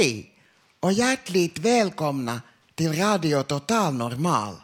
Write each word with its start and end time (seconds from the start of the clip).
Hej 0.00 0.30
och 0.80 0.92
hjärtligt 0.92 1.58
välkomna 1.58 2.42
till 2.74 2.92
Radio 2.92 3.42
Total 3.42 3.94
Normal. 3.94 4.54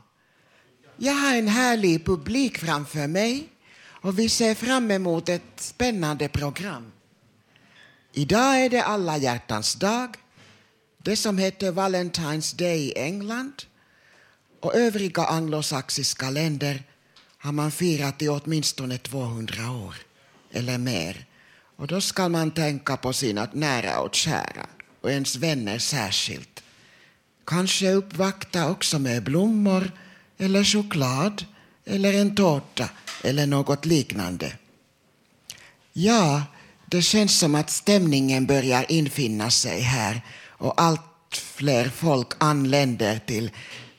Jag 0.97 1.13
har 1.13 1.37
en 1.37 1.49
härlig 1.49 2.07
publik 2.07 2.59
framför 2.59 3.07
mig 3.07 3.49
och 4.03 4.19
vi 4.19 4.29
ser 4.29 4.55
fram 4.55 4.91
emot 4.91 5.29
ett 5.29 5.43
spännande 5.57 6.29
program. 6.29 6.93
Idag 8.13 8.65
är 8.65 8.71
det 8.71 8.83
alla 8.83 9.17
hjärtans 9.17 9.75
dag, 9.75 10.17
det 10.99 11.17
som 11.17 11.39
heter 11.39 11.73
Valentine's 11.73 12.57
Day 12.57 12.79
i 12.79 12.99
England 12.99 13.63
och 14.61 14.75
övriga 14.75 15.25
anglosaxiska 15.25 16.31
länder 16.31 16.83
har 17.39 17.53
man 17.53 17.71
firat 17.71 18.23
i 18.23 18.29
åtminstone 18.29 18.99
200 18.99 19.71
år 19.71 19.95
eller 20.53 20.79
mer. 20.79 21.27
Och 21.77 21.87
då 21.87 22.01
ska 22.01 22.29
man 22.29 22.51
tänka 22.51 22.97
på 22.97 23.13
sina 23.13 23.49
nära 23.53 24.01
och 24.01 24.15
kära 24.15 24.67
och 25.07 25.13
ens 25.13 25.37
vänner 25.37 25.79
särskilt. 25.79 26.63
Kanske 27.45 27.93
uppvakta 27.93 28.71
också 28.71 28.99
med 28.99 29.23
blommor 29.23 29.93
eller 30.39 30.65
choklad 30.65 31.45
eller 31.85 32.13
en 32.15 32.35
tårta 32.35 32.89
eller 33.25 33.47
något 33.47 33.87
liknande. 33.87 34.53
Ja, 35.93 36.43
det 36.87 37.03
känns 37.03 37.39
som 37.39 37.55
att 37.55 37.71
stämningen 37.71 38.47
börjar 38.47 38.87
infinna 38.89 39.51
sig 39.51 39.81
här 39.81 40.21
och 40.49 40.81
allt 40.81 41.01
fler 41.31 41.89
folk 41.89 42.29
anländer 42.39 43.19
till 43.27 43.51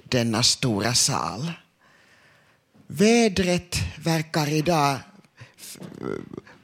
denna 0.04 0.44
stora 0.44 0.94
sal. 0.94 1.52
Vädret 2.88 3.76
verkar 3.98 4.50
idag 4.50 4.98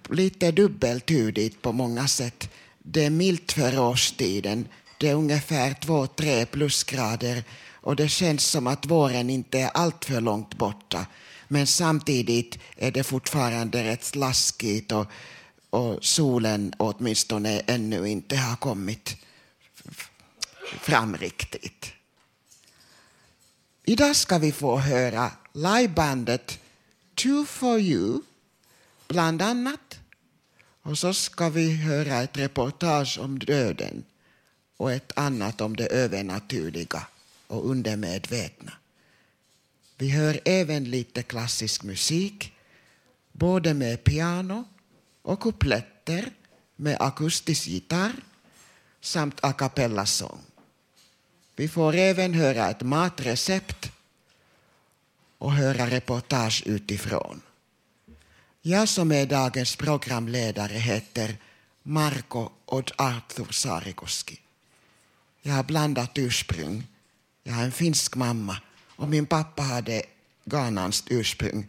lite 0.10 0.52
dubbeltydigt 0.52 1.62
på 1.62 1.72
många 1.72 2.08
sätt. 2.08 2.50
Det 2.84 3.06
är 3.06 3.10
milt 3.10 3.52
för 3.52 3.80
årstiden. 3.80 4.68
Det 4.98 5.10
är 5.10 5.16
ungefär 5.16 5.72
2-3 5.72 6.46
plusgrader 6.46 7.44
och 7.72 7.96
det 7.96 8.10
känns 8.10 8.46
som 8.46 8.68
att 8.68 8.86
våren 8.86 9.30
inte 9.30 9.60
är 9.60 9.70
alltför 9.74 10.22
långt 10.22 10.58
borta. 10.58 11.06
Men 11.48 11.68
samtidigt 11.68 12.60
är 12.78 12.92
det 12.92 13.04
fortfarande 13.04 13.84
rätt 13.84 14.04
slaskigt 14.04 14.92
och, 14.92 15.08
och 15.70 16.06
solen 16.06 16.74
åtminstone 16.78 17.60
ännu 17.60 18.10
inte 18.10 18.38
har 18.38 18.56
kommit 18.56 19.18
fram 20.80 21.18
riktigt. 21.18 21.92
Idag 23.86 24.16
ska 24.16 24.38
vi 24.38 24.52
få 24.52 24.78
höra 24.78 25.32
livebandet 25.54 26.60
Two 27.16 27.46
for 27.46 27.80
you, 27.80 28.22
bland 29.08 29.42
annat. 29.42 29.93
Och 30.84 30.98
så 30.98 31.14
ska 31.14 31.50
vi 31.50 31.76
höra 31.76 32.22
ett 32.22 32.38
reportage 32.38 33.20
om 33.20 33.40
döden 33.40 34.04
och 34.78 34.92
ett 34.92 35.12
annat 35.16 35.62
om 35.62 35.76
det 35.76 35.88
övernaturliga 35.88 37.08
och 37.48 37.70
undermedvetna. 37.70 38.72
Vi 39.98 40.10
hör 40.10 40.40
även 40.46 40.84
lite 40.84 41.24
klassisk 41.24 41.84
musik, 41.84 42.54
både 43.32 43.74
med 43.74 44.04
piano 44.04 44.64
och 45.22 45.40
kupletter 45.40 46.32
med 46.76 46.98
akustisk 47.00 47.68
gitarr 47.68 48.14
samt 49.02 49.40
a 49.44 49.54
cappella-sång. 49.54 50.40
Vi 51.56 51.68
får 51.68 51.96
även 51.96 52.34
höra 52.34 52.70
ett 52.70 52.82
matrecept 52.82 53.92
och 55.38 55.52
höra 55.52 55.90
reportage 55.90 56.64
utifrån. 56.66 57.42
Jag 58.66 58.90
som 58.90 59.12
är 59.12 59.26
dagens 59.26 59.76
programledare 59.76 60.74
heter 60.74 61.38
Marko 61.84 62.50
Odd 62.66 62.92
Arthur 62.96 63.52
Saarikoski. 63.52 64.40
Jag 65.42 65.54
har 65.54 65.64
blandat 65.64 66.18
ursprung. 66.18 66.88
Jag 67.44 67.54
har 67.54 67.64
en 67.64 67.72
finsk 67.72 68.16
mamma 68.16 68.58
och 68.96 69.10
min 69.10 69.26
pappa 69.26 69.62
hade 69.62 70.04
ghananskt 70.46 71.08
ursprung. 71.10 71.68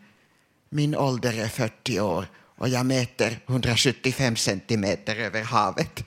Min 0.69 0.97
ålder 0.97 1.38
är 1.38 1.49
40 1.49 2.00
år 2.00 2.27
och 2.56 2.69
jag 2.69 2.87
mäter 2.87 3.41
175 3.47 4.37
centimeter 4.37 5.16
över 5.16 5.43
havet. 5.43 6.04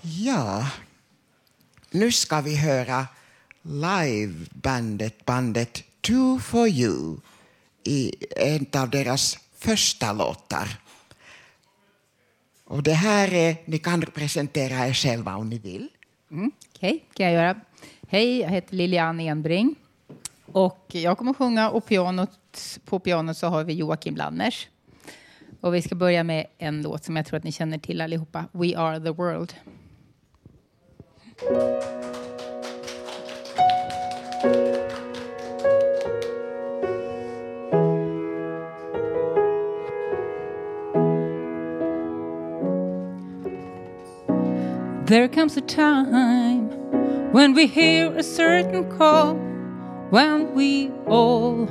Ja, 0.00 0.68
nu 1.90 2.12
ska 2.12 2.40
vi 2.40 2.56
höra 2.56 3.06
livebandet 3.62 5.24
bandet 5.24 5.82
Two 6.00 6.38
for 6.38 6.68
you 6.68 7.16
i 7.84 8.14
en 8.36 8.66
av 8.82 8.90
deras 8.90 9.38
första 9.58 10.12
låtar. 10.12 10.68
Och 12.64 12.82
det 12.82 12.92
här 12.92 13.34
är, 13.34 13.56
ni 13.64 13.78
kan 13.78 14.00
presentera 14.00 14.88
er 14.88 14.92
själva 14.92 15.36
om 15.36 15.48
ni 15.48 15.58
vill. 15.58 15.88
Mm, 16.30 16.52
Okej, 16.74 16.94
okay, 16.94 17.00
kan 17.14 17.26
jag 17.26 17.34
göra. 17.34 17.60
Hej, 18.08 18.38
jag 18.40 18.48
heter 18.48 18.76
Lilian 18.76 19.20
Enbring. 19.20 19.74
Och 20.46 20.86
jag 20.88 21.18
kommer 21.18 21.30
att 21.30 21.36
sjunga 21.36 21.70
och 21.70 21.86
pianot, 21.86 22.30
på 22.84 22.98
pianot 22.98 23.36
så 23.36 23.46
har 23.46 23.64
vi 23.64 23.72
Joakim 23.72 24.16
Lanners. 24.16 24.68
Och 25.60 25.74
vi 25.74 25.82
ska 25.82 25.94
börja 25.94 26.24
med 26.24 26.46
en 26.58 26.82
låt 26.82 27.04
som 27.04 27.16
jag 27.16 27.26
tror 27.26 27.36
att 27.38 27.44
ni 27.44 27.52
känner 27.52 27.78
till 27.78 28.00
allihopa. 28.00 28.44
We 28.52 28.78
are 28.78 29.00
the 29.00 29.10
world. 29.10 29.54
There 45.06 45.28
comes 45.28 45.54
a 45.58 45.60
time 45.60 46.70
when 47.30 47.52
we 47.52 47.66
hear 47.66 48.10
a 48.16 48.22
certain 48.22 48.90
call, 48.96 49.34
when 50.08 50.54
we 50.54 50.90
all 51.06 51.66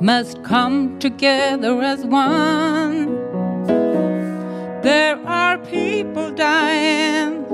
must 0.00 0.42
come 0.42 0.98
together 0.98 1.80
as 1.80 2.04
one. 2.04 3.14
There 4.82 5.16
are 5.24 5.58
people 5.58 6.32
dying, 6.32 7.44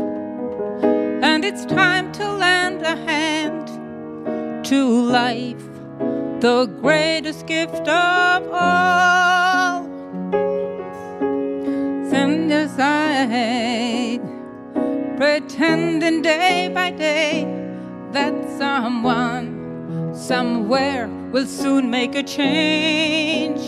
and 1.22 1.44
it's 1.44 1.66
time 1.66 2.12
to 2.12 2.26
lend 2.32 2.80
a 2.80 2.96
hand 2.96 4.64
to 4.64 5.02
life, 5.02 5.68
the 6.40 6.64
greatest 6.80 7.46
gift 7.46 7.86
of 7.86 8.48
all. 8.50 9.39
pretending 15.20 16.22
day 16.22 16.70
by 16.72 16.90
day 16.90 17.44
that 18.10 18.32
someone 18.56 20.14
somewhere 20.14 21.08
will 21.30 21.44
soon 21.44 21.90
make 21.90 22.14
a 22.14 22.22
change. 22.22 23.60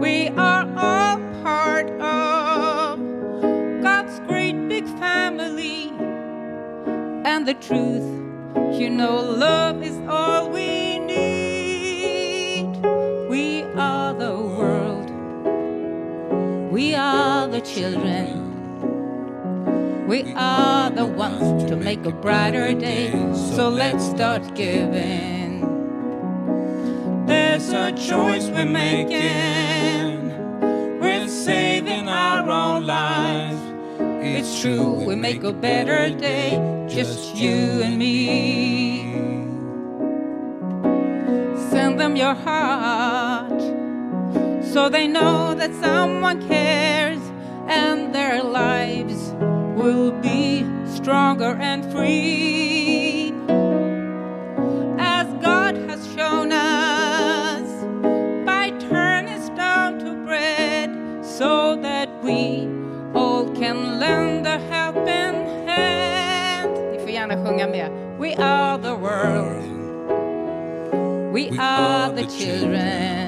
We 0.00 0.28
are 0.28 0.64
all 0.78 1.18
part 1.42 1.90
of 2.00 2.98
God's 3.82 4.18
great 4.20 4.56
big 4.66 4.86
family, 4.98 5.90
and 7.26 7.46
the 7.46 7.52
truth, 7.52 8.08
you 8.80 8.88
know, 8.88 9.20
love 9.20 9.82
is 9.82 9.98
all 10.08 10.48
we 10.48 11.00
need. 11.00 12.64
We 13.28 13.64
are 13.76 14.14
the 14.14 14.34
world, 14.40 15.10
we 16.72 16.94
are 16.94 17.46
the 17.46 17.60
children. 17.60 18.47
We 20.08 20.32
are 20.36 20.88
the 20.88 21.04
ones 21.04 21.68
to 21.68 21.76
make 21.76 22.06
a 22.06 22.10
brighter 22.10 22.72
day, 22.72 23.10
so 23.54 23.68
let's 23.68 24.02
start 24.06 24.54
giving. 24.54 25.60
There's 27.26 27.68
a 27.68 27.92
choice 27.92 28.48
we're 28.48 28.64
making. 28.64 30.30
We're 30.98 31.28
saving 31.28 32.08
our 32.08 32.48
own 32.48 32.86
lives. 32.86 33.60
It's 34.00 34.62
true, 34.62 34.94
we 35.04 35.14
make 35.14 35.44
a 35.44 35.52
better 35.52 36.08
day, 36.16 36.56
just 36.88 37.36
you 37.36 37.82
and 37.82 37.98
me. 37.98 39.12
Send 41.68 42.00
them 42.00 42.16
your 42.16 42.34
heart 42.34 43.60
so 44.64 44.88
they 44.88 45.06
know 45.06 45.54
that 45.54 45.74
someone 45.74 46.48
cares 46.48 47.20
and 47.68 48.14
their 48.14 48.42
lives 48.42 49.27
will 49.78 50.10
be 50.10 50.66
stronger 50.86 51.56
and 51.60 51.84
free. 51.92 53.32
As 54.98 55.26
God 55.40 55.76
has 55.88 56.00
shown 56.14 56.50
us 56.52 57.68
by 58.44 58.70
turning 58.90 59.40
stone 59.40 59.98
to 60.00 60.24
bread 60.26 60.90
so 61.24 61.76
that 61.76 62.08
we 62.24 62.68
all 63.14 63.48
can 63.54 64.00
lend 64.00 64.46
a 64.46 64.58
helping 64.58 65.36
hand. 65.68 66.72
Ni 66.92 66.98
får 66.98 67.10
gärna 67.10 67.34
sjunga 67.44 67.68
med. 67.68 67.90
We 68.18 68.34
are 68.34 68.78
the 68.78 68.96
world. 68.96 69.64
We 71.32 71.50
are 71.58 72.12
the 72.16 72.26
children. 72.26 73.27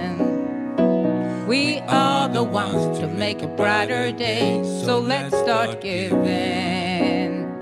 We 1.51 1.81
are 1.89 2.29
the 2.29 2.45
ones 2.45 3.01
to 3.01 3.09
make 3.09 3.43
a 3.43 3.49
brighter 3.49 4.13
day, 4.13 4.63
so 4.85 5.01
let's 5.01 5.37
start 5.37 5.81
giving. 5.81 7.59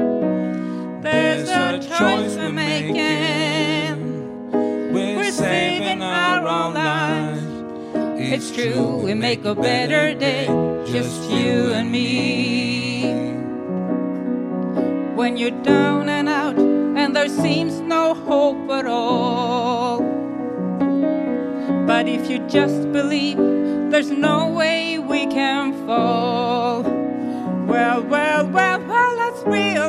There's 1.01 1.49
a 1.49 1.79
choice 1.79 2.37
we're 2.37 2.53
making. 2.53 4.13
We're 4.93 5.33
saving 5.33 6.03
our 6.03 6.47
own 6.47 6.75
lives. 6.75 7.43
It's 8.21 8.51
true, 8.51 8.99
we 8.99 9.15
make 9.15 9.47
a 9.47 9.55
better 9.55 10.13
day, 10.13 10.45
just 10.85 11.31
you 11.31 11.73
and 11.73 11.91
me. 11.91 13.11
When 15.15 15.39
you're 15.39 15.63
down 15.63 16.11
and 16.11 16.29
out 16.29 16.59
and 16.59 17.17
there 17.17 17.31
seems 17.31 17.81
no 17.81 18.13
hope 18.13 18.69
at 18.69 18.85
all. 18.85 20.01
But 21.87 22.07
if 22.07 22.29
you 22.29 22.41
just 22.49 22.93
believe, 22.93 23.58
there's 23.91 24.11
no 24.11 24.49
way 24.51 24.99
we 24.99 25.27
can 25.27 25.73
fall. 25.87 26.83
Well, 27.67 28.03
well, 28.03 28.47
well, 28.47 28.81
well, 28.87 29.17
let's 29.17 29.43
realize 29.45 29.89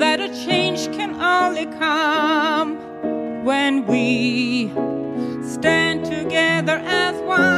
that 0.00 0.20
a 0.20 0.28
change 0.44 0.86
can 0.96 1.20
only 1.20 1.66
come 1.78 2.76
when 3.44 3.86
we 3.86 4.68
stand 5.42 6.04
together 6.04 6.80
as 6.84 7.14
one. 7.22 7.56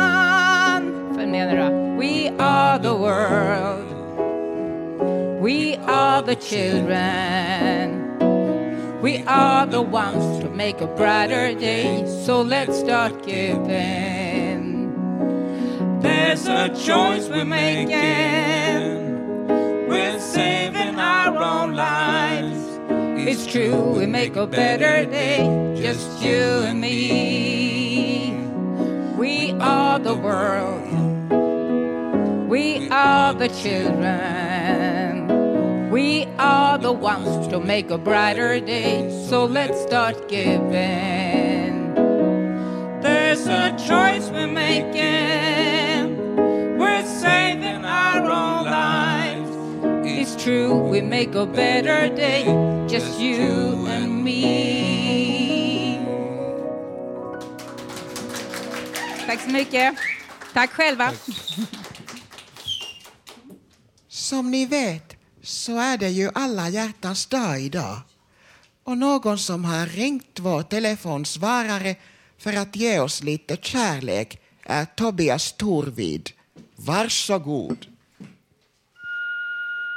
We 1.98 2.28
are 2.38 2.78
the 2.78 2.94
world. 2.94 3.88
We 5.40 5.74
are 5.76 6.22
the 6.22 6.36
children. 6.36 7.97
We 9.08 9.24
are 9.24 9.64
the 9.64 9.80
ones 9.80 10.44
to 10.44 10.50
make 10.50 10.82
a 10.82 10.86
brighter 10.86 11.54
day, 11.54 12.04
so 12.26 12.42
let's 12.42 12.78
start 12.78 13.24
giving. 13.24 14.92
There's 16.02 16.46
a 16.46 16.68
choice 16.68 17.26
we're 17.30 17.46
making. 17.46 17.96
We're 19.88 20.20
saving 20.20 20.96
our 21.00 21.34
own 21.38 21.74
lives. 21.74 22.62
It's 23.26 23.46
true, 23.46 23.98
we 23.98 24.04
make 24.04 24.36
a 24.36 24.46
better 24.46 25.06
day, 25.06 25.38
just 25.80 26.22
you 26.22 26.42
and 26.68 26.78
me. 26.78 28.36
We 29.16 29.52
are 29.52 29.98
the 29.98 30.16
world. 30.16 30.84
We 32.46 32.90
are 32.90 33.32
the 33.32 33.48
children. 33.48 35.17
We 35.98 36.28
are 36.38 36.78
the 36.78 36.92
ones 36.92 37.48
to 37.48 37.58
make 37.58 37.90
a 37.90 37.98
brighter 37.98 38.60
day, 38.60 39.10
so 39.28 39.46
let's 39.46 39.82
start 39.82 40.28
giving. 40.28 41.92
There's 43.02 43.48
a 43.48 43.74
choice 43.76 44.30
we're 44.30 44.46
making. 44.46 46.14
We're 46.78 47.04
saving 47.04 47.84
our 47.84 48.22
own 48.22 48.66
lives. 48.66 49.50
It's 50.06 50.40
true, 50.40 50.78
we 50.88 51.00
make 51.00 51.34
a 51.34 51.46
better 51.46 52.08
day, 52.14 52.44
just 52.86 53.18
you 53.18 53.84
and 53.88 54.22
me. 54.22 55.98
Tack 59.26 59.40
så 59.40 59.50
mycket. 59.50 59.94
Tack. 60.54 60.70
Som 64.08 64.50
ni 64.50 64.66
vet 64.66 65.07
så 65.48 65.72
är 65.72 65.98
det 65.98 66.08
ju 66.08 66.26
alla 66.34 66.68
hjärtans 66.68 67.26
dag 67.26 67.60
idag. 67.68 67.96
Och 68.84 68.98
någon 68.98 69.38
som 69.38 69.64
har 69.64 69.86
ringt 69.86 70.34
vår 70.40 70.62
telefonsvarare 70.62 71.92
för 72.42 72.52
att 72.62 72.76
ge 72.76 73.00
oss 73.00 73.22
lite 73.22 73.56
kärlek 73.56 74.28
är 74.66 74.84
Tobias 74.84 75.52
Torvid. 75.52 76.24
Varsågod. 76.88 77.80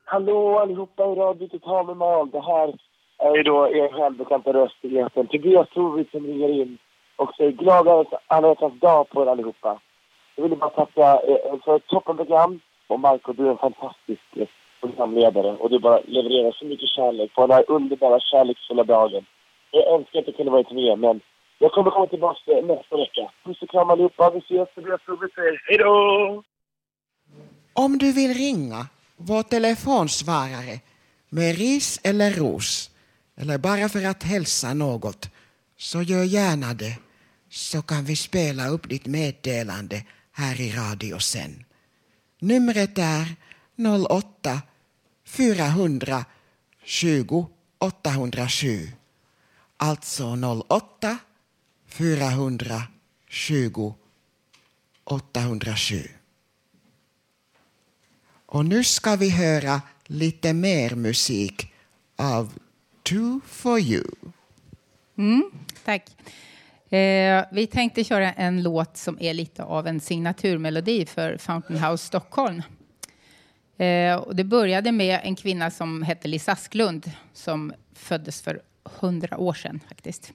Hallå 0.05 0.59
allihopa 0.59 1.03
i 1.03 1.15
Radio 1.15 1.47
Total 1.47 1.85
Normal. 1.85 2.29
Det 2.31 2.41
här 2.51 2.67
är 3.17 3.35
ju 3.37 3.43
då 3.43 3.67
er 3.67 3.99
välbekanta 3.99 4.53
röst 4.53 4.85
i 4.85 4.97
etern. 4.97 5.27
Tobias 5.27 5.69
Torvid 5.73 6.07
som 6.11 6.25
ringer 6.27 6.49
in 6.61 6.77
och 7.15 7.35
säger 7.37 7.51
glad 7.51 8.07
alla 8.27 8.47
hjärtans 8.47 8.79
dag 8.79 9.09
på 9.09 9.21
er 9.23 9.27
allihopa. 9.27 9.79
Jag 10.35 10.43
vill 10.43 10.57
bara 10.57 10.69
tacka 10.69 11.21
för 11.65 11.75
ett 11.75 11.87
toppenprogram. 11.87 12.59
Och 12.87 12.99
Marco, 12.99 13.33
du 13.33 13.47
är 13.47 13.51
en 13.51 13.57
fantastisk 13.57 14.21
gäst 14.33 14.60
programledare 14.81 15.51
och 15.61 15.69
du 15.69 15.79
bara 15.79 15.99
levererar 16.07 16.51
så 16.51 16.65
mycket 16.65 16.89
kärlek 16.89 17.33
på 17.33 17.41
den 17.41 17.55
här 17.55 17.65
underbara 17.67 18.19
kärleksfulla 18.19 18.83
dagen. 18.83 19.25
Jag 19.71 19.87
önskar 19.95 20.19
att 20.19 20.27
jag 20.27 20.35
kunde 20.35 20.51
varit 20.51 20.71
med, 20.71 20.99
men 20.99 21.21
jag 21.59 21.71
kommer 21.71 21.91
komma 21.91 22.07
tillbaka 22.07 22.39
nästa 22.47 22.97
vecka. 22.97 23.31
Puss 23.43 23.61
och 23.61 23.69
kram 23.69 23.89
allihopa. 23.89 24.31
Vi 24.33 24.39
ses. 24.39 24.75
Tobias 24.75 25.01
vi 25.07 25.27
säger 25.35 25.61
hej 25.67 25.77
då! 25.77 26.43
Om 27.73 27.97
du 27.97 28.13
vill 28.13 28.33
ringa 28.33 28.87
vår 29.17 29.43
telefonsvarare 29.43 30.75
med 31.29 31.57
ris 31.57 32.01
eller 32.03 32.31
ros 32.31 32.91
eller 33.37 33.57
bara 33.57 33.89
för 33.89 34.05
att 34.09 34.23
hälsa 34.23 34.73
något 34.73 35.29
så 35.77 36.01
gör 36.01 36.23
gärna 36.23 36.73
det 36.73 36.97
så 37.49 37.81
kan 37.81 38.05
vi 38.05 38.15
spela 38.15 38.67
upp 38.67 38.89
ditt 38.89 39.05
meddelande 39.05 40.03
här 40.33 40.61
i 40.61 40.71
radio 40.71 41.19
sen. 41.19 41.65
Numret 42.39 42.97
är 42.97 43.25
08 44.09 44.61
420 45.31 47.45
807. 47.77 48.87
Alltså 49.77 50.35
08 50.69 51.17
420 51.87 53.93
807. 55.03 56.07
Och 58.45 58.65
nu 58.65 58.83
ska 58.83 59.15
vi 59.15 59.29
höra 59.29 59.81
lite 60.05 60.53
mer 60.53 60.95
musik 60.95 61.73
av 62.15 62.53
Two 63.03 63.39
for 63.47 63.79
you. 63.79 64.05
Mm, 65.17 65.51
tack. 65.85 66.09
Eh, 66.93 67.45
vi 67.51 67.67
tänkte 67.67 68.03
köra 68.03 68.33
en 68.33 68.63
låt 68.63 68.97
som 68.97 69.17
är 69.19 69.33
lite 69.33 69.63
av 69.63 69.87
en 69.87 69.99
signaturmelodi 69.99 71.05
för 71.05 71.37
Fountain 71.37 71.83
House 71.83 72.07
Stockholm. 72.07 72.61
Eh, 73.81 74.15
och 74.15 74.35
det 74.35 74.43
började 74.43 74.91
med 74.91 75.19
en 75.23 75.35
kvinna 75.35 75.71
som 75.71 76.03
hette 76.03 76.27
Liz 76.27 76.49
Asklund 76.49 77.11
som 77.33 77.73
föddes 77.95 78.41
för 78.41 78.61
hundra 78.83 79.37
år 79.37 79.53
sedan 79.53 79.79
faktiskt. 79.87 80.33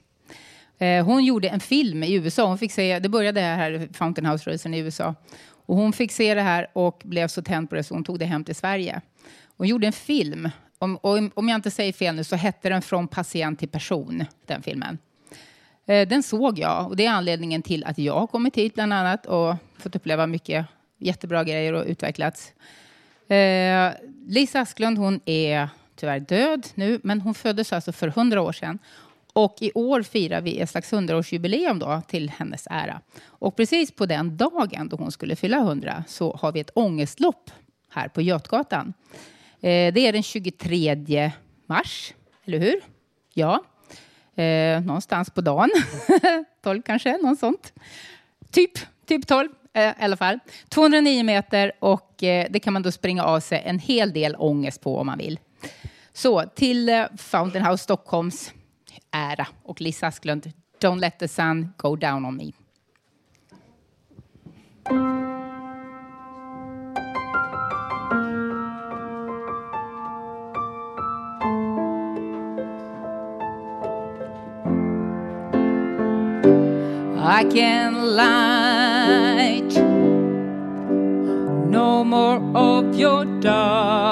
Eh, 0.77 1.05
hon 1.05 1.25
gjorde 1.25 1.49
en 1.49 1.59
film 1.59 2.03
i 2.03 2.13
USA. 2.13 2.45
Hon 2.45 2.57
fick 2.57 2.71
se, 2.71 2.99
det 2.99 3.09
började 3.09 3.41
här, 3.41 3.87
Fountain 3.93 4.25
House-rörelsen 4.25 4.73
i 4.73 4.79
USA. 4.79 5.15
Och 5.49 5.75
hon 5.75 5.93
fick 5.93 6.11
se 6.11 6.33
det 6.33 6.41
här 6.41 6.67
och 6.73 7.01
blev 7.05 7.27
så 7.27 7.41
tänd 7.41 7.69
på 7.69 7.75
det 7.75 7.83
så 7.83 7.93
hon 7.93 8.03
tog 8.03 8.19
det 8.19 8.25
hem 8.25 8.43
till 8.43 8.55
Sverige. 8.55 9.01
Hon 9.57 9.67
gjorde 9.67 9.87
en 9.87 9.93
film. 9.93 10.49
Om, 10.79 10.99
om, 11.01 11.31
om 11.33 11.49
jag 11.49 11.55
inte 11.55 11.71
säger 11.71 11.93
fel 11.93 12.15
nu 12.15 12.23
så 12.23 12.35
hette 12.35 12.69
den 12.69 12.81
Från 12.81 13.07
patient 13.07 13.59
till 13.59 13.69
person, 13.69 14.25
den 14.45 14.61
filmen. 14.61 14.97
Eh, 15.85 16.07
den 16.07 16.23
såg 16.23 16.59
jag 16.59 16.87
och 16.87 16.95
det 16.95 17.05
är 17.05 17.11
anledningen 17.11 17.61
till 17.61 17.83
att 17.83 17.97
jag 17.97 18.19
har 18.19 18.27
kommit 18.27 18.57
hit 18.57 18.73
bland 18.73 18.93
annat 18.93 19.25
och 19.25 19.55
fått 19.77 19.95
uppleva 19.95 20.27
mycket 20.27 20.65
jättebra 20.97 21.43
grejer 21.43 21.73
och 21.73 21.85
utvecklats. 21.85 22.53
Eh, 23.27 23.91
Lisa 24.27 24.59
Asklund 24.59 24.97
hon 24.97 25.19
är 25.25 25.69
tyvärr 25.95 26.19
död 26.19 26.67
nu, 26.75 26.99
men 27.03 27.21
hon 27.21 27.33
föddes 27.33 27.73
alltså 27.73 27.91
för 27.91 28.07
hundra 28.07 28.41
år 28.41 28.51
sedan. 28.51 28.79
Och 29.33 29.55
i 29.59 29.71
år 29.75 30.01
firar 30.01 30.41
vi 30.41 30.59
ett 30.59 30.69
slags 30.69 30.93
100-årsjubileum 30.93 31.79
då 31.79 32.01
till 32.07 32.29
hennes 32.29 32.67
ära. 32.71 33.01
Och 33.25 33.55
precis 33.55 33.91
på 33.91 34.05
den 34.05 34.37
dagen 34.37 34.89
då 34.89 34.97
hon 34.97 35.11
skulle 35.11 35.35
fylla 35.35 35.57
100 35.57 36.03
så 36.07 36.35
har 36.41 36.51
vi 36.51 36.59
ett 36.59 36.69
ångestlopp 36.73 37.51
här 37.89 38.07
på 38.07 38.21
Götgatan. 38.21 38.93
Eh, 39.61 39.93
det 39.93 39.99
är 39.99 40.13
den 40.13 40.23
23 40.23 41.31
mars, 41.65 42.13
eller 42.45 42.59
hur? 42.59 42.81
Ja, 43.33 43.63
eh, 44.43 44.81
någonstans 44.81 45.29
på 45.29 45.41
dagen. 45.41 45.69
12 46.63 46.81
kanske, 46.81 47.17
något 47.17 47.39
sånt. 47.39 47.73
Typ, 48.51 48.71
typ 49.05 49.27
12 49.27 49.49
Eh, 49.77 49.89
i 49.89 50.03
alla 50.03 50.17
fall. 50.17 50.39
209 50.69 51.23
meter 51.23 51.71
och 51.79 52.23
eh, 52.23 52.47
det 52.49 52.59
kan 52.59 52.73
man 52.73 52.81
då 52.81 52.91
springa 52.91 53.23
av 53.23 53.39
sig 53.39 53.63
en 53.65 53.79
hel 53.79 54.13
del 54.13 54.35
ångest 54.35 54.81
på 54.81 54.97
om 54.97 55.05
man 55.05 55.17
vill. 55.17 55.39
Så 56.13 56.43
till 56.43 56.89
eh, 56.89 57.05
Fountain 57.17 57.65
House 57.65 57.83
Stockholms 57.83 58.53
ära 59.11 59.47
och 59.63 59.81
Liz 59.81 60.03
Asklund, 60.03 60.51
Don't 60.81 60.99
let 60.99 61.19
the 61.19 61.27
sun 61.27 61.73
go 61.77 61.95
down 61.95 62.25
on 62.25 62.37
me. 62.37 62.51
I 77.39 77.43
can 77.43 78.15
lie 78.15 79.36
of 82.55 82.95
your 82.95 83.25
darkness. 83.41 84.07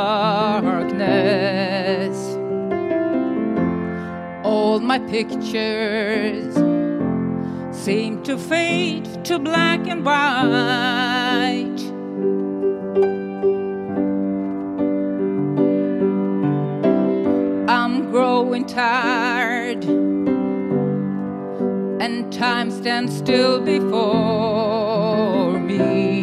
All 4.43 4.79
my 4.79 4.99
pictures 4.99 6.55
seem 7.75 8.23
to 8.23 8.37
fade 8.37 9.25
to 9.25 9.39
black 9.39 9.87
and 9.87 10.05
white. 10.05 11.81
I'm 17.67 18.11
growing 18.11 18.65
tired 18.65 19.85
and 22.01 22.31
time 22.31 22.71
stands 22.71 23.17
still 23.17 23.61
before 23.61 25.59
me. 25.59 26.14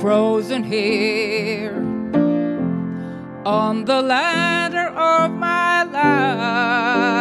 Frozen 0.00 0.64
here 0.64 1.76
on 3.44 3.84
the 3.84 4.00
ladder 4.00 4.88
of 4.96 5.30
my 5.32 5.82
life. 5.82 7.20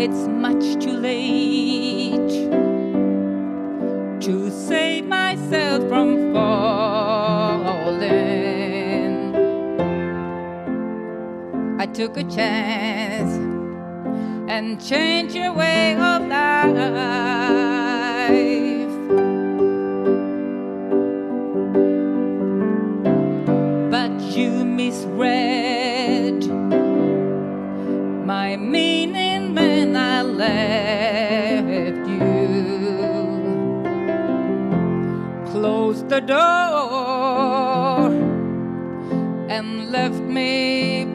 It's 0.00 0.26
much 0.28 0.82
too 0.82 0.96
late 0.98 2.50
to 4.22 4.50
save 4.50 5.06
myself 5.06 5.88
from 5.88 6.32
falling. 6.32 7.84
I 11.78 11.86
took 11.86 12.16
a 12.16 12.24
chance 12.24 13.33
and 14.56 14.80
change 14.80 15.34
your 15.34 15.52
way 15.52 15.96
of 15.96 16.28
life. 16.28 16.54
But 23.90 24.14
you 24.36 24.64
misread 24.64 26.40
my 28.32 28.54
meaning 28.56 29.56
when 29.56 29.96
I 29.96 30.22
left 30.22 32.06
you. 32.16 32.30
Closed 35.50 36.08
the 36.08 36.20
door 36.20 38.12
and 39.50 39.90
left 39.90 40.22
me 40.38 41.06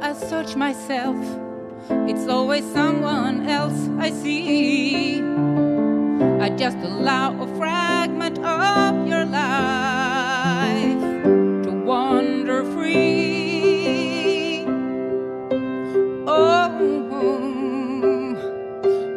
I 0.00 0.12
search 0.12 0.54
myself, 0.54 1.16
it's 1.90 2.28
always 2.28 2.64
someone 2.72 3.48
else 3.48 3.88
I 3.98 4.10
see. 4.10 5.20
I 6.40 6.50
just 6.50 6.78
allow 6.78 7.40
a 7.42 7.46
fragment 7.58 8.38
of 8.38 9.08
your 9.08 9.24
life 9.24 11.02
to 11.64 11.70
wander 11.84 12.62
free. 12.74 14.64
Oh, 16.28 16.70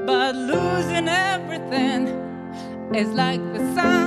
but 0.07 0.35
losing 0.35 1.07
everything 1.07 2.07
is 2.95 3.09
like 3.09 3.41
the 3.53 3.59
sun 3.75 4.00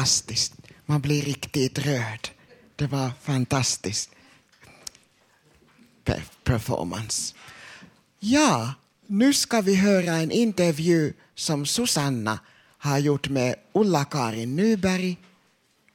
fantastiskt. 0.00 0.54
Man 0.86 1.00
blir 1.00 1.22
riktigt 1.22 1.78
rörd. 1.78 2.28
Det 2.76 2.86
var 2.86 3.10
fantastiskt 3.22 4.10
performance. 6.44 7.34
Ja, 8.20 8.74
nu 9.06 9.32
ska 9.32 9.60
vi 9.60 9.74
höra 9.74 10.16
en 10.16 10.30
intervju 10.30 11.12
som 11.34 11.66
Susanna 11.66 12.38
har 12.78 12.98
gjort 12.98 13.28
med 13.28 13.54
Ulla-Karin 13.72 14.56
Nyberg. 14.56 15.16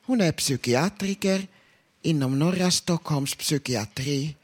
Hon 0.05 0.21
är 0.21 0.31
psykiatriker 0.31 1.47
inom 2.01 2.39
norra 2.39 2.71
Stockholms 2.71 3.35
psykiatri 3.35 4.35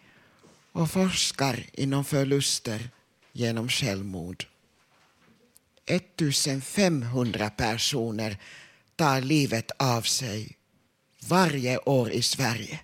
och 0.71 0.91
forskar 0.91 1.65
inom 1.73 2.05
förluster 2.05 2.89
genom 3.33 3.69
självmord. 3.69 4.45
1500 5.85 7.49
personer 7.49 8.37
tar 9.01 9.21
livet 9.21 9.71
av 9.77 10.01
sig 10.01 10.57
varje 11.19 11.77
år 11.77 12.11
i 12.11 12.21
Sverige. 12.21 12.79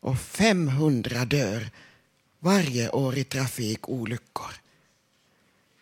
Och 0.00 0.18
500 0.18 1.24
dör 1.24 1.70
varje 2.38 2.90
år 2.90 3.18
i 3.18 3.24
trafikolyckor. 3.24 4.52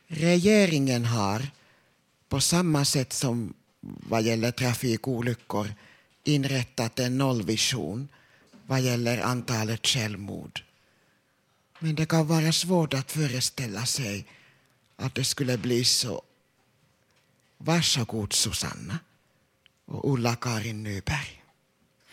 Regeringen 0.06 1.04
har, 1.04 1.50
på 2.28 2.40
samma 2.40 2.84
sätt 2.84 3.12
som 3.12 3.54
vad 3.80 4.22
gäller 4.22 4.50
trafikolyckor, 4.50 5.74
inrättat 6.24 6.98
en 6.98 7.18
nollvision 7.18 8.08
vad 8.66 8.80
gäller 8.80 9.18
antalet 9.18 9.86
självmord. 9.86 10.64
Men 11.78 11.94
det 11.94 12.06
kan 12.06 12.26
vara 12.26 12.52
svårt 12.52 12.94
att 12.94 13.12
föreställa 13.12 13.86
sig 13.86 14.26
att 14.96 15.14
det 15.14 15.24
skulle 15.24 15.58
bli 15.58 15.84
så. 15.84 16.22
Varsågod 17.58 18.32
Susanna 18.32 18.98
och 19.86 20.12
Ulla-Karin 20.12 20.82
Nyberg. 20.82 21.42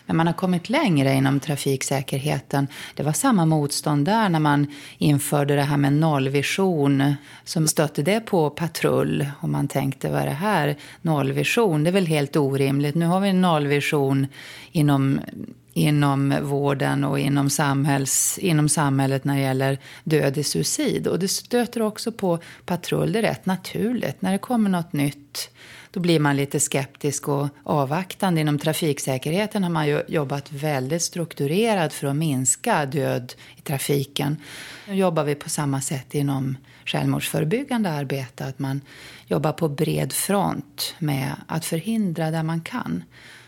Men 0.06 0.16
man 0.16 0.28
har 0.28 0.34
kommit 0.34 0.70
längre 0.70 1.14
inom 1.14 1.40
trafiksäkerheten. 1.40 2.68
Det 2.96 3.04
var 3.04 3.14
samma 3.14 3.46
motstånd 3.46 4.06
där 4.06 4.30
när 4.30 4.40
man 4.40 4.68
införde 4.98 5.56
det 5.56 5.62
här 5.62 5.78
med 5.78 5.94
nollvision. 5.94 7.16
Så 7.44 7.68
stötte 7.68 8.02
det 8.02 8.20
på 8.20 8.50
patrull 8.50 9.28
och 9.40 9.50
man 9.50 9.68
tänkte, 9.68 10.10
vad 10.10 10.22
är 10.22 10.26
det 10.26 10.32
här? 10.32 10.76
Nollvision, 11.02 11.84
det 11.84 11.90
är 11.90 11.92
väl 11.92 12.08
helt 12.08 12.36
orimligt. 12.36 12.96
Nu 12.96 13.06
har 13.06 13.20
vi 13.20 13.30
en 13.30 13.42
nollvision 13.42 14.28
inom 14.72 15.20
inom 15.76 16.36
vården 16.42 17.04
och 17.04 17.20
inom, 17.20 17.50
samhälls, 17.50 18.38
inom 18.38 18.70
samhället 18.70 19.24
när 19.24 19.36
det 19.36 19.42
gäller 19.42 19.78
död 20.04 20.38
i 20.38 20.44
suicid. 20.44 21.08
Och 21.08 21.20
det 21.20 21.28
stöter 21.28 21.82
också 21.82 22.12
på 22.12 22.40
patrull. 22.66 23.12
Det 23.12 23.20
är 23.20 23.24
rätt 23.24 23.46
naturligt. 23.46 24.22
När 24.22 24.32
det 24.32 24.38
kommer 24.38 24.70
något 24.70 24.94
nytt 24.94 25.50
då 25.94 26.00
blir 26.00 26.20
man 26.20 26.36
lite 26.36 26.60
skeptisk 26.60 27.28
och 27.28 27.48
avvaktande. 27.64 28.42
Inom 28.42 28.60
trafiksäkerheten 28.60 29.64
har 29.64 29.70
man 29.70 29.88
ju 29.88 30.04
jobbat 30.08 30.52
väldigt 30.52 31.02
strukturerat 31.02 31.94
för 31.94 32.08
att 32.08 32.16
minska 32.16 32.86
död 32.86 33.34
i 33.58 33.62
trafiken. 33.62 34.38
Nu 34.88 34.96
jobbar 34.96 35.24
vi 35.24 35.36
på 35.36 35.50
samma 35.50 35.82
sätt 35.82 36.16
inom 36.16 36.58
självmordsförebyggande 36.86 37.90
arbete. 37.90 38.46
Att 38.46 38.60
man 38.60 38.82
jobbar 39.28 39.52
på 39.52 39.70
bred 39.70 40.14
front 40.14 40.96
med 41.00 41.36
att 41.48 41.66
förhindra 41.66 42.32
där 42.32 42.44
man 42.44 42.62
kan. 42.62 43.04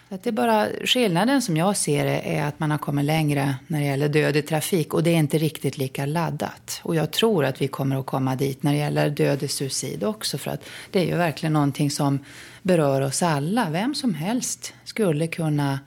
Att 0.10 0.24
det 0.24 0.30
är 0.30 0.32
bara 0.32 0.68
skillnaden 0.84 1.41
som 1.41 1.58
jag 1.58 1.78
ser 1.78 2.06
det 2.06 2.36
är 2.36 2.46
att 2.46 2.60
man 2.60 2.72
har 2.72 2.78
kommit 2.78 3.06
längre 3.06 3.56
när 3.68 3.80
det 3.80 3.86
gäller 3.86 4.10
död 4.10 4.36
i 4.36 4.41
trafik 4.41 4.94
och 4.94 5.04
det 5.04 5.10
är 5.10 5.15
inte 5.18 5.38
riktigt 5.38 5.78
lika 5.78 6.06
laddat. 6.06 6.80
Och 6.84 6.96
jag 6.96 7.12
tror 7.12 7.46
att 7.46 7.62
vi 7.62 7.68
kommer 7.68 8.00
att 8.00 8.06
komma 8.06 8.36
dit 8.36 8.63
när 8.63 8.72
det 8.72 8.78
gäller 8.78 9.10
död 9.10 9.44
i 9.44 9.48
suicid 9.48 10.04
också 10.04 10.38
för 10.38 10.52
att 10.52 10.63
det 10.91 11.00
är 11.00 11.06
ju 11.06 11.15
verkligen 11.15 11.54
någonting 11.54 11.91
som 11.91 12.20
berör 12.62 13.02
oss 13.02 13.24
alla. 13.24 13.70
Vem 13.70 13.96
som 13.96 14.13
helst 14.13 14.74
skulle 14.84 15.28
kunna 15.28 15.80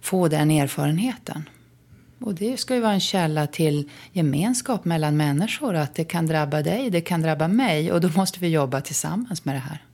få 0.00 0.28
den 0.28 0.50
erfarenheten. 0.50 1.48
Och 2.20 2.34
det 2.34 2.56
ska 2.56 2.74
ju 2.74 2.80
vara 2.80 2.92
en 2.92 3.00
källa 3.00 3.46
till 3.46 3.90
gemenskap 4.12 4.84
mellan 4.84 5.16
människor. 5.16 5.74
Att 5.74 5.94
det 5.94 6.04
kan 6.04 6.26
drabba 6.26 6.62
dig, 6.62 6.90
det 6.90 7.00
kan 7.00 7.22
drabba 7.22 7.48
mig 7.48 7.92
och 7.92 8.00
då 8.00 8.08
måste 8.08 8.40
vi 8.40 8.48
jobba 8.48 8.80
tillsammans 8.80 9.44
med 9.44 9.54
det 9.54 9.58
här. 9.58 9.84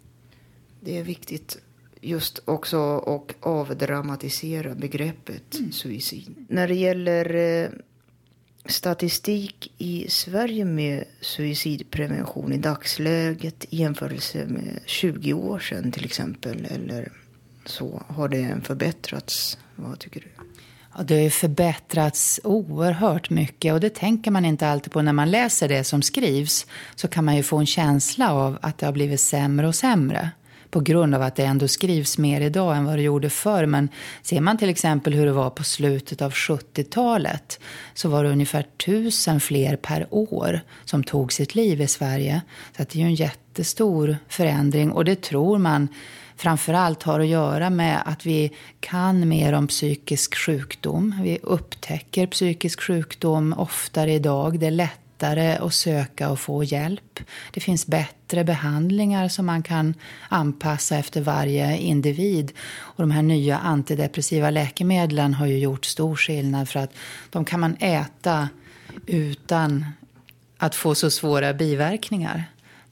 Det 0.81 0.98
är 0.98 1.03
viktigt 1.03 1.59
just 2.02 2.40
också 2.44 2.78
och 2.80 3.34
avdramatisera 3.40 4.74
begreppet 4.74 5.54
mm. 5.54 5.72
suicid. 5.72 6.34
När 6.48 6.68
det 6.68 6.74
gäller 6.74 7.34
eh, 7.34 7.70
statistik 8.66 9.72
i 9.78 10.06
Sverige 10.08 10.64
med 10.64 11.04
suicidprevention 11.20 12.52
i 12.52 12.58
dagsläget 12.58 13.64
i 13.70 13.76
jämförelse 13.76 14.46
med 14.46 14.80
20 14.86 15.32
år 15.32 15.58
sedan 15.58 15.92
till 15.92 16.04
exempel 16.04 16.66
eller 16.70 17.12
så 17.64 18.02
har 18.08 18.28
det 18.28 18.60
förbättrats. 18.64 19.58
Vad 19.76 19.98
tycker 19.98 20.20
du? 20.20 20.26
Ja, 20.96 21.02
det 21.02 21.22
har 21.22 21.30
förbättrats 21.30 22.40
oerhört 22.44 23.30
mycket 23.30 23.74
och 23.74 23.80
det 23.80 23.94
tänker 23.94 24.30
man 24.30 24.44
inte 24.44 24.68
alltid 24.68 24.92
på 24.92 25.02
när 25.02 25.12
man 25.12 25.30
läser 25.30 25.68
det 25.68 25.84
som 25.84 26.02
skrivs. 26.02 26.66
Så 26.94 27.08
kan 27.08 27.24
man 27.24 27.36
ju 27.36 27.42
få 27.42 27.58
en 27.58 27.66
känsla 27.66 28.32
av 28.32 28.58
att 28.62 28.78
det 28.78 28.86
har 28.86 28.92
blivit 28.92 29.20
sämre 29.20 29.68
och 29.68 29.74
sämre 29.74 30.30
på 30.72 30.80
grund 30.80 31.14
av 31.14 31.22
att 31.22 31.37
det 31.37 31.44
ändå 31.44 31.68
skrivs 31.68 32.18
mer 32.18 32.40
idag 32.40 32.76
än 32.76 32.85
vad 32.85 32.98
det 32.98 33.02
gjorde 33.02 33.30
förr. 33.30 33.66
Men 33.66 33.88
ser 34.22 34.40
man 34.40 34.58
till 34.58 34.68
exempel 34.68 35.14
hur 35.14 35.26
det 35.26 35.32
var 35.32 35.50
på 35.50 35.64
slutet 35.64 36.22
av 36.22 36.32
70-talet 36.32 37.61
så 37.94 38.08
var 38.08 38.24
det 38.24 38.30
ungefär 38.30 38.66
tusen 38.87 39.40
fler 39.40 39.76
per 39.76 40.06
år 40.11 40.61
som 40.85 41.04
tog 41.04 41.32
sitt 41.32 41.54
liv 41.54 41.80
i 41.80 41.88
Sverige. 41.88 42.40
Så 42.76 42.82
det 42.82 42.94
är 42.94 42.98
ju 42.98 43.04
en 43.04 43.14
jättestor 43.14 44.16
förändring 44.28 44.92
och 44.92 45.04
det 45.04 45.22
tror 45.22 45.58
man 45.58 45.88
framförallt 46.37 47.02
har 47.02 47.20
att 47.20 47.26
göra 47.26 47.70
med 47.70 48.02
att 48.04 48.26
vi 48.26 48.52
kan 48.80 49.28
mer 49.28 49.52
om 49.52 49.66
psykisk 49.66 50.35
sjukdom. 50.35 51.14
Vi 51.22 51.38
upptäcker 51.42 52.26
psykisk 52.26 52.80
sjukdom 52.80 53.54
oftare 53.58 54.12
idag. 54.12 54.58
Det 54.58 54.66
är 54.66 54.70
lätt 54.70 55.01
lättare 55.22 55.56
att 55.56 55.74
söka 55.74 56.30
och 56.30 56.40
få 56.40 56.64
hjälp. 56.64 57.20
Det 57.52 57.61
finns 57.61 57.87
bättre 57.87 58.44
behandlingar 58.44 59.28
som 59.28 59.46
man 59.46 59.62
kan 59.62 59.94
anpassa 60.28 60.96
efter 60.96 61.20
varje 61.20 61.76
individ. 61.76 62.52
Och 62.78 63.02
de 63.02 63.11
här 63.11 63.22
nya 63.22 63.58
antidepressiva 63.58 64.50
läkemedlen 64.50 65.35
har 65.35 65.46
ju 65.46 65.58
gjort 65.58 65.85
stor 65.85 66.16
skillnad 66.16 66.68
för 66.68 66.80
att 66.80 66.90
de 67.30 67.44
kan 67.44 67.61
man 67.61 67.76
äta 67.76 68.48
utan 69.06 69.87
att 70.58 70.74
få 70.74 70.94
så 70.94 71.11
svåra 71.11 71.54
biverkningar. 71.54 72.44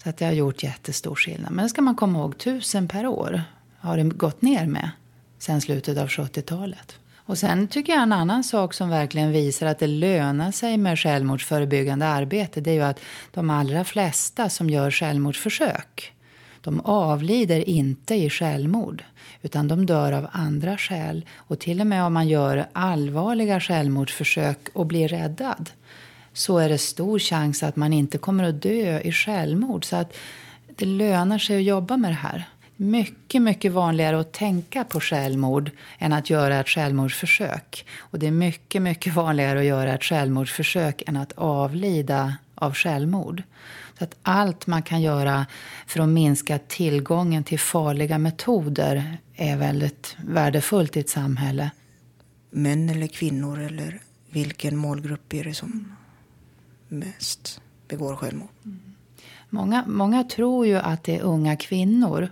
Så 0.03 0.09
att 0.11 0.17
det 0.17 0.25
har 0.25 0.33
gjort 0.33 0.63
jättestor 0.63 1.15
skillnad. 1.15 1.53
Men 1.53 1.65
det 1.65 1.69
ska 1.69 1.83
man 1.83 1.97
komma 1.97 2.19
ihåg, 2.19 2.39
tusen 2.39 2.89
per 2.89 3.07
år 3.07 3.43
har 3.81 3.97
det 3.97 4.05
gått 4.05 4.43
ner 4.43 4.67
med 4.67 4.91
sen 5.39 5.61
slutet 5.61 5.99
av 5.99 6.09
70-talet. 6.09 7.00
Och 7.31 7.39
sen 7.39 7.69
tycker 7.69 7.93
jag 7.93 8.03
en 8.03 8.13
annan 8.13 8.45
sak 8.45 8.75
som 8.75 8.91
verkligen 8.91 9.33
visar 9.33 9.67
att 9.67 9.79
det 9.79 9.87
lönar 9.87 10.51
sig 10.51 10.77
med 10.77 10.99
självmordsförebyggande 10.99 12.07
arbete 12.07 12.61
det 12.61 12.71
är 12.71 12.75
ju 12.75 12.83
att 12.83 13.01
de 13.31 13.51
allra 13.51 13.85
flesta 13.85 14.49
som 14.49 14.71
gör 14.71 14.91
självmordsförsök 14.91 16.13
de 16.61 16.81
avlider 16.81 17.69
inte 17.69 18.15
i 18.15 18.31
självmord 18.31 19.05
utan 19.43 19.69
de 19.69 19.87
dör 19.87 20.13
av 20.13 20.29
andra 20.33 20.79
skäl. 20.79 21.27
Och 21.37 21.59
till 21.59 21.81
och 21.81 21.87
med 21.87 22.05
om 22.05 22.13
man 22.13 22.29
gör 22.29 22.67
allvarliga 22.73 23.61
självmordsförsök 23.61 24.59
och 24.73 24.87
blir 24.87 25.09
räddad 25.09 25.71
så 26.33 26.59
är 26.59 26.69
det 26.69 26.79
stor 26.79 27.19
chans 27.19 27.63
att 27.63 27.77
man 27.77 27.93
inte 27.93 28.19
kommer 28.19 28.45
att 28.45 28.63
dö 28.63 29.01
i 29.01 29.13
självmord. 29.13 29.85
Så 29.85 29.97
att 29.97 30.17
det 30.77 30.87
lönar 30.87 31.39
sig 31.39 31.57
att 31.57 31.63
jobba 31.63 31.97
med 31.97 32.11
det 32.11 32.15
här 32.15 32.49
mycket, 32.81 33.43
mycket 33.43 33.73
vanligare 33.73 34.21
att 34.21 34.33
tänka 34.33 34.85
på 34.85 35.01
självmord 35.01 35.71
än 35.99 36.13
att 36.13 36.31
göra 36.31 36.61
ett 36.61 36.69
självmordsförsök. 36.69 37.87
Och 37.99 38.19
det 38.19 38.27
är 38.27 38.31
mycket, 38.31 38.83
mycket 38.83 39.15
vanligare 39.15 39.59
att 39.59 39.65
göra 39.65 39.95
ett 39.95 40.05
självmordsförsök 40.05 41.03
än 41.07 41.17
att 41.17 41.33
avlida 41.33 42.37
av 42.55 42.75
självmord. 42.75 43.43
Så 43.99 44.05
att 44.05 44.17
allt 44.23 44.67
man 44.67 44.83
kan 44.83 45.03
göra 45.03 45.47
för 45.87 46.01
att 46.01 46.09
minska 46.09 46.59
tillgången 46.59 47.45
till 47.45 47.59
farliga 47.59 48.19
metoder 48.19 49.19
är 49.35 49.57
väldigt 49.57 50.17
värdefullt 50.27 50.97
i 50.97 51.01
ett 51.01 51.09
samhälle. 51.11 51.71
Män 52.51 52.91
eller 52.91 53.07
kvinnor 53.07 53.61
eller 53.61 54.01
vilken 54.31 54.77
målgrupp 54.77 55.35
är 55.35 55.45
det 55.45 55.55
som 55.55 55.97
mest 56.89 57.61
begår 57.89 58.17
självmord? 58.17 58.49
Många, 59.51 59.85
många 59.87 60.25
tror 60.25 60.67
ju 60.67 60.77
att 60.77 61.05
det 61.05 61.17
är 61.17 61.23
unga 61.23 61.57
kvinnor. 61.57 62.31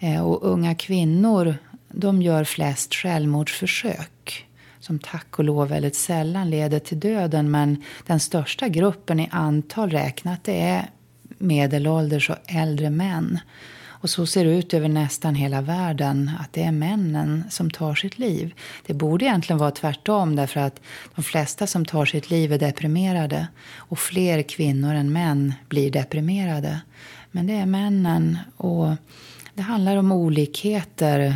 Eh, 0.00 0.26
och 0.26 0.42
unga 0.42 0.74
kvinnor 0.74 1.54
de 1.88 2.22
gör 2.22 2.44
flest 2.44 2.94
självmordsförsök 2.94 4.46
som 4.80 4.98
tack 4.98 5.38
och 5.38 5.44
lov 5.44 5.68
väldigt 5.68 5.96
sällan 5.96 6.50
leder 6.50 6.78
till 6.78 7.00
döden. 7.00 7.50
Men 7.50 7.82
den 8.06 8.20
största 8.20 8.68
gruppen 8.68 9.20
i 9.20 9.28
antal 9.32 9.90
räknat 9.90 10.44
det 10.44 10.60
är 10.60 10.90
medelålders 11.38 12.30
och 12.30 12.36
äldre 12.46 12.90
män. 12.90 13.38
Och 14.02 14.10
så 14.10 14.26
ser 14.26 14.44
det 14.44 14.50
ut 14.50 14.74
över 14.74 14.88
nästan 14.88 15.34
hela 15.34 15.60
världen, 15.60 16.30
att 16.40 16.52
det 16.52 16.62
är 16.62 16.72
männen 16.72 17.44
som 17.50 17.70
tar 17.70 17.94
sitt 17.94 18.18
liv. 18.18 18.54
Det 18.86 18.94
borde 18.94 19.24
egentligen 19.24 19.58
vara 19.58 19.70
tvärtom, 19.70 20.36
därför 20.36 20.60
att 20.60 20.80
de 21.14 21.22
flesta 21.22 21.66
som 21.66 21.84
tar 21.84 22.04
sitt 22.04 22.30
liv 22.30 22.52
är 22.52 22.58
deprimerade. 22.58 23.46
Och 23.74 23.98
fler 23.98 24.42
kvinnor 24.42 24.94
än 24.94 25.12
män 25.12 25.54
blir 25.68 25.90
deprimerade. 25.90 26.80
Men 27.30 27.46
det 27.46 27.54
är 27.54 27.66
männen. 27.66 28.38
Och 28.56 28.88
det 29.60 29.64
handlar 29.64 29.96
om 29.96 30.12
olikheter 30.12 31.34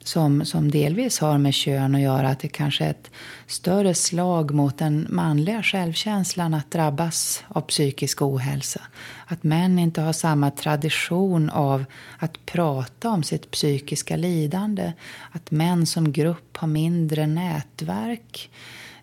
som, 0.00 0.44
som 0.44 0.70
delvis 0.70 1.18
har 1.18 1.38
med 1.38 1.54
kön 1.54 1.94
att 1.94 2.00
göra. 2.00 2.28
Att 2.28 2.40
det 2.40 2.48
kanske 2.48 2.84
är 2.84 2.90
ett 2.90 3.10
större 3.46 3.94
slag 3.94 4.54
mot 4.54 4.78
den 4.78 5.06
manliga 5.10 5.62
självkänslan 5.62 6.54
att 6.54 6.70
drabbas 6.70 7.44
av 7.48 7.60
psykisk 7.60 8.22
ohälsa. 8.22 8.80
Att 9.26 9.42
män 9.42 9.78
inte 9.78 10.00
har 10.00 10.12
samma 10.12 10.50
tradition 10.50 11.50
av 11.50 11.84
att 12.18 12.46
prata 12.46 13.10
om 13.10 13.22
sitt 13.22 13.50
psykiska 13.50 14.16
lidande. 14.16 14.92
Att 15.30 15.50
män 15.50 15.86
som 15.86 16.12
grupp 16.12 16.56
har 16.56 16.68
mindre 16.68 17.26
nätverk. 17.26 18.50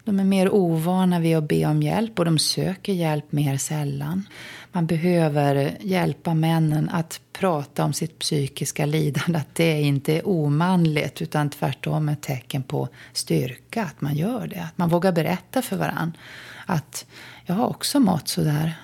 De 0.03 0.19
är 0.19 0.23
mer 0.23 0.53
ovana 0.53 1.19
vid 1.19 1.37
att 1.37 1.47
be 1.47 1.65
om 1.65 1.83
hjälp 1.83 2.19
och 2.19 2.25
de 2.25 2.39
söker 2.39 2.93
hjälp 2.93 3.31
mer 3.31 3.57
sällan. 3.57 4.27
Man 4.71 4.85
behöver 4.85 5.77
hjälpa 5.79 6.33
männen 6.33 6.89
att 6.89 7.21
prata 7.33 7.83
om 7.83 7.93
sitt 7.93 8.19
psykiska 8.19 8.85
lidande. 8.85 9.39
Att 9.39 9.55
det 9.55 9.81
inte 9.81 10.13
är 10.13 10.27
omanligt 10.27 11.21
utan 11.21 11.49
tvärtom 11.49 12.09
ett 12.09 12.21
tecken 12.21 12.63
på 12.63 12.89
styrka 13.13 13.83
att 13.83 14.01
man 14.01 14.15
gör 14.15 14.47
det. 14.47 14.63
Att 14.63 14.77
man 14.77 14.89
vågar 14.89 15.11
berätta 15.11 15.61
för 15.61 15.77
varann 15.77 16.17
att 16.65 17.05
jag 17.45 17.55
har 17.55 17.67
också 17.67 17.99
mått 17.99 18.27
så 18.27 18.41
där 18.41 18.79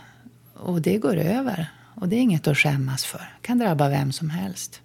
och 0.54 0.82
det 0.82 0.98
går 0.98 1.16
över. 1.18 1.72
Och 1.96 2.10
det 2.10 2.16
är 2.16 2.20
inget 2.20 2.48
att 2.48 2.58
skämmas 2.58 3.06
för. 3.06 3.18
Det 3.42 3.48
kan 3.48 3.58
drabba 3.58 3.90
vem 3.90 4.12
som 4.12 4.30
helst. 4.30 4.82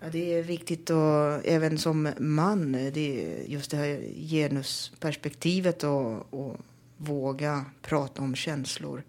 Ja, 0.00 0.06
det 0.12 0.38
är 0.38 0.42
viktigt 0.42 0.90
och 0.90 1.46
även 1.46 1.78
som 1.78 2.08
man, 2.18 2.72
det 2.72 3.24
är 3.24 3.44
just 3.46 3.70
det 3.70 3.76
här 3.76 4.00
genusperspektivet 4.28 5.84
och, 5.84 6.34
och 6.34 6.56
våga 6.96 7.64
prata 7.82 8.22
om 8.22 8.34
känslor. 8.34 9.02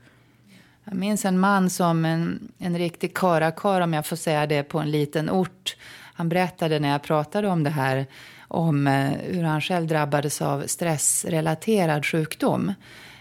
Jag 0.83 0.95
minns 0.95 1.25
en 1.25 1.39
man 1.39 1.69
som 1.69 2.05
en, 2.05 2.51
en 2.57 2.77
riktig 2.77 3.17
karakar, 3.17 3.81
om 3.81 3.93
jag 3.93 4.05
får 4.05 4.15
säga 4.15 4.47
det, 4.47 4.63
på 4.63 4.79
en 4.79 4.91
liten 4.91 5.29
ort. 5.29 5.75
Han 6.13 6.29
berättade 6.29 6.79
när 6.79 6.89
jag 6.89 7.03
pratade 7.03 7.47
om 7.47 7.63
det 7.63 7.69
här 7.69 8.05
om 8.47 8.87
eh, 8.87 9.11
hur 9.11 9.43
han 9.43 9.61
själv 9.61 9.87
drabbades 9.87 10.41
av 10.41 10.63
stressrelaterad 10.67 12.05
sjukdom. 12.05 12.73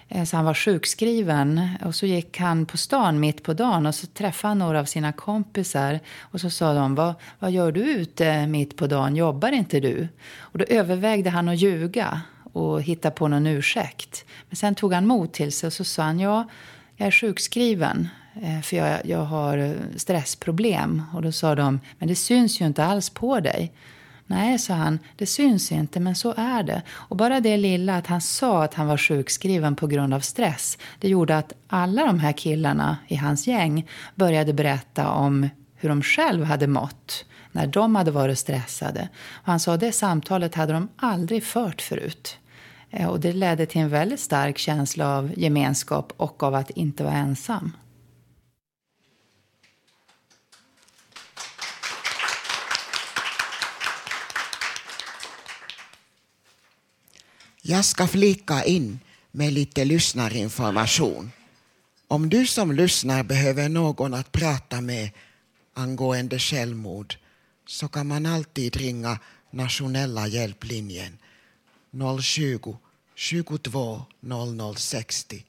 Eh, 0.09 0.25
så 0.25 0.37
han 0.37 0.45
var 0.45 0.55
sjukskriven 0.55 1.69
och 1.85 1.95
så 1.95 2.07
gick 2.07 2.39
han 2.39 2.67
på 2.67 2.77
stan 2.77 3.21
mitt 3.21 3.43
på 3.43 3.53
dagen 3.53 3.87
och 3.87 3.95
så 3.95 4.07
träffade 4.07 4.51
han 4.51 4.59
några 4.59 4.81
av 4.81 4.85
sina 4.85 5.13
kompisar 5.13 6.01
och 6.19 6.41
så 6.41 6.51
sa 6.51 6.75
de, 6.75 6.95
vad, 6.95 7.15
vad 7.39 7.51
gör 7.51 7.73
du 7.73 7.81
ute 7.81 8.47
mitt 8.47 8.77
på 8.77 8.87
dagen, 8.87 9.17
jobbar 9.17 9.53
inte 9.53 9.81
du? 9.81 10.09
Och 10.39 10.59
då 10.59 10.65
övervägde 10.69 11.31
han 11.31 11.49
att 11.49 11.59
ljuga 11.59 12.21
och 12.53 12.83
hitta 12.83 13.11
på 13.11 13.29
någon 13.29 13.47
ursäkt. 13.47 14.25
Men 14.49 14.57
sen 14.57 14.75
tog 14.75 14.93
han 14.93 15.07
mod 15.07 15.33
till 15.33 15.53
sig 15.53 15.67
och 15.67 15.73
så 15.73 15.85
sa 15.85 16.03
han, 16.03 16.21
ja, 16.21 16.49
jag 17.01 17.07
är 17.07 17.11
sjukskriven 17.11 18.09
eh, 18.43 18.61
för 18.61 18.77
jag, 18.77 19.07
jag 19.07 19.25
har 19.25 19.59
eh, 19.59 19.73
stressproblem. 19.97 21.03
Och 21.15 21.23
då 21.23 21.33
sa 21.33 21.55
de, 21.55 21.81
men 21.99 22.09
det 22.09 22.15
syns 22.15 22.61
ju 22.61 22.67
inte 22.67 22.85
alls 22.85 23.11
på 23.11 23.41
dig. 23.41 23.73
Nej, 24.27 24.59
sa 24.59 24.75
han, 24.75 24.99
det 25.17 25.27
syns 25.27 25.73
inte, 25.73 26.01
men 26.01 26.15
så 26.15 26.35
är 26.37 26.63
det. 26.63 26.83
Och 26.91 27.17
bara 27.17 27.41
det 27.41 27.57
lilla 27.57 27.97
att 27.97 28.07
han 28.07 28.21
sa 28.21 28.65
att 28.65 28.75
han 28.75 28.87
var 28.87 28.97
sjukskriven 28.97 29.77
på 29.77 29.87
grund 29.87 30.15
av 30.15 30.21
stress, 30.21 30.79
det 30.99 31.09
gjorde 31.09 31.39
att 31.39 31.53
alla 31.69 32.07
de 32.07 32.21
här 32.21 32.33
killarna 32.33 32.97
i 33.09 33.17
hans 33.17 33.47
gäng 33.47 33.89
började 34.15 34.53
berätta 34.53 35.11
om 35.11 35.49
hur 35.77 35.89
de 35.89 36.03
själv 36.03 36.45
hade 36.45 36.67
mått 36.67 37.25
när 37.53 37.67
de 37.67 37.97
hade 37.97 38.11
varit 38.11 38.39
stressade. 38.39 39.09
Och 39.33 39.47
han 39.47 39.61
sa 39.61 39.77
det 39.77 39.93
samtalet 39.93 40.55
hade 40.55 40.73
de 40.73 40.89
aldrig 40.97 41.45
fört 41.45 41.83
förut. 41.83 42.39
Eh, 42.91 43.09
och 43.09 43.21
det 43.21 43.33
ledde 43.33 43.67
till 43.67 43.81
en 43.81 43.89
väldigt 43.89 44.21
stark 44.21 44.59
känsla 44.59 45.17
av 45.17 45.39
gemenskap 45.39 46.13
och 46.17 46.43
av 46.43 46.55
att 46.55 46.71
inte 46.71 47.05
vara 47.05 47.15
ensam. 47.15 47.73
Jag 57.63 57.85
ska 57.85 58.07
flika 58.07 58.65
in 58.65 59.01
med 59.31 59.53
lite 59.53 59.85
lyssnarinformation. 59.85 61.33
Om 62.09 62.29
du 62.29 62.47
som 62.47 62.73
lyssnar 62.73 63.23
behöver 63.23 63.69
någon 63.69 64.15
att 64.15 64.33
prata 64.33 64.81
med 64.81 65.11
angående 65.75 66.39
självmord 66.39 67.17
så 67.67 67.89
kan 67.89 68.07
man 68.07 68.27
alltid 68.27 68.77
ringa 68.77 69.19
nationella 69.51 70.27
hjälplinjen 70.27 71.19
020 72.23 72.77
22 73.15 74.03
00 74.21 74.77
60. 74.77 75.45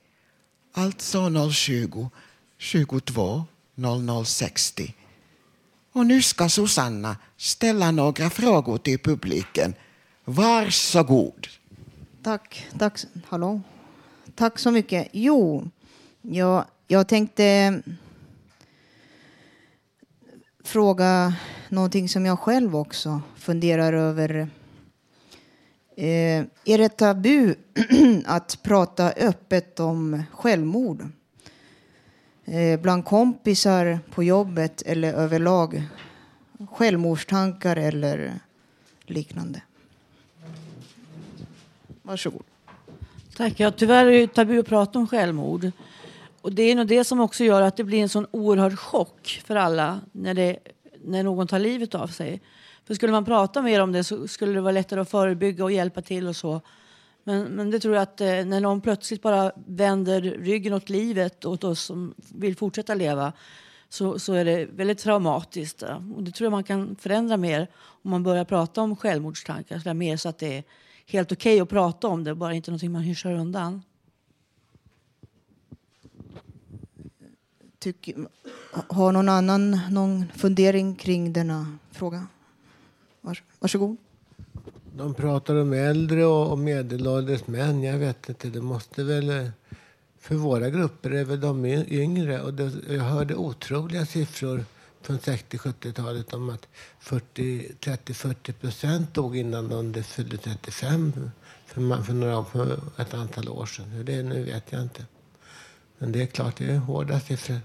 Alltså 0.73 1.51
020 1.51 2.09
22 2.57 3.43
00 3.75 4.25
60. 4.25 4.95
Och 5.93 6.05
nu 6.05 6.21
ska 6.21 6.49
Susanna 6.49 7.17
ställa 7.37 7.91
några 7.91 8.29
frågor 8.29 8.77
till 8.77 8.99
publiken. 8.99 9.73
Varsågod. 10.25 11.47
Tack, 12.23 12.67
tack, 12.79 12.99
hallå. 13.27 13.61
Tack 14.35 14.59
så 14.59 14.71
mycket. 14.71 15.07
Jo, 15.11 15.69
jag, 16.21 16.65
jag 16.87 17.07
tänkte 17.07 17.45
eh, 17.45 17.93
fråga 20.63 21.33
någonting 21.69 22.09
som 22.09 22.25
jag 22.25 22.39
själv 22.39 22.75
också 22.75 23.21
funderar 23.35 23.93
över. 23.93 24.49
Eh, 26.01 26.45
är 26.65 26.77
det 26.77 26.89
tabu 26.89 27.55
att 28.25 28.59
prata 28.63 29.11
öppet 29.11 29.79
om 29.79 30.23
självmord? 30.31 31.07
Eh, 32.45 32.79
bland 32.79 33.05
kompisar 33.05 33.99
på 34.11 34.23
jobbet 34.23 34.81
eller 34.81 35.13
överlag? 35.13 35.83
Självmordstankar 36.71 37.75
eller 37.75 38.39
liknande? 39.05 39.61
Varsågod. 42.01 42.43
Tack. 43.37 43.59
Ja, 43.59 43.71
tyvärr 43.71 44.05
är 44.05 44.19
det 44.19 44.33
tabu 44.33 44.59
att 44.59 44.67
prata 44.67 44.99
om 44.99 45.07
självmord. 45.07 45.71
Och 46.41 46.53
det 46.53 46.63
är 46.63 46.75
nog 46.75 46.87
det 46.87 47.03
som 47.03 47.19
också 47.19 47.43
gör 47.43 47.61
att 47.61 47.77
det 47.77 47.83
blir 47.83 48.01
en 48.01 48.09
sån 48.09 48.27
oerhörd 48.31 48.79
chock 48.79 49.41
för 49.45 49.55
alla 49.55 49.99
när, 50.11 50.33
det, 50.33 50.57
när 51.03 51.23
någon 51.23 51.47
tar 51.47 51.59
livet 51.59 51.95
av 51.95 52.07
sig. 52.07 52.41
För 52.87 52.93
skulle 52.93 53.11
man 53.11 53.25
prata 53.25 53.61
mer 53.61 53.81
om 53.81 53.91
det 53.91 54.03
så 54.03 54.27
skulle 54.27 54.53
det 54.53 54.61
vara 54.61 54.71
lättare 54.71 54.99
att 54.99 55.09
förebygga 55.09 55.63
och 55.63 55.71
hjälpa 55.71 56.01
till 56.01 56.27
och 56.27 56.35
så. 56.35 56.61
Men, 57.23 57.43
men 57.43 57.71
det 57.71 57.79
tror 57.79 57.93
jag 57.93 58.01
att 58.01 58.21
eh, 58.21 58.27
när 58.27 58.59
någon 58.59 58.81
plötsligt 58.81 59.21
bara 59.21 59.51
vänder 59.65 60.21
ryggen 60.21 60.73
åt 60.73 60.89
livet, 60.89 61.45
åt 61.45 61.63
oss 61.63 61.81
som 61.81 62.13
vill 62.33 62.55
fortsätta 62.55 62.95
leva, 62.95 63.33
så, 63.89 64.19
så 64.19 64.33
är 64.33 64.45
det 64.45 64.65
väldigt 64.65 64.99
traumatiskt. 64.99 65.83
Och 66.15 66.23
det 66.23 66.31
tror 66.31 66.45
jag 66.45 66.51
man 66.51 66.63
kan 66.63 66.95
förändra 66.95 67.37
mer 67.37 67.67
om 67.75 68.11
man 68.11 68.23
börjar 68.23 68.45
prata 68.45 68.81
om 68.81 68.95
självmordstankar 68.95 69.79
så 69.79 69.93
mer 69.93 70.17
så 70.17 70.29
att 70.29 70.37
det 70.37 70.57
är 70.57 70.63
helt 71.05 71.31
okej 71.31 71.53
okay 71.53 71.61
att 71.61 71.69
prata 71.69 72.07
om 72.07 72.23
det, 72.23 72.35
bara 72.35 72.53
inte 72.53 72.71
någonting 72.71 72.91
man 72.91 73.01
hyschar 73.01 73.33
undan. 73.33 73.81
Tyck, 77.79 78.09
har 78.87 79.11
någon 79.11 79.29
annan 79.29 79.79
någon 79.89 80.25
fundering 80.35 80.95
kring 80.95 81.33
denna 81.33 81.77
fråga? 81.91 82.27
Vars, 83.21 83.43
varsågod. 83.59 83.97
De 84.95 85.13
pratar 85.13 85.55
om 85.55 85.73
äldre 85.73 86.25
och 86.25 86.59
medelålders 86.59 87.47
män. 87.47 87.83
Jag 87.83 87.97
vet 87.97 88.29
inte, 88.29 88.49
det 88.49 88.61
måste 88.61 89.03
väl... 89.03 89.51
För 90.19 90.35
våra 90.35 90.69
grupper 90.69 91.11
är 91.11 91.25
väl 91.25 91.39
de 91.39 91.65
yngre. 91.65 92.41
Och 92.41 92.53
det, 92.53 92.71
jag 92.89 93.03
hörde 93.03 93.35
otroliga 93.35 94.05
siffror 94.05 94.65
från 95.01 95.19
60-70-talet 95.19 96.33
om 96.33 96.49
att 96.49 96.67
30-40 97.01 98.51
procent 98.51 99.13
dog 99.13 99.37
innan 99.37 99.93
de 99.93 100.03
fyllde 100.03 100.37
35 100.37 101.13
för, 101.65 102.03
för, 102.03 102.13
några, 102.13 102.45
för 102.45 102.79
ett 102.97 103.13
antal 103.13 103.49
år 103.49 103.65
sedan. 103.65 103.85
Hur 103.85 104.03
det 104.03 104.13
är 104.13 104.23
nu 104.23 104.43
vet 104.43 104.71
jag 104.71 104.81
inte. 104.81 105.05
Men 105.97 106.11
det 106.11 106.21
är 106.21 106.25
klart, 106.25 106.57
det 106.57 106.65
är 106.65 106.77
hårda 106.77 107.19
siffror. 107.19 107.59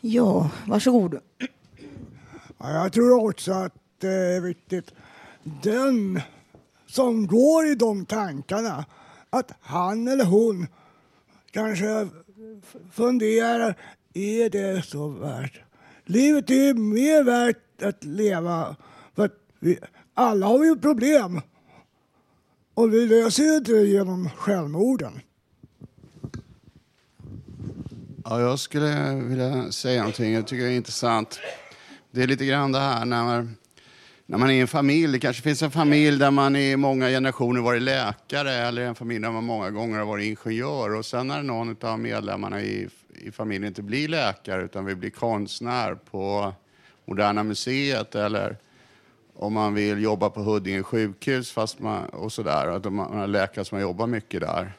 Ja, 0.00 0.50
varsågod. 0.66 1.18
Ja, 2.58 2.72
jag 2.72 2.92
tror 2.92 3.28
också 3.28 3.52
att 3.52 3.74
det 3.98 4.08
är 4.08 4.40
viktigt. 4.40 4.92
Den 5.62 6.20
som 6.86 7.26
går 7.26 7.66
i 7.66 7.74
de 7.74 8.06
tankarna, 8.06 8.84
att 9.30 9.52
han 9.60 10.08
eller 10.08 10.24
hon 10.24 10.66
kanske 11.50 12.08
funderar, 12.92 13.78
är 14.14 14.50
det 14.50 14.86
så 14.86 15.08
värt? 15.08 15.60
Livet 16.04 16.50
är 16.50 16.74
mer 16.74 17.24
värt 17.24 17.82
att 17.82 18.04
leva. 18.04 18.76
För 19.14 19.24
att 19.24 19.38
vi, 19.58 19.78
alla 20.14 20.46
har 20.46 20.58
vi 20.58 20.80
problem. 20.80 21.40
Och 22.74 22.94
vi 22.94 23.06
löser 23.06 23.44
det 23.44 23.56
inte 23.56 23.72
genom 23.72 24.30
självmorden. 24.30 25.20
Ja, 28.24 28.40
jag 28.40 28.58
skulle 28.58 29.14
vilja 29.14 29.72
säga 29.72 30.00
någonting. 30.00 30.34
Jag 30.34 30.46
tycker 30.46 30.64
det 30.64 30.72
är 30.72 30.76
intressant. 30.76 31.38
Det 32.14 32.22
är 32.22 32.26
lite 32.26 32.46
grann 32.46 32.72
det 32.72 32.78
här 32.78 33.04
när 33.04 33.24
man, 33.24 33.56
när 34.26 34.38
man 34.38 34.50
är 34.50 34.54
i 34.54 34.60
en 34.60 34.68
familj. 34.68 35.12
Det 35.12 35.18
kanske 35.18 35.42
finns 35.42 35.62
en 35.62 35.70
familj 35.70 36.18
där 36.18 36.30
man 36.30 36.56
i 36.56 36.76
många 36.76 37.08
generationer 37.08 37.60
varit 37.60 37.82
läkare 37.82 38.52
eller 38.52 38.82
en 38.82 38.94
familj 38.94 39.22
där 39.22 39.30
man 39.30 39.44
många 39.44 39.70
gånger 39.70 39.98
har 39.98 40.06
varit 40.06 40.24
ingenjör. 40.24 40.94
Och 40.94 41.06
sen 41.06 41.26
när 41.26 41.42
någon 41.42 41.76
av 41.80 41.98
medlemmarna 41.98 42.62
i, 42.62 42.88
i 43.14 43.30
familjen 43.30 43.68
inte 43.68 43.82
blir 43.82 44.08
läkare 44.08 44.64
utan 44.64 44.84
vill 44.84 44.96
bli 44.96 45.10
konstnär 45.10 45.94
på 45.94 46.52
Moderna 47.04 47.42
Museet 47.42 48.14
eller 48.14 48.56
om 49.34 49.52
man 49.52 49.74
vill 49.74 50.02
jobba 50.02 50.30
på 50.30 50.40
Huddinge 50.40 50.82
sjukhus 50.82 51.50
fast 51.50 51.78
man, 51.78 52.04
och 52.04 52.32
sådär. 52.32 52.66
Att 52.66 52.92
man 52.92 53.18
har 53.18 53.26
läkare 53.26 53.64
som 53.64 53.76
har 53.76 53.82
jobbat 53.82 54.08
mycket 54.08 54.40
där. 54.40 54.72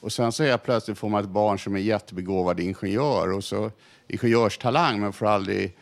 Och 0.00 0.12
sen 0.12 0.32
så 0.32 0.42
är 0.42 0.56
plötsligt 0.56 0.98
får 0.98 1.08
man 1.08 1.24
ett 1.24 1.30
barn 1.30 1.58
som 1.58 1.76
är 1.76 1.80
jättebegåvad 1.80 2.60
ingenjör 2.60 3.32
och 3.32 3.44
så 3.44 3.70
ingenjörstalang 4.08 5.00
men 5.00 5.12
får 5.12 5.26
aldrig 5.26 5.76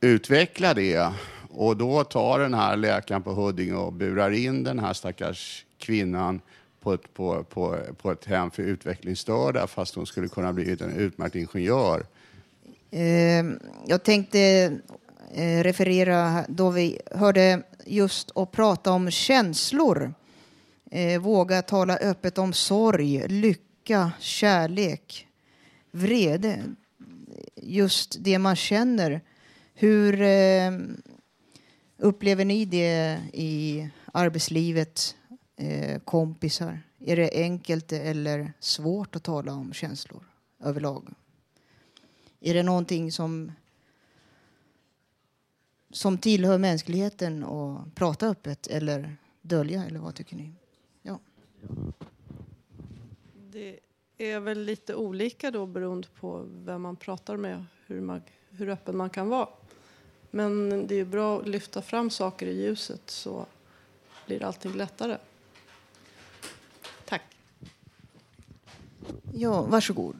utveckla 0.00 0.74
det. 0.74 1.12
Och 1.50 1.76
då 1.76 2.04
tar 2.04 2.38
den 2.38 2.54
här 2.54 2.76
läkaren 2.76 3.22
på 3.22 3.30
Huddinge 3.30 3.74
och 3.74 3.92
burar 3.92 4.30
in 4.30 4.64
den 4.64 4.78
här 4.78 4.92
stackars 4.92 5.64
kvinnan 5.78 6.40
på 6.80 6.92
ett, 6.92 7.14
på, 7.14 7.44
på, 7.44 7.78
på 8.02 8.10
ett 8.10 8.24
hem 8.24 8.50
för 8.50 8.62
utvecklingsstörda 8.62 9.66
fast 9.66 9.94
hon 9.94 10.06
skulle 10.06 10.28
kunna 10.28 10.52
bli 10.52 10.76
en 10.80 10.96
utmärkt 10.96 11.34
ingenjör. 11.34 12.06
Eh, 12.90 13.44
jag 13.86 14.02
tänkte 14.02 14.40
eh, 15.34 15.62
referera 15.62 16.44
då 16.48 16.70
vi 16.70 16.98
hörde 17.10 17.62
just 17.84 18.30
och 18.30 18.52
prata 18.52 18.92
om 18.92 19.10
känslor. 19.10 20.14
Eh, 20.90 21.20
våga 21.20 21.62
tala 21.62 21.96
öppet 21.96 22.38
om 22.38 22.52
sorg, 22.52 23.28
lycka, 23.28 24.12
kärlek, 24.18 25.26
vrede. 25.90 26.62
Just 27.62 28.16
det 28.20 28.38
man 28.38 28.56
känner. 28.56 29.20
Hur 29.80 30.20
eh, 30.22 30.72
upplever 31.96 32.44
ni 32.44 32.64
det 32.64 33.20
i 33.32 33.88
arbetslivet, 34.12 35.16
eh, 35.56 36.00
kompisar? 36.00 36.80
Är 36.98 37.16
det 37.16 37.30
enkelt 37.32 37.92
eller 37.92 38.52
svårt 38.60 39.16
att 39.16 39.22
tala 39.22 39.52
om 39.52 39.72
känslor 39.72 40.24
överlag? 40.60 41.08
Är 42.40 42.54
det 42.54 42.62
någonting 42.62 43.12
som 43.12 43.52
som 45.90 46.18
tillhör 46.18 46.58
mänskligheten 46.58 47.44
att 47.44 47.94
prata 47.94 48.28
öppet 48.28 48.66
eller 48.66 49.16
dölja, 49.42 49.84
eller 49.84 50.00
vad 50.00 50.14
tycker 50.14 50.36
ni? 50.36 50.52
Ja. 51.02 51.18
Det 53.50 53.80
är 54.18 54.40
väl 54.40 54.62
lite 54.62 54.94
olika 54.94 55.50
då 55.50 55.66
beroende 55.66 56.08
på 56.20 56.44
vem 56.48 56.82
man 56.82 56.96
pratar 56.96 57.36
med, 57.36 57.64
hur, 57.86 58.00
man, 58.00 58.22
hur 58.50 58.68
öppen 58.68 58.96
man 58.96 59.10
kan 59.10 59.28
vara. 59.28 59.48
Men 60.30 60.86
det 60.86 60.94
är 60.94 61.04
bra 61.04 61.40
att 61.40 61.48
lyfta 61.48 61.82
fram 61.82 62.10
saker 62.10 62.46
i 62.46 62.62
ljuset 62.62 63.02
så 63.06 63.46
blir 64.26 64.44
allting 64.44 64.72
lättare. 64.72 65.16
Tack. 67.04 67.22
Ja, 69.32 69.62
varsågod. 69.62 70.16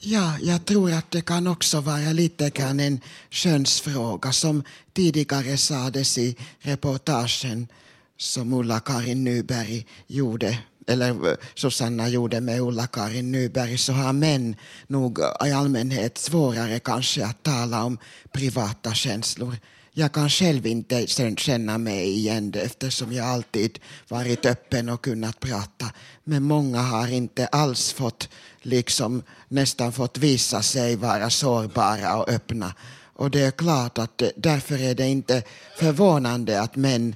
Ja, 0.00 0.38
jag 0.42 0.64
tror 0.64 0.92
att 0.92 1.10
det 1.10 1.20
kan 1.20 1.46
också 1.46 1.80
vara 1.80 2.12
lite 2.12 2.50
grann 2.50 2.80
en 2.80 3.00
könsfråga 3.30 4.32
som 4.32 4.62
tidigare 4.92 5.56
sades 5.56 6.18
i 6.18 6.36
reportagen 6.58 7.68
som 8.16 8.52
Ulla-Karin 8.52 9.24
Nyberg 9.24 9.86
gjorde 10.06 10.58
eller 10.86 11.10
eh, 11.10 11.36
Susanna 11.54 12.08
gjorde 12.08 12.40
med 12.40 12.60
Ulla-Karin 12.60 13.32
Nyberg 13.32 13.78
så 13.78 13.92
har 13.92 14.12
män 14.12 14.56
nog 14.86 15.18
eh, 15.18 15.48
i 15.48 15.52
allmänhet 15.52 16.18
svårare 16.18 16.78
kanske 16.78 17.26
att 17.26 17.42
tala 17.42 17.84
om 17.84 17.98
privata 18.32 18.94
känslor. 18.94 19.56
Jag 19.96 20.12
kan 20.12 20.30
själv 20.30 20.66
inte 20.66 21.06
känna 21.36 21.78
mig 21.78 22.08
igen 22.08 22.50
det 22.50 22.60
eftersom 22.60 23.12
jag 23.12 23.26
alltid 23.26 23.78
varit 24.08 24.46
öppen 24.46 24.88
och 24.88 25.04
kunnat 25.04 25.40
prata. 25.40 25.86
Men 26.24 26.42
många 26.42 26.82
har 26.82 27.08
inte 27.08 27.46
alls 27.46 27.92
fått, 27.92 28.28
liksom 28.62 29.22
nästan 29.48 29.92
fått 29.92 30.18
visa 30.18 30.62
sig 30.62 30.96
vara 30.96 31.30
sårbara 31.30 32.16
och 32.16 32.28
öppna. 32.28 32.74
Och 33.16 33.30
det 33.30 33.40
är 33.40 33.50
klart 33.50 33.98
att 33.98 34.22
eh, 34.22 34.28
därför 34.36 34.82
är 34.82 34.94
det 34.94 35.06
inte 35.06 35.42
förvånande 35.78 36.60
att 36.60 36.76
män 36.76 37.14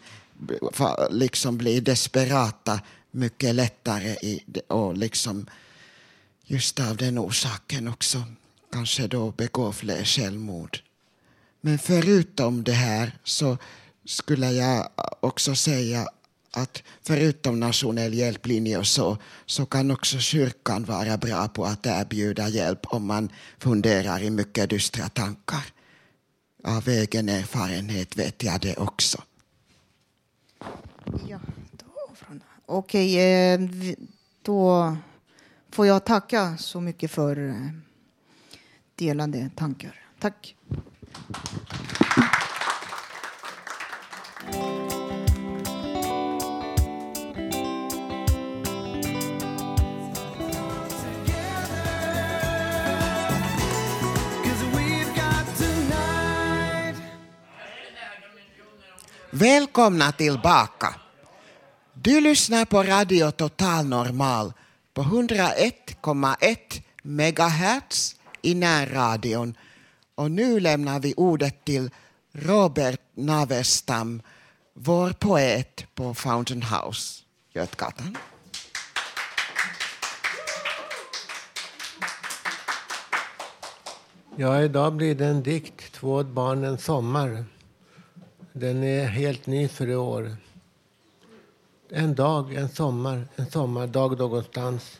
liksom 1.11 1.59
blir 1.59 1.81
desperata 1.81 2.81
mycket 3.11 3.55
lättare 3.55 4.11
i, 4.11 4.45
och 4.67 4.97
liksom 4.97 5.47
just 6.45 6.81
av 6.81 6.97
den 6.97 7.19
orsaken 7.19 7.89
också 7.89 8.23
kanske 8.73 9.07
då 9.07 9.31
begår 9.31 9.73
fler 9.73 10.05
självmord. 10.05 10.79
Men 11.61 11.79
förutom 11.79 12.65
det 12.65 12.73
här 12.73 13.19
så 13.25 13.59
skulle 14.05 14.51
jag 14.51 14.89
också 15.21 15.55
säga 15.55 16.09
att 16.51 16.83
förutom 17.03 17.61
nationell 17.61 18.15
hjälplinje 18.15 18.79
och 18.79 18.87
så, 18.87 19.19
så 19.47 19.67
kan 19.67 19.91
också 19.91 20.19
kyrkan 20.19 20.85
vara 20.85 21.17
bra 21.17 21.49
på 21.49 21.65
att 21.65 21.87
erbjuda 21.87 22.49
hjälp 22.49 22.87
om 22.87 23.07
man 23.07 23.29
funderar 23.59 24.23
i 24.23 24.31
mycket 24.31 24.71
dystra 24.71 25.09
tankar. 25.09 25.65
Av 26.65 26.89
egen 26.89 27.29
erfarenhet 27.29 28.17
vet 28.17 28.43
jag 28.43 28.61
det 28.61 28.77
också. 28.77 29.23
Ja, 31.29 31.39
Okej, 32.71 33.19
eh, 33.21 33.61
då 34.43 34.97
får 35.71 35.87
jag 35.87 36.05
tacka 36.05 36.57
så 36.57 36.81
mycket 36.81 37.11
för 37.11 37.49
eh, 37.49 37.55
delade 38.95 39.51
tankar. 39.57 39.95
Tack. 40.21 40.57
Välkomna 59.31 60.13
tillbaka. 60.13 60.95
Du 62.09 62.21
lyssnar 62.21 62.65
på 62.65 62.83
Radio 62.83 63.31
Total 63.31 63.87
Normal 63.87 64.53
på 64.95 65.03
101,1 65.03 66.57
megahertz 67.03 68.17
i 68.43 68.55
närradion. 68.55 69.55
Och 70.15 70.31
nu 70.31 70.61
lämnar 70.61 71.01
vi 71.01 71.15
ordet 71.17 71.65
till 71.65 71.91
Robert 72.33 73.01
Navestam, 73.15 74.23
vår 74.75 75.11
poet 75.11 75.87
på 75.95 76.15
Fountain 76.15 76.63
House, 76.63 77.23
Götgatan. 77.55 78.17
Ja, 84.37 84.63
idag 84.63 84.93
blir 84.93 85.15
det 85.15 85.27
en 85.27 85.43
dikt, 85.43 85.93
Två 85.93 86.25
barn 86.25 86.65
en 86.65 86.79
sommar. 86.79 87.45
Den 88.53 88.85
är 88.85 89.07
helt 89.07 89.47
ny 89.47 89.69
för 89.69 89.89
i 89.89 89.97
år. 89.97 90.37
En 91.91 92.15
dag, 92.15 92.55
en 92.55 92.69
sommar, 92.69 93.29
en 93.37 93.51
sommardag 93.51 94.19
någonstans. 94.19 94.99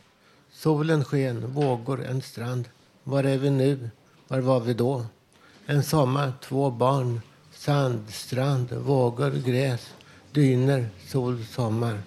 Solen 0.51 1.03
sken, 1.03 1.53
vågor, 1.53 2.05
en 2.05 2.21
strand. 2.21 2.69
Var 3.03 3.23
är 3.23 3.37
vi 3.37 3.49
nu? 3.49 3.89
Var 4.27 4.39
var 4.39 4.59
vi 4.59 4.73
då? 4.73 5.05
En 5.65 5.83
sommar, 5.83 6.33
två 6.41 6.71
barn, 6.71 7.21
sand, 7.51 8.05
strand, 8.09 8.71
vågor, 8.71 9.31
gräs, 9.31 9.93
dyner, 10.31 10.89
sol, 11.07 11.45
sommar. 11.45 12.01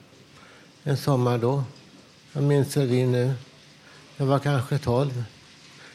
En 0.83 0.97
sommar 0.97 1.39
då. 1.39 1.65
Jag 2.33 2.43
minns 2.43 2.77
vi 2.77 3.07
nu. 3.07 3.35
Jag 4.17 4.27
var 4.27 4.39
kanske 4.39 4.79
tolv. 4.79 5.25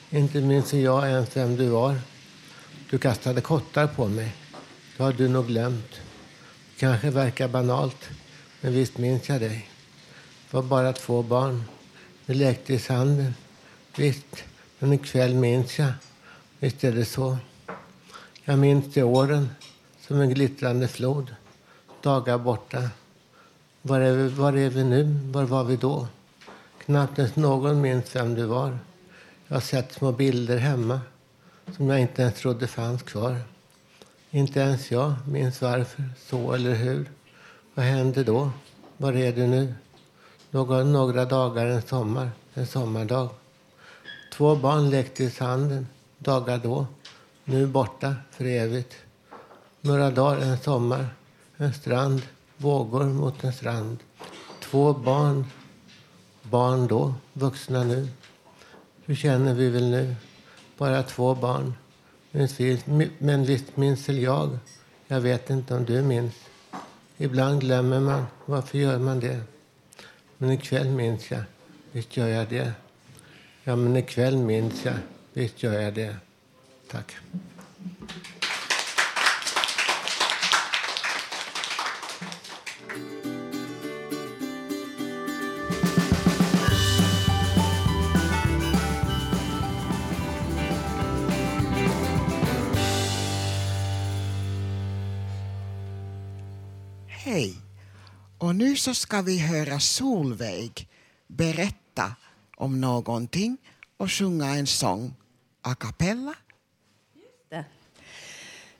Inte 0.09 0.41
minns 0.41 0.73
jag 0.73 1.09
ens 1.09 1.37
vem 1.37 1.55
du 1.55 1.69
var. 1.69 1.95
Du 2.89 2.97
kastade 2.97 3.41
kottar 3.41 3.87
på 3.87 4.07
mig. 4.07 4.35
Det 4.97 5.03
har 5.03 5.13
du 5.13 5.27
nog 5.27 5.47
glömt. 5.47 5.91
Det 5.91 6.79
Kanske 6.79 7.09
verkar 7.09 7.47
banalt. 7.47 8.09
Men 8.61 8.73
visst 8.73 8.97
minns 8.97 9.29
jag 9.29 9.41
dig. 9.41 9.69
Det 10.49 10.57
var 10.57 10.63
bara 10.63 10.93
två 10.93 11.23
barn. 11.23 11.63
Vi 12.25 12.33
lekte 12.33 12.73
i 12.73 12.79
sanden. 12.79 13.33
Visst, 13.97 14.43
men 14.79 14.93
ikväll 14.93 15.35
minns 15.35 15.79
jag. 15.79 15.91
Visst 16.59 16.83
är 16.83 16.91
det 16.91 17.05
så. 17.05 17.37
Jag 18.43 18.59
minns 18.59 18.93
de 18.93 19.03
åren 19.03 19.49
som 20.01 20.21
en 20.21 20.29
glittrande 20.29 20.87
flod. 20.87 21.35
Dagar 22.01 22.37
borta. 22.37 22.89
Var 23.81 23.99
är, 23.99 24.13
vi, 24.13 24.29
var 24.29 24.53
är 24.53 24.69
vi 24.69 24.83
nu? 24.83 25.19
Var 25.31 25.43
var 25.43 25.63
vi 25.63 25.75
då? 25.75 26.07
Knappt 26.85 27.19
ens 27.19 27.35
någon 27.35 27.81
minns 27.81 28.15
vem 28.15 28.35
du 28.35 28.45
var. 28.45 28.79
Jag 29.47 29.55
har 29.55 29.61
sett 29.61 29.93
små 29.93 30.11
bilder 30.11 30.57
hemma 30.57 31.01
som 31.75 31.89
jag 31.89 31.99
inte 31.99 32.21
ens 32.21 32.35
trodde 32.35 32.67
fanns 32.67 33.03
kvar. 33.03 33.37
Inte 34.31 34.59
ens 34.59 34.91
jag 34.91 35.13
minns 35.27 35.61
varför, 35.61 36.03
så 36.17 36.53
eller 36.53 36.73
hur. 36.75 37.05
Vad 37.77 37.85
händer 37.85 38.23
då? 38.23 38.51
Var 38.97 39.13
är 39.13 39.31
du 39.31 39.47
nu? 39.47 39.73
Några, 40.51 40.83
några 40.83 41.25
dagar 41.25 41.65
en 41.65 41.81
sommar, 41.81 42.29
en 42.53 42.67
sommardag. 42.67 43.29
Två 44.33 44.55
barn 44.55 44.89
lekte 44.89 45.23
i 45.23 45.29
sanden 45.29 45.87
dagar 46.17 46.57
då, 46.57 46.87
nu 47.43 47.67
borta 47.67 48.15
för 48.31 48.45
evigt. 48.45 48.93
Några 49.81 50.11
dagar, 50.11 50.41
en 50.41 50.57
sommar, 50.57 51.07
en 51.57 51.73
strand, 51.73 52.21
vågor 52.57 53.03
mot 53.05 53.43
en 53.43 53.53
strand. 53.53 53.97
Två 54.59 54.93
barn, 54.93 55.45
barn 56.41 56.87
då, 56.87 57.13
vuxna 57.33 57.83
nu. 57.83 58.07
Hur 59.05 59.15
känner 59.15 59.53
vi 59.53 59.69
väl 59.69 59.89
nu? 59.89 60.15
Bara 60.77 61.03
två 61.03 61.35
barn. 61.35 61.73
Men 62.31 62.47
visst- 62.47 62.87
Men 63.19 63.45
visst 63.45 63.77
minns 63.77 64.09
väl 64.09 64.19
jag. 64.19 64.57
Jag 65.07 65.21
vet 65.21 65.49
inte 65.49 65.75
om 65.75 65.85
du 65.85 66.01
minns. 66.01 66.33
Ibland 67.17 67.61
glömmer 67.61 67.99
man. 67.99 68.25
Varför 68.45 68.77
gör 68.77 68.99
man 68.99 69.19
det? 69.19 69.39
Men 70.37 70.51
ikväll 70.51 70.89
minns 70.89 71.31
jag. 71.31 71.43
Visst 71.91 72.17
gör 72.17 72.27
jag 72.27 72.49
det. 72.49 72.71
Ja, 73.63 73.75
men 73.75 73.97
ikväll 73.97 74.37
minns 74.37 74.85
jag. 74.85 74.95
Visst 75.33 75.63
gör 75.63 75.81
jag 75.81 75.93
det. 75.93 76.15
Tack. 76.91 77.15
Nu 98.57 98.75
så 98.75 98.93
ska 98.93 99.21
vi 99.21 99.39
höra 99.39 99.79
Solveig 99.79 100.87
berätta 101.27 102.15
om 102.55 102.81
någonting 102.81 103.57
och 103.97 104.11
sjunga 104.11 104.45
en 104.45 104.67
sång 104.67 105.13
a 105.61 105.75
cappella. 105.75 106.35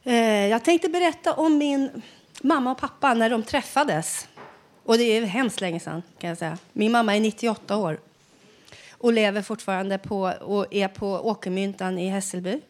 Eh, 0.03 0.47
jag 0.47 0.63
tänkte 0.63 0.89
berätta 0.89 1.33
om 1.33 1.57
min 1.57 2.01
mamma 2.41 2.71
och 2.71 2.77
pappa 2.77 3.13
när 3.13 3.29
de 3.29 3.43
träffades. 3.43 4.27
Och 4.83 4.97
det 4.97 5.03
är 5.03 5.21
hemskt 5.21 5.61
länge 5.61 5.79
sedan 5.79 6.03
kan 6.19 6.29
jag 6.29 6.37
säga. 6.37 6.57
Min 6.73 6.91
mamma 6.91 7.15
är 7.15 7.19
98 7.19 7.77
år 7.77 7.99
och 8.91 9.13
lever 9.13 9.41
fortfarande 9.41 9.97
på 9.97 10.21
och 10.41 10.73
är 10.73 10.87
på 10.87 11.07
Åkermyntan 11.07 11.97
i 11.99 12.09
Hässelby. 12.09 12.61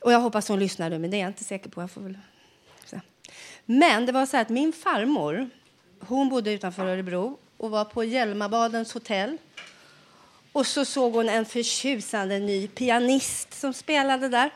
Och 0.00 0.12
jag 0.12 0.20
hoppas 0.20 0.48
hon 0.48 0.58
lyssnar 0.58 0.90
nu, 0.90 0.98
men 0.98 1.10
det 1.10 1.16
är 1.16 1.20
jag 1.20 1.30
inte 1.30 1.44
säker 1.44 1.70
på. 1.70 1.80
Jag 1.80 1.90
får 1.90 2.00
väl. 2.00 2.18
Men 3.70 4.06
det 4.06 4.12
var 4.12 4.26
så 4.26 4.36
här 4.36 4.42
att 4.42 4.48
min 4.48 4.72
farmor, 4.72 5.50
hon 6.00 6.28
bodde 6.28 6.52
utanför 6.52 6.86
Örebro 6.86 7.38
och 7.56 7.70
var 7.70 7.84
på 7.84 8.04
Hjälmabadens 8.04 8.94
hotell. 8.94 9.38
Och 10.52 10.66
så 10.66 10.84
såg 10.84 11.12
hon 11.12 11.28
en 11.28 11.44
förtjusande 11.44 12.38
ny 12.38 12.68
pianist 12.68 13.54
som 13.54 13.74
spelade 13.74 14.28
där. 14.28 14.50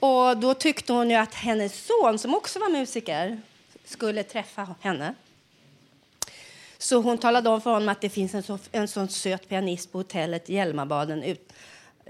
Och 0.00 0.36
då 0.36 0.54
tyckte 0.54 0.92
hon 0.92 1.10
ju 1.10 1.16
att 1.16 1.34
hennes 1.34 1.86
son, 1.86 2.18
som 2.18 2.34
också 2.34 2.58
var 2.58 2.68
musiker, 2.68 3.40
skulle 3.84 4.22
träffa 4.22 4.74
henne. 4.80 5.14
Så 6.78 7.00
hon 7.00 7.18
talade 7.18 7.48
om 7.48 7.60
för 7.60 7.70
honom 7.70 7.88
att 7.88 8.00
det 8.00 8.08
finns 8.08 8.34
en 8.34 8.42
så, 8.42 8.58
en 8.72 8.88
sån 8.88 9.08
söt 9.08 9.48
pianist 9.48 9.92
på 9.92 9.98
hotellet 9.98 10.48
Hjälmabaden. 10.48 11.22
Ut, 11.22 11.52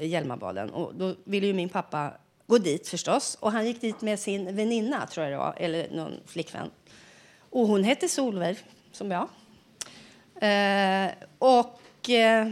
Hjälmabaden. 0.00 0.70
Och 0.70 0.94
då 0.94 1.14
ville 1.24 1.46
ju 1.46 1.52
min 1.52 1.68
pappa 1.68 2.12
gå 2.46 2.58
dit 2.58 2.88
förstås. 2.88 3.36
Och 3.40 3.52
han 3.52 3.66
gick 3.66 3.80
dit 3.80 4.00
med 4.00 4.20
sin 4.20 4.56
väninna, 4.56 5.06
tror 5.06 5.24
jag 5.26 5.32
det 5.32 5.38
var, 5.38 5.54
eller 5.56 5.90
någon 5.90 6.20
flickvän. 6.26 6.70
Och 7.56 7.66
hon 7.66 7.84
hette 7.84 8.08
Solveig, 8.08 8.56
som 8.92 9.10
jag. 9.10 9.28
Eh, 10.40 11.10
och 11.38 12.10
eh, 12.10 12.48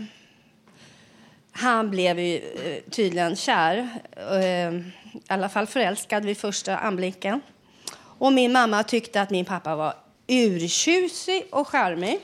han 1.53 1.91
blev 1.91 2.21
ju 2.21 2.37
eh, 2.37 2.91
tydligen 2.91 3.37
kär. 3.37 3.89
Eh, 4.17 4.75
I 4.75 4.83
alla 5.29 5.49
fall 5.49 5.67
förälskad 5.67 6.25
vid 6.25 6.39
första 6.39 6.77
anblicken. 6.77 7.41
Och 7.95 8.33
min 8.33 8.53
mamma 8.53 8.83
tyckte 8.83 9.21
att 9.21 9.31
min 9.31 9.45
pappa 9.45 9.77
var 9.77 9.95
urtjusig 10.27 11.47
och 11.51 11.69
charmig. 11.69 12.21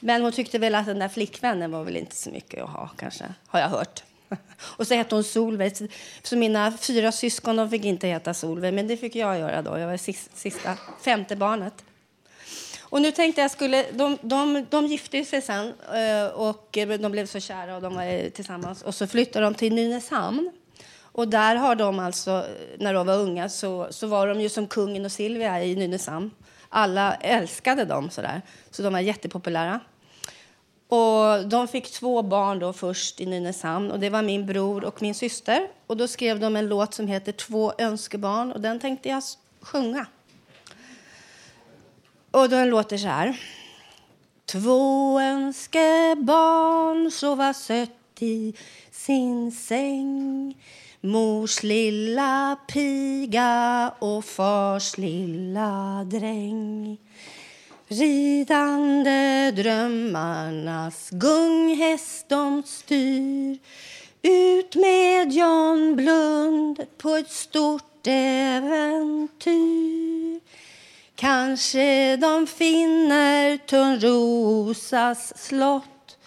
Men 0.00 0.22
hon 0.22 0.32
tyckte 0.32 0.58
väl 0.58 0.74
att 0.74 0.86
den 0.86 0.98
där 0.98 1.08
flickvännen 1.08 1.70
var 1.70 1.84
väl 1.84 1.96
inte 1.96 2.16
så 2.16 2.30
mycket 2.30 2.62
att 2.62 2.70
ha, 2.70 2.88
kanske, 2.96 3.24
har 3.46 3.60
jag 3.60 3.68
hört. 3.68 4.02
Och 4.60 4.86
så 4.86 4.94
hette 4.94 5.14
hon 5.14 5.24
Solveig. 5.24 5.72
Så 6.22 6.36
mina 6.36 6.72
fyra 6.78 7.12
syskon 7.12 7.56
de 7.56 7.70
fick 7.70 7.84
inte 7.84 8.06
heta 8.06 8.34
Solveig, 8.34 8.74
men 8.74 8.86
det 8.86 8.96
fick 8.96 9.16
jag 9.16 9.38
göra 9.38 9.62
då. 9.62 9.78
Jag 9.78 9.86
var 9.86 9.96
sista, 9.96 10.30
sista 10.36 10.76
femte 11.02 11.36
barnet. 11.36 11.84
Och 12.90 13.02
nu 13.02 13.12
tänkte 13.12 13.40
jag 13.40 13.50
skulle, 13.50 13.84
de, 13.92 14.18
de, 14.20 14.66
de 14.70 14.86
gifte 14.86 15.24
sig 15.24 15.42
sen 15.42 15.74
eh, 15.94 16.26
och 16.34 16.78
eh, 16.78 16.88
de 16.88 17.12
blev 17.12 17.26
så 17.26 17.40
kära 17.40 17.76
och 17.76 17.82
de 17.82 17.94
var 17.94 18.02
eh, 18.02 18.30
tillsammans. 18.30 18.82
Och 18.82 18.94
så 18.94 19.06
flyttade 19.06 19.44
de 19.44 19.54
till 19.54 19.74
Nynäshamn. 19.74 20.52
Och 21.00 21.28
där 21.28 21.56
har 21.56 21.74
de 21.74 21.98
alltså, 21.98 22.44
när 22.78 22.94
de 22.94 23.06
var 23.06 23.16
unga 23.16 23.48
så, 23.48 23.86
så 23.90 24.06
var 24.06 24.26
de 24.26 24.40
ju 24.40 24.48
som 24.48 24.66
kungen 24.66 25.04
och 25.04 25.12
Silvia 25.12 25.64
i 25.64 25.76
Nynäshamn. 25.76 26.30
Alla 26.68 27.14
älskade 27.14 27.84
dem 27.84 28.10
sådär, 28.10 28.42
så 28.70 28.82
de 28.82 28.92
var 28.92 29.00
jättepopulära. 29.00 29.80
Och 30.88 31.48
de 31.48 31.68
fick 31.68 31.90
två 31.92 32.22
barn 32.22 32.58
då 32.58 32.72
först 32.72 33.20
i 33.20 33.26
Nynäshamn 33.26 33.90
och 33.90 34.00
det 34.00 34.10
var 34.10 34.22
min 34.22 34.46
bror 34.46 34.84
och 34.84 35.02
min 35.02 35.14
syster. 35.14 35.68
Och 35.86 35.96
då 35.96 36.08
skrev 36.08 36.40
de 36.40 36.56
en 36.56 36.68
låt 36.68 36.94
som 36.94 37.06
heter 37.06 37.32
Två 37.32 37.72
önskebarn 37.78 38.52
och 38.52 38.60
den 38.60 38.80
tänkte 38.80 39.08
jag 39.08 39.22
sjunga. 39.60 40.06
Och 42.30 42.48
den 42.48 42.70
låter 42.70 42.96
så 42.96 43.08
här. 43.08 43.40
Två 44.44 45.20
önskebarn 45.20 47.10
sova 47.10 47.54
sött 47.54 48.22
i 48.22 48.54
sin 48.90 49.52
säng. 49.52 50.56
Mors 51.00 51.62
lilla 51.62 52.58
piga 52.72 53.92
och 53.98 54.24
fars 54.24 54.98
lilla 54.98 56.04
dräng. 56.04 56.98
Ridande 57.88 59.50
drömmarnas 59.50 61.10
gunghäst 61.10 62.28
de 62.28 62.62
styr 62.66 63.58
ut 64.22 64.74
med 64.74 65.32
John 65.32 65.96
Blund 65.96 66.80
på 66.98 67.10
ett 67.10 67.30
stort 67.30 68.06
äventyr. 68.06 69.97
Kanske 71.20 72.16
de 72.16 72.46
finner 72.46 73.56
Törnrosas 73.56 75.38
slott 75.38 76.18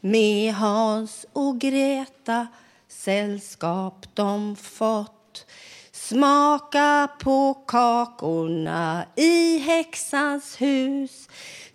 med 0.00 0.54
Hans 0.54 1.26
och 1.32 1.60
Greta 1.60 2.46
sällskap 2.88 4.06
de 4.14 4.56
fått. 4.56 5.46
Smaka 5.92 7.08
på 7.20 7.54
kakorna 7.54 9.04
i 9.16 9.58
häxans 9.58 10.60
hus 10.60 11.28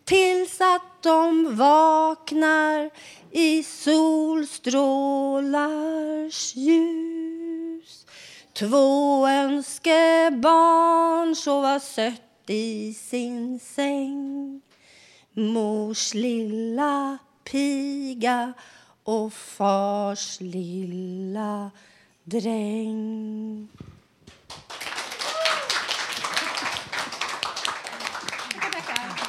tills 0.04 0.62
att 0.62 1.04
de 1.04 1.56
vaknar 1.56 2.90
i 3.32 3.64
solstrålars 3.64 6.56
ljus. 6.56 8.06
Två 8.54 9.28
önskebarn 9.28 11.36
sova 11.36 11.80
sött 11.80 12.25
i 12.50 12.94
sin 12.94 13.60
säng 13.60 14.62
Mors 15.34 16.14
lilla 16.14 17.18
piga 17.44 18.54
och 19.04 19.34
fars 19.34 20.42
lilla 20.42 21.72
dräng 22.24 23.68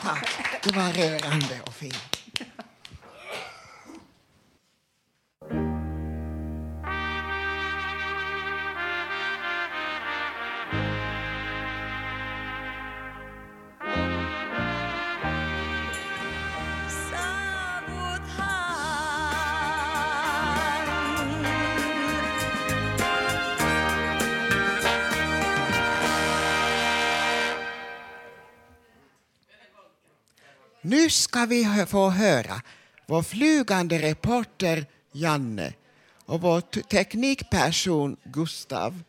Tack. 0.03 0.29
Det 0.63 0.77
var 0.77 0.93
rörande 0.93 1.61
och 1.67 1.75
fint. 1.75 2.16
Nu 30.89 31.11
ska 31.11 31.45
vi 31.47 31.85
få 31.89 32.11
höra 32.11 32.55
vår 33.07 33.23
flygande 33.23 33.99
reporter 33.99 34.87
Janne 35.13 35.73
och 36.27 36.41
vår 36.41 36.61
teknikperson 36.83 38.17
Gustav 38.25 39.03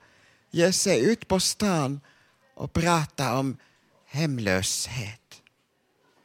ge 0.51 0.71
sig 0.71 1.11
ut 1.11 1.27
på 1.27 1.39
stan 1.39 1.99
och 2.55 2.73
prata 2.73 3.39
om 3.39 3.57
hemlöshet. 4.07 5.41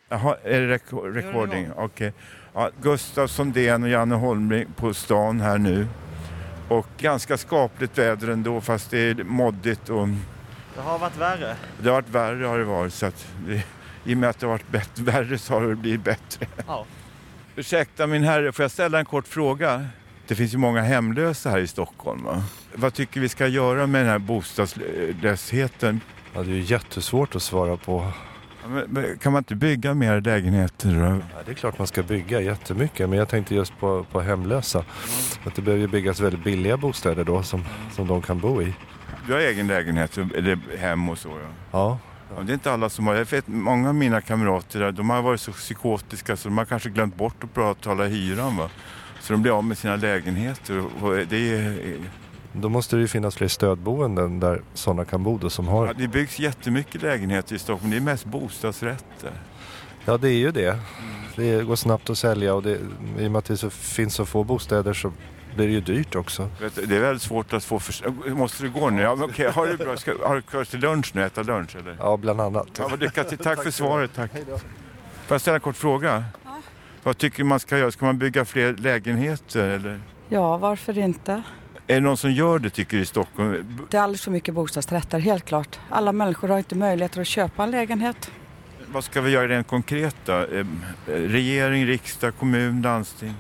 Jaha, 0.09 0.36
är 0.44 0.61
det 0.61 0.78
recording? 1.18 1.72
Okej. 1.76 2.12
Ja, 2.55 2.70
Gustav 2.82 3.26
Sondén 3.26 3.82
och 3.82 3.88
Janne 3.88 4.14
Holmberg 4.14 4.66
på 4.76 4.94
stan 4.94 5.40
här 5.40 5.59
nu. 5.59 5.86
Och 6.68 6.86
ganska 6.98 7.38
skapligt 7.38 7.98
väder 7.98 8.28
ändå 8.28 8.61
fast 8.61 8.90
det 8.90 8.98
är 8.98 9.24
moddigt 9.24 9.88
och 9.88 10.09
Det 10.74 10.80
har 10.80 10.98
varit 10.98 11.16
värre. 11.16 11.57
det 11.82 11.88
har 11.88 11.94
varit 11.94 12.09
värre 12.09 12.44
har 12.46 12.59
det 12.59 12.64
varit 12.64 12.94
så 12.94 13.07
att 13.07 13.26
det, 13.46 13.62
i 14.05 14.14
och 14.14 14.18
med 14.18 14.30
att 14.30 14.38
det 14.38 14.46
har 14.46 14.53
varit 14.53 14.70
bättre, 14.70 15.03
värre 15.05 15.38
så 15.38 15.55
har 15.55 15.62
det 15.68 15.76
blivit 15.76 16.05
bättre. 16.05 16.46
Ja. 16.66 16.84
Ursäkta 17.57 18.07
min 18.07 18.24
herre, 18.24 18.53
får 18.53 18.62
jag 18.62 18.70
ställa 18.70 18.98
en 18.98 19.05
kort 19.05 19.28
fråga? 19.28 19.86
Det 20.26 20.34
finns 20.34 20.55
ju 20.55 20.59
många 20.59 20.82
hemlösa 20.82 21.50
här 21.50 21.59
i 21.59 21.66
Stockholm. 21.66 22.24
Va? 22.24 22.42
Vad 22.74 22.94
tycker 22.94 23.20
vi 23.20 23.28
ska 23.28 23.46
göra 23.46 23.86
med 23.86 24.00
den 24.00 24.11
här 24.11 24.18
bostadslösheten? 24.18 26.00
Ja, 26.34 26.42
det 26.42 26.50
är 26.50 26.55
ju 26.55 26.61
jättesvårt 26.61 27.34
att 27.36 27.42
svara 27.42 27.76
på. 27.76 28.07
Men- 28.68 28.84
men 28.88 29.18
Kan 29.18 29.32
man 29.32 29.40
inte 29.40 29.55
bygga 29.55 29.94
mer 29.94 30.20
lägenheter 30.20 30.88
då? 30.94 31.00
Ja, 31.36 31.42
det 31.46 31.50
är 31.50 31.55
klart 31.55 31.78
man 31.78 31.86
ska 31.86 32.03
bygga 32.03 32.40
jättemycket, 32.40 33.09
men 33.09 33.18
jag 33.18 33.28
tänkte 33.28 33.55
just 33.55 33.78
på, 33.80 34.05
på 34.12 34.20
hemlösa. 34.20 34.84
Att 35.44 35.55
det 35.55 35.62
behöver 35.62 35.80
ju 35.80 35.88
byggas 35.88 36.20
väldigt 36.20 36.44
billiga 36.44 36.76
bostäder 36.76 37.24
då 37.24 37.42
som, 37.42 37.64
som 37.92 38.07
de 38.07 38.22
kan 38.22 38.38
bo 38.38 38.62
i. 38.62 38.74
Du 39.26 39.32
har 39.32 39.40
egen 39.40 39.66
lägenhet 39.66 40.18
eller 40.18 40.59
hem 40.78 41.09
och 41.09 41.18
så 41.18 41.28
ja. 41.28 41.48
Ja. 41.72 41.98
Ja, 42.37 42.43
det 42.43 42.53
är 42.53 42.55
inte 42.55 42.72
alla 42.72 42.89
som 42.89 43.07
har. 43.07 43.14
Jag 43.14 43.24
vet 43.24 43.49
många 43.49 43.89
av 43.89 43.95
mina 43.95 44.20
kamrater 44.20 44.80
där, 44.80 44.93
de 44.93 45.11
har 45.11 45.22
varit 45.22 45.41
så 45.41 45.53
psykotiska 45.53 46.37
så 46.37 46.49
de 46.49 46.59
har 46.59 46.64
kanske 46.64 46.91
glömt 46.91 47.16
bort 47.16 47.45
att 47.45 47.55
betala 47.55 48.05
hyran 48.05 48.57
va. 48.57 48.70
Så 49.20 49.33
de 49.33 49.43
blir 49.43 49.53
av 49.59 49.64
med 49.64 49.78
sina 49.78 49.97
lägenheter. 49.97 50.85
Det, 51.28 51.55
är, 51.55 51.99
Då 52.53 52.68
måste 52.68 52.97
det 52.97 53.01
ju 53.01 53.09
finnas 53.09 53.37
fler 53.37 53.49
stödboenden 53.49 54.41
där 54.41 54.62
sådana 54.74 55.05
kan 55.05 55.22
bo 55.22 55.39
då 55.39 55.51
som 55.51 55.68
har... 55.68 55.87
ja, 55.87 55.93
det 55.93 56.09
byggs 56.09 56.39
jättemycket 56.39 57.03
lägenheter 57.03 57.55
i 57.55 57.59
Stockholm. 57.59 57.91
Det 57.91 57.97
är 57.97 58.01
mest 58.01 58.24
bostadsrätter. 58.24 59.30
Ja, 60.05 60.16
det 60.16 60.28
är 60.28 60.39
ju 60.39 60.51
det. 60.51 60.78
Det 61.37 61.66
går 61.66 61.76
snabbt 61.76 62.11
att 62.11 62.18
sälja 62.18 62.55
och 62.55 62.62
det, 62.62 62.78
i 63.18 63.26
och 63.26 63.30
med 63.30 63.37
att 63.37 63.45
det 63.45 63.72
finns 63.72 64.14
så 64.14 64.26
få 64.26 64.45
bostäder 64.45 64.93
så 64.93 65.12
blir 65.57 65.66
det 65.66 65.72
ju 65.72 65.80
dyrt 65.80 66.14
också. 66.14 66.48
Det 66.59 66.96
är 66.96 67.00
väldigt 67.00 67.22
svårt 67.22 67.53
att 67.53 67.64
få... 67.64 67.78
För... 67.78 68.30
Måste 68.30 68.62
du 68.62 68.70
gå 68.70 68.90
nu? 68.90 69.03
Ja, 69.03 69.14
men 69.14 69.30
okej, 69.30 69.50
har 69.50 69.66
du 69.66 69.76
bra? 69.76 69.96
Ska... 69.96 70.14
Har 70.26 70.34
du 70.34 70.42
kvar 70.42 70.64
till 70.64 70.80
lunch 70.80 71.11
nu? 71.14 71.24
Äta 71.24 71.42
lunch 71.42 71.76
eller? 71.76 71.96
Ja, 71.98 72.16
bland 72.16 72.40
annat. 72.40 72.68
Ja, 72.78 72.90
lycka 73.00 73.24
till. 73.24 73.38
Tack 73.42 73.62
för 73.62 73.70
svaret. 73.70 74.11
Tack. 74.14 74.32
Får 74.32 75.34
jag 75.34 75.40
ställa 75.40 75.55
en 75.55 75.61
kort 75.61 75.76
fråga? 75.76 76.24
Vad 77.03 77.18
tycker 77.18 77.38
du 77.38 77.44
man 77.44 77.61
ska 77.61 77.78
göra? 77.78 77.90
Ska 77.90 78.05
man 78.05 78.18
bygga 78.18 78.44
fler 78.44 78.72
lägenheter 78.74 79.68
eller? 79.68 80.00
Ja, 80.28 80.57
varför 80.57 80.98
inte? 80.98 81.42
Är 81.86 81.94
det 81.94 82.00
någon 82.00 82.16
som 82.16 82.32
gör 82.32 82.59
det 82.59 82.70
tycker 82.70 82.96
du 82.96 83.03
i 83.03 83.07
Stockholm? 83.07 83.78
Det 83.90 83.96
är 83.96 84.00
alldeles 84.03 84.22
för 84.22 84.30
mycket 84.30 84.55
bostadsrätter, 84.55 85.18
helt 85.18 85.44
klart. 85.44 85.78
Alla 85.90 86.12
människor 86.12 86.48
har 86.48 86.59
inte 86.59 86.74
möjligheter 86.74 87.20
att 87.20 87.26
köpa 87.26 87.62
en 87.62 87.70
lägenhet. 87.70 88.30
Vad 88.86 89.05
ska 89.05 89.20
vi 89.20 89.30
göra 89.30 89.48
rent 89.48 89.66
konkret 89.66 90.16
då? 90.24 90.46
Regering, 91.07 91.86
riksdag, 91.86 92.32
kommun, 92.38 92.82
landsting? 92.82 93.34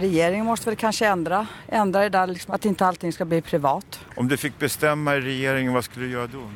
Regeringen 0.00 0.46
måste 0.46 0.66
väl 0.70 0.76
kanske 0.76 1.06
ändra, 1.06 1.46
ändra 1.68 2.00
det 2.00 2.08
där 2.08 2.26
liksom, 2.26 2.54
att 2.54 2.64
inte 2.64 2.86
allting 2.86 3.12
ska 3.12 3.24
bli 3.24 3.40
privat. 3.42 4.00
Om 4.16 4.28
du 4.28 4.36
fick 4.36 4.58
bestämma 4.58 5.16
i 5.16 5.20
regeringen, 5.20 5.72
vad 5.74 5.84
skulle 5.84 6.06
du 6.06 6.12
göra 6.12 6.26
då? 6.26 6.50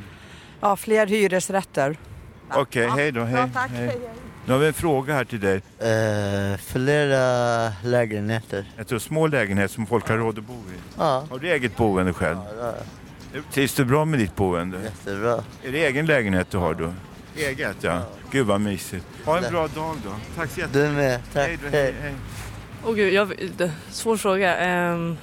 Ja, 0.60 0.76
fler 0.76 1.06
hyresrätter. 1.06 1.96
Okej, 2.54 2.88
hej 2.88 3.12
då. 3.12 3.20
Hej, 3.24 3.40
Ja, 3.40 3.48
tack. 3.54 3.70
hej. 3.70 4.00
Nu 4.46 4.52
har 4.52 4.60
vi 4.60 4.66
en 4.66 4.72
fråga 4.74 5.14
här 5.14 5.24
till 5.24 5.40
dig. 5.40 5.56
Eh, 5.78 6.58
flera 6.58 7.72
lägenheter. 7.84 8.64
Jag 8.76 8.86
tror 8.86 8.98
små 8.98 9.26
lägenheter 9.26 9.74
som 9.74 9.86
folk 9.86 10.08
har 10.08 10.16
råd 10.16 10.38
att 10.38 10.44
bo 10.44 10.52
i. 10.54 10.78
Ja. 10.98 11.24
Har 11.30 11.38
du 11.38 11.50
eget 11.52 11.76
boende 11.76 12.12
själv? 12.12 12.38
Ja, 12.60 12.72
Trivs 13.52 13.74
du 13.74 13.84
bra 13.84 14.04
med 14.04 14.18
ditt 14.18 14.36
boende? 14.36 14.78
Jättebra. 14.82 15.44
Är 15.64 15.72
det 15.72 15.86
egen 15.86 16.06
lägenhet 16.06 16.50
du 16.50 16.58
har 16.58 16.74
då? 16.74 16.92
Eget 17.36 17.76
ja. 17.80 18.02
Gud 18.30 18.46
vad 18.46 18.60
mysigt. 18.60 19.06
Ha 19.24 19.38
en 19.38 19.50
bra 19.52 19.66
dag 19.68 19.96
då. 20.04 20.10
Tack 20.36 20.50
så 20.50 20.60
jättemycket. 20.60 20.90
Du 20.90 20.96
med. 20.96 21.20
Tack. 21.32 21.46
Hej 21.48 21.58
då, 21.62 21.68
hej, 21.68 21.94
hej. 22.02 22.14
Åh 22.88 22.94
gud, 22.94 23.12
jag, 23.12 23.32
det, 23.56 23.72
svår 23.90 24.16
fråga. 24.16 24.56
Ehm, 24.56 25.16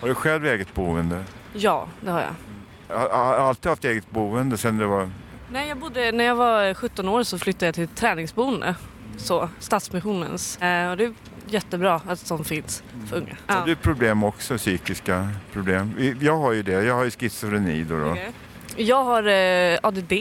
Har 0.00 0.08
du 0.08 0.14
själv 0.14 0.46
eget 0.46 0.74
boende? 0.74 1.24
ja, 1.52 1.88
det 2.00 2.10
har 2.10 2.20
jag. 2.20 2.96
Har 2.96 3.34
alltid 3.34 3.70
haft 3.70 3.84
eget 3.84 4.10
boende 4.10 4.56
sen 4.56 4.78
det 4.78 4.86
var... 4.86 5.10
Nej, 5.52 5.68
jag 5.68 5.78
bodde, 5.78 6.12
när 6.12 6.24
jag 6.24 6.34
var 6.34 6.74
17 6.74 7.08
år 7.08 7.22
så 7.22 7.38
flyttade 7.38 7.66
jag 7.66 7.74
till 7.74 7.84
ett 7.84 7.96
träningsboende. 7.96 8.74
Så, 9.16 9.48
Stadsmissionens. 9.58 10.56
Eh, 10.62 10.90
och 10.90 10.96
det 10.96 11.04
är 11.04 11.12
jättebra 11.46 12.00
att 12.08 12.18
sånt 12.18 12.46
finns 12.46 12.82
för 13.06 13.16
unga. 13.16 13.36
Har 13.46 13.66
du 13.66 13.76
problem 13.76 14.24
också, 14.24 14.56
psykiska 14.56 15.28
problem? 15.52 16.16
Jag 16.20 16.36
har 16.36 16.52
ju 16.52 16.62
det. 16.62 16.72
Jag 16.84 16.94
har 16.94 17.04
ju 17.04 17.10
schizofreni 17.10 17.84
då. 17.84 18.00
då. 18.00 18.10
Okej. 18.10 18.32
Jag 18.76 19.04
har 19.04 19.22
eh, 19.28 19.78
ADD. 19.82 20.12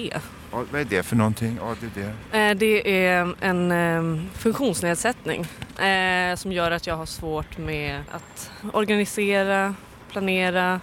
Ja, 0.52 0.64
Vad 0.72 0.82
är 0.82 0.86
det 0.86 1.04
för 1.04 1.16
någonting? 1.16 1.60
ADD? 1.62 1.98
Eh, 2.32 2.56
det 2.58 3.06
är 3.06 3.36
en 3.40 3.72
eh, 3.72 4.24
funktionsnedsättning 4.34 5.42
eh, 5.80 6.36
som 6.36 6.52
gör 6.52 6.72
att 6.72 6.88
jag 6.88 6.96
har 6.98 7.06
svårt 7.06 7.58
med 7.58 8.02
att 8.12 8.52
organisera, 8.74 9.76
planera, 10.12 10.82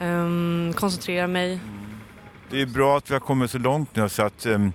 ehm, 0.00 0.72
koncentrera 0.76 1.26
mig. 1.26 1.60
Det 2.50 2.60
är 2.62 2.66
bra 2.66 2.96
att 2.96 3.10
vi 3.10 3.14
har 3.14 3.20
kommit 3.20 3.50
så 3.50 3.58
långt 3.58 3.96
nu 3.96 4.08
så 4.08 4.22
att 4.22 4.46
ehm, 4.46 4.72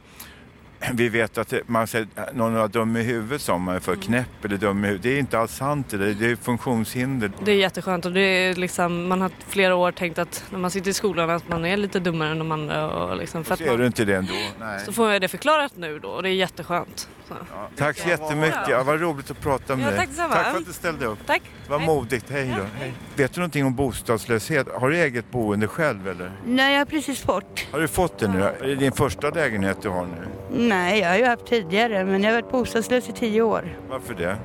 vi 0.94 1.10
vet 1.10 1.38
att 1.38 1.54
man 1.68 1.88
säger 1.88 2.08
någon 2.34 2.56
är 2.56 2.68
dum 2.68 2.98
i 2.98 3.04
huvudet 3.04 3.42
som 3.42 3.62
man 3.62 3.76
är 3.76 3.80
för 3.80 3.96
knäpp 3.96 4.46
eller 4.46 4.58
dum 4.58 4.84
i 4.86 4.88
huvudet. 4.88 5.04
Det 5.04 5.10
är 5.10 5.20
inte 5.20 5.40
alls 5.40 5.56
sant 5.56 5.90
det. 5.90 6.14
Det 6.14 6.32
är 6.32 6.36
funktionshinder. 6.36 7.32
Det 7.46 7.52
är 7.52 7.56
jätteskönt 7.56 8.06
och 8.06 8.12
det 8.12 8.22
är 8.22 8.56
liksom, 8.56 9.08
man 9.08 9.22
har 9.22 9.32
flera 9.48 9.76
år 9.76 9.92
tänkt 9.92 10.20
att 10.20 10.44
när 10.50 10.60
man 10.60 10.72
sitter 10.72 10.90
i 10.90 10.94
skolan 10.94 11.30
att 11.30 11.50
man 11.50 11.66
är 11.66 11.78
lite 11.78 12.00
dummare 12.00 12.30
än 12.30 12.40
de 12.40 12.52
andra. 12.52 12.90
Och 12.90 13.18
liksom, 13.18 13.44
för 13.44 13.56
Så 13.56 13.64
är 13.64 13.68
man, 13.68 13.78
du 13.80 13.86
inte 13.86 14.06
det 14.06 14.16
ändå. 14.16 14.34
Nej. 14.60 14.80
så 14.86 14.92
får 14.94 15.12
jag 15.12 15.22
det 15.22 15.28
förklarat 15.28 15.74
nu 15.78 16.00
då 16.00 16.10
och 16.10 16.24
det 16.24 16.30
är 16.30 16.34
jätteskönt. 16.34 17.10
Så. 17.28 17.34
Tack 17.78 17.98
så 17.98 18.10
jättemycket. 18.10 18.68
Ja, 18.70 18.84
vad 18.84 19.02
roligt 19.02 19.32
att 19.32 19.42
prata 19.42 19.76
med 19.76 19.86
Ja, 19.86 19.90
dig. 19.90 19.98
tack 19.98 20.30
tack 20.32 20.52
för 20.52 20.58
att 20.60 20.66
du 20.66 20.74
ställde 20.74 21.06
upp. 21.06 21.20
Tack. 21.26 21.42
Vad 21.70 21.82
modigt. 21.82 22.30
Hej 22.30 22.54
då. 22.58 22.64
Hej. 22.80 22.94
Vet 23.16 23.34
du 23.34 23.40
någonting 23.40 23.66
om 23.66 23.76
bostadslöshet? 23.76 24.68
Har 24.74 24.90
du 24.90 24.98
eget 24.98 25.32
boende 25.32 25.68
själv 25.68 26.08
eller? 26.08 26.32
Nej, 26.46 26.72
jag 26.74 26.80
har 26.80 26.86
precis 26.86 27.22
fått. 27.22 27.68
Har 27.72 27.80
du 27.80 27.88
fått 27.88 28.20
det 28.20 28.28
nu? 28.28 28.42
Är 28.44 28.68
det 28.68 28.76
din 28.76 28.92
första 28.92 29.30
lägenhet 29.30 29.78
du 29.82 29.90
har 29.90 30.06
nu? 30.06 30.28
Nej, 30.52 30.77
jag 30.86 31.10
har 31.10 31.18
ju 31.18 31.26
haft 31.26 31.46
tidigare, 31.46 32.06
men 32.06 32.24
jag 32.24 32.32
har 32.34 32.42
varit 32.42 32.52
bostadslös 32.52 33.10
i 33.10 33.12
tio 33.14 33.42
år. 33.42 33.78
Varför 33.90 34.14
det? 34.14 34.38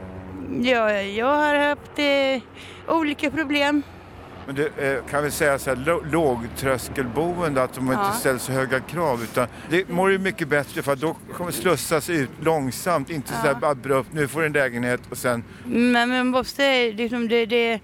Ja, 0.70 0.92
jag 0.92 1.26
har 1.26 1.54
haft 1.54 1.98
eh, 1.98 2.94
olika 2.96 3.30
problem. 3.30 3.82
Men 4.46 4.54
det, 4.54 4.92
eh, 4.92 5.04
kan 5.10 5.24
vi 5.24 5.30
säga 5.30 5.58
så 5.58 5.70
här, 5.70 6.10
lågtröskelboende, 6.12 7.62
att 7.62 7.74
de 7.74 7.86
Ja. 7.86 8.06
inte 8.06 8.18
ställer 8.20 8.38
så 8.38 8.52
höga 8.52 8.80
krav. 8.80 9.22
Utan 9.22 9.46
det 9.70 9.88
mår 9.88 10.10
ju 10.12 10.18
mycket 10.18 10.48
bättre 10.48 10.82
för 10.82 10.92
att 10.92 11.00
då 11.00 11.16
kommer 11.36 11.50
slussas 11.50 12.10
ut 12.10 12.30
långsamt, 12.40 13.10
inte 13.10 13.28
så 13.28 13.46
Ja. 13.46 13.54
där 13.60 13.68
abrupt, 13.70 14.08
nu 14.12 14.28
får 14.28 14.40
du 14.40 14.46
en 14.46 14.52
lägenhet 14.52 15.00
och 15.10 15.16
sen... 15.18 15.44
Men 15.64 16.08
man 16.10 16.26
måste, 16.26 16.92
liksom, 16.92 17.28
det, 17.28 17.46
det, 17.46 17.80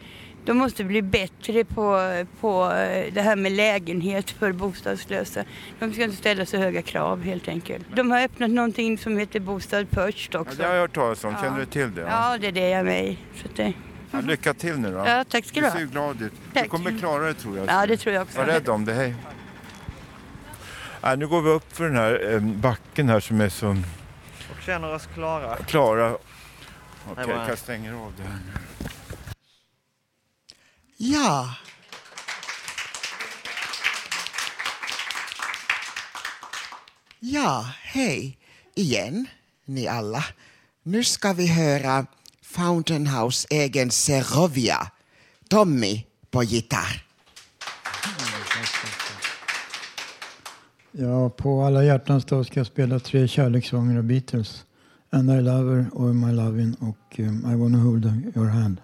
de 0.49 0.57
måste 0.59 0.84
bli 0.84 1.03
bättre 1.03 1.64
på, 1.64 2.01
på 2.40 2.72
eh, 2.72 3.12
det 3.12 3.22
här 3.22 3.36
med 3.36 3.53
lägenhet 3.53 4.30
för 4.30 4.53
bostadslösa. 4.53 5.44
De 5.78 5.92
ska 5.92 6.05
inte 6.05 6.16
ställa 6.16 6.46
så 6.46 6.57
höga 6.57 6.82
krav 6.82 7.22
helt 7.22 7.49
enkelt. 7.49 7.86
De 7.94 8.11
har 8.11 8.22
öppnat 8.22 8.51
någonting 8.51 8.99
som 8.99 9.18
heter 9.18 9.40
Bostad 9.40 9.86
först 9.92 10.34
Ja, 10.34 10.40
också. 10.40 10.57
det 10.59 10.64
har 10.66 10.74
jag 10.74 10.80
hört 10.80 10.94
talas 10.94 11.24
om, 11.24 11.32
Ja. 11.32 11.42
känner 11.42 11.59
du 11.59 11.66
till 11.66 11.94
det? 11.94 12.01
Ja, 12.01 12.36
det 12.40 12.46
är 12.46 12.53
det 12.53 12.68
jag 12.68 12.84
med. 12.84 13.16
Så 13.42 13.49
det, 13.57 13.72
Ja, 14.11 14.20
lycka 14.20 14.55
till 14.55 14.78
nu 14.78 14.92
då. 14.92 14.99
Ja, 15.07 15.24
tack 15.28 15.44
ska 15.44 15.61
du 15.61 15.66
ha. 15.66 15.72
ser 15.72 15.80
ju 15.80 15.86
glad 15.86 16.22
ut. 16.22 16.32
Du 16.53 16.61
Tack. 16.61 16.68
kommer 16.68 16.99
klara 16.99 17.26
det 17.26 17.34
tror 17.34 17.57
jag. 17.59 17.66
Ja, 17.68 17.86
det 17.86 17.96
tror 17.96 18.14
jag 18.14 18.22
också. 18.22 18.38
Var 18.38 18.44
rädd 18.46 18.68
om 18.68 18.84
det, 18.84 18.92
hej. 18.94 19.14
Ja, 21.01 21.14
nu 21.14 21.26
går 21.28 21.42
vi 21.42 21.51
upp 21.51 21.76
för 21.76 21.84
den 21.84 21.96
här 21.96 22.32
eh, 22.34 22.40
backen 22.40 23.09
här 23.09 23.20
som 23.20 23.40
är 23.40 23.49
så 23.49 23.68
Och 23.70 24.62
känner 24.66 24.94
oss 24.94 25.09
klara. 25.14 25.57
klara. 25.57 26.11
Okej, 27.11 27.26
bara- 27.26 27.49
jag 27.49 27.59
stänger 27.59 27.92
av 27.92 28.12
det 28.16 28.22
här 28.22 28.38
nu. 28.46 28.53
Ja. 31.01 31.55
Ja, 37.20 37.72
hej 37.82 38.38
igen 38.74 39.26
ni 39.64 39.86
alla. 39.86 40.24
Nu 40.82 41.05
ska 41.05 41.32
vi 41.32 41.46
höra 41.46 42.07
Fountain 42.42 43.07
House 43.07 43.49
egen 43.51 43.90
Serovia. 43.90 44.90
Tommy 45.49 46.05
på 46.30 46.42
gitarr. 46.42 47.05
Ja, 50.92 51.30
på 51.30 51.62
alla 51.62 51.84
hjärtans 51.84 52.24
dag 52.24 52.46
ska 52.46 52.61
jag 52.61 52.66
spela 52.66 52.99
tre 52.99 53.28
kärlekssånger 53.28 53.99
av 53.99 54.05
Beatles. 54.05 54.64
And 55.11 55.30
I 55.30 55.40
Love 55.40 55.76
Her, 55.76 55.90
All 55.96 56.14
My 56.14 56.32
loving? 56.32 56.74
och 56.74 57.18
um, 57.18 57.53
I 57.53 57.57
Wanna 57.57 57.78
Hold 57.78 58.05
Your 58.36 58.46
Hand. 58.46 58.80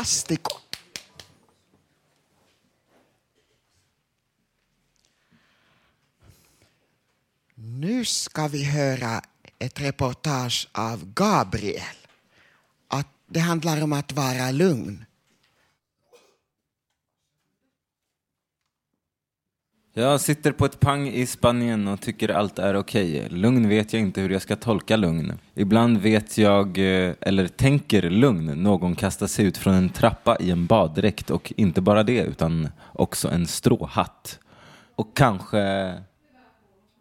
Fantástico. 0.00 0.60
Nu 7.54 8.04
ska 8.04 8.48
vi 8.48 8.64
höra 8.64 9.22
ett 9.58 9.80
reportage 9.80 10.68
av 10.72 11.12
Gabriel. 11.14 11.96
Att 12.88 13.06
det 13.26 13.40
handlar 13.40 13.82
om 13.82 13.92
att 13.92 14.12
vara 14.12 14.50
lugn. 14.50 15.04
Jag 20.00 20.20
sitter 20.20 20.52
på 20.52 20.64
ett 20.64 20.80
pang 20.80 21.08
i 21.08 21.26
Spanien 21.26 21.88
och 21.88 22.00
tycker 22.00 22.28
allt 22.28 22.58
är 22.58 22.76
okej. 22.76 23.28
Lugn 23.30 23.68
vet 23.68 23.92
jag 23.92 24.02
inte 24.02 24.20
hur 24.20 24.30
jag 24.30 24.42
ska 24.42 24.56
tolka 24.56 24.96
lugn. 24.96 25.32
Ibland 25.54 25.98
vet 25.98 26.38
jag, 26.38 26.78
eh, 26.78 27.14
eller 27.20 27.48
tänker 27.48 28.10
lugn, 28.10 28.46
någon 28.46 28.94
kastar 28.94 29.26
sig 29.26 29.46
ut 29.46 29.56
från 29.56 29.74
en 29.74 29.88
trappa 29.88 30.36
i 30.40 30.50
en 30.50 30.66
baddräkt 30.66 31.30
och 31.30 31.52
inte 31.56 31.80
bara 31.80 32.02
det 32.02 32.22
utan 32.22 32.68
också 32.92 33.28
en 33.28 33.46
stråhatt. 33.46 34.38
Och 34.94 35.16
kanske 35.16 35.94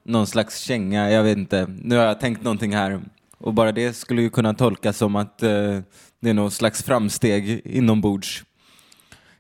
någon 0.06 0.28
slags 0.28 0.60
känga, 0.60 1.12
jag 1.12 1.24
vet 1.24 1.38
inte. 1.38 1.68
Nu 1.84 1.98
har 1.98 2.06
jag 2.06 2.20
tänkt 2.20 2.44
någonting 2.44 2.74
här 2.74 3.02
och 3.38 3.54
bara 3.54 3.72
det 3.72 3.94
skulle 3.94 4.22
ju 4.22 4.30
kunna 4.30 4.54
tolkas 4.54 4.98
som 4.98 5.16
att 5.16 5.44
eh, 5.44 5.80
det 6.20 6.30
är 6.30 6.34
någon 6.34 6.52
slags 6.52 6.84
framsteg 6.84 7.62
inombords. 7.66 8.44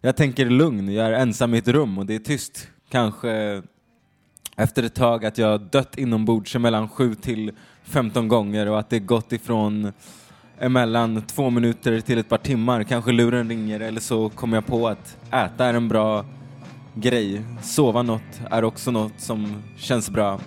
Jag 0.01 0.15
tänker 0.15 0.45
lugn, 0.45 0.93
jag 0.93 1.05
är 1.05 1.11
ensam 1.11 1.53
i 1.53 1.57
ett 1.57 1.67
rum 1.67 1.97
och 1.97 2.05
det 2.05 2.15
är 2.15 2.19
tyst. 2.19 2.67
Kanske 2.89 3.61
efter 4.55 4.83
ett 4.83 4.95
tag 4.95 5.25
att 5.25 5.37
jag 5.37 5.61
dött 5.61 5.97
inombords 5.97 6.55
mellan 6.55 6.89
7 6.89 7.15
till 7.15 7.51
15 7.83 8.27
gånger 8.27 8.69
och 8.69 8.79
att 8.79 8.89
det 8.89 8.99
gått 8.99 9.31
ifrån 9.31 9.91
emellan 10.59 11.21
två 11.21 11.49
minuter 11.49 11.99
till 12.01 12.17
ett 12.17 12.29
par 12.29 12.37
timmar. 12.37 12.83
Kanske 12.83 13.11
luren 13.11 13.49
ringer 13.49 13.79
eller 13.79 14.01
så 14.01 14.29
kommer 14.29 14.57
jag 14.57 14.65
på 14.65 14.87
att 14.87 15.17
äta 15.31 15.65
är 15.65 15.73
en 15.73 15.87
bra 15.87 16.25
grej. 16.93 17.41
Sova 17.61 18.01
något 18.01 18.41
är 18.51 18.63
också 18.63 18.91
något 18.91 19.19
som 19.19 19.63
känns 19.77 20.09
bra. 20.09 20.39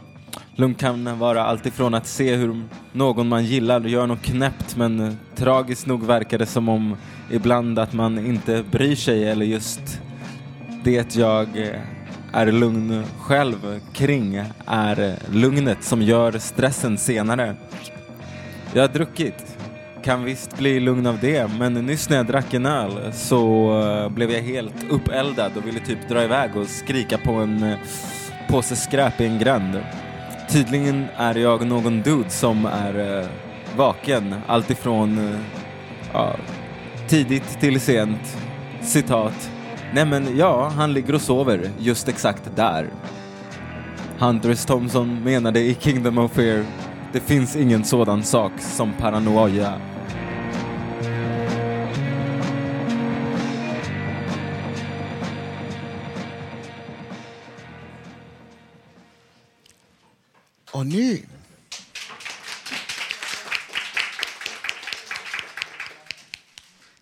Lugn 0.57 0.74
kan 0.74 1.18
vara 1.18 1.45
allt 1.45 1.66
ifrån 1.66 1.95
att 1.95 2.07
se 2.07 2.36
hur 2.36 2.62
någon 2.93 3.28
man 3.28 3.45
gillar 3.45 3.80
gör 3.80 4.07
något 4.07 4.22
knäppt 4.22 4.76
men 4.76 5.18
tragiskt 5.34 5.86
nog 5.86 6.05
verkar 6.05 6.38
det 6.38 6.47
som 6.47 6.68
om 6.68 6.97
ibland 7.30 7.78
att 7.78 7.93
man 7.93 8.26
inte 8.26 8.64
bryr 8.70 8.97
sig 8.97 9.28
eller 9.28 9.47
just 9.47 10.01
det 10.84 11.16
jag 11.16 11.59
eh, 11.59 11.80
är 12.33 12.53
lugn 12.53 13.05
själv 13.18 13.80
kring 13.93 14.45
är 14.66 15.16
lugnet 15.33 15.85
som 15.85 16.03
gör 16.03 16.39
stressen 16.39 16.99
senare. 16.99 17.57
Jag 18.72 18.83
har 18.83 18.89
druckit, 18.89 19.59
kan 20.05 20.24
visst 20.24 20.59
bli 20.59 20.80
lugn 20.80 21.07
av 21.07 21.18
det, 21.20 21.51
men 21.59 21.74
nyss 21.74 22.09
när 22.09 22.16
jag 22.16 22.26
drack 22.26 22.55
en 22.55 22.66
öl 22.66 23.12
så 23.12 23.72
eh, 23.80 24.09
blev 24.09 24.30
jag 24.30 24.43
helt 24.43 24.91
uppeldad 24.91 25.57
och 25.57 25.66
ville 25.66 25.80
typ 25.80 26.09
dra 26.09 26.24
iväg 26.24 26.57
och 26.57 26.66
skrika 26.66 27.18
på 27.18 27.33
en 27.33 27.62
eh, 27.62 27.78
påse 28.49 28.76
skräp 28.76 29.20
i 29.20 29.26
en 29.26 29.39
gränd. 29.39 29.80
Tydligen 30.51 31.07
är 31.16 31.35
jag 31.35 31.66
någon 31.66 32.03
dude 32.03 32.30
som 32.30 32.66
är 32.66 33.20
eh, 33.20 33.26
vaken 33.76 34.35
alltifrån 34.47 35.39
ja, 36.12 36.37
tidigt 37.09 37.61
till 37.61 37.80
sent. 37.80 38.37
Citat. 38.80 39.51
Nej 39.95 40.05
men 40.05 40.36
ja, 40.36 40.68
han 40.68 40.93
ligger 40.93 41.14
och 41.14 41.22
sover 41.22 41.70
just 41.78 42.09
exakt 42.09 42.57
där. 42.57 42.90
Huntress 44.18 44.66
Thompson 44.66 45.22
menade 45.24 45.61
i 45.61 45.74
Kingdom 45.74 46.18
of 46.18 46.32
Fear 46.32 46.64
det 47.12 47.20
finns 47.20 47.57
ingen 47.57 47.84
sådan 47.84 48.24
sak 48.24 48.53
som 48.61 48.93
paranoia. 48.93 49.80
Och 60.72 60.86
nu 60.86 61.18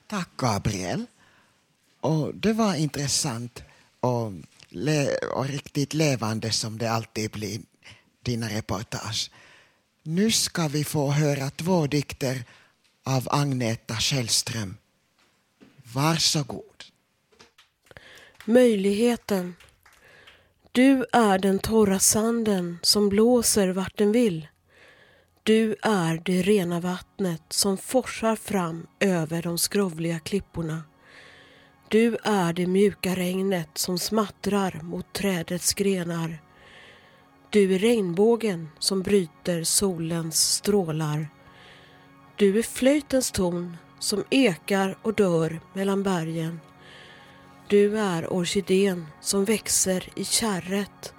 Tack 0.07 0.29
Gabriel. 0.37 1.07
Och 2.01 2.35
det 2.35 2.53
var 2.53 2.75
intressant 2.75 3.63
och, 4.01 4.33
le- 4.69 5.17
och 5.17 5.47
riktigt 5.49 5.95
levande 5.95 6.53
som 6.53 6.79
det 6.79 6.91
alltid 6.91 7.31
blir, 7.31 7.61
dina 8.23 8.49
reportage. 8.49 9.31
Nu 10.03 10.31
ska 10.31 10.69
vi 10.69 10.85
få 10.85 11.11
höra 11.11 11.51
två 11.51 11.87
dikter 11.87 12.45
av 13.05 13.29
Agneta 13.31 13.97
Källström. 13.97 14.77
Varsågod. 15.95 16.85
Möjligheten. 18.45 19.55
Du 20.73 21.07
är 21.13 21.39
den 21.39 21.59
torra 21.59 21.99
sanden 21.99 22.79
som 22.83 23.09
blåser 23.09 23.69
vart 23.69 23.99
den 23.99 24.13
vill. 24.13 24.49
Du 25.43 25.77
är 25.83 26.23
det 26.25 26.43
rena 26.43 26.81
vattnet 26.81 27.43
som 27.49 27.79
forsar 27.79 28.37
fram 28.37 28.87
över 29.01 29.43
de 29.43 29.59
skrovliga 29.59 30.19
klipporna. 30.19 30.83
Du 31.91 32.17
är 32.23 32.53
det 32.53 32.67
mjuka 32.67 33.15
regnet 33.15 33.69
som 33.75 33.99
smattrar 33.99 34.81
mot 34.83 35.13
trädets 35.13 35.75
grenar. 35.75 36.43
Du 37.51 37.75
är 37.75 37.79
regnbågen 37.79 38.69
som 38.79 39.03
bryter 39.03 39.65
solens 39.65 40.55
strålar. 40.55 41.29
Du 42.37 42.59
är 42.59 42.63
flöjtens 42.63 43.31
ton 43.31 43.77
som 43.99 44.25
ekar 44.31 44.99
och 45.03 45.15
dör 45.15 45.61
mellan 45.73 46.03
bergen. 46.03 46.61
Du 47.69 47.99
är 47.99 48.33
orkidén 48.33 49.07
som 49.21 49.45
växer 49.45 50.09
i 50.15 50.25
kärret 50.25 51.15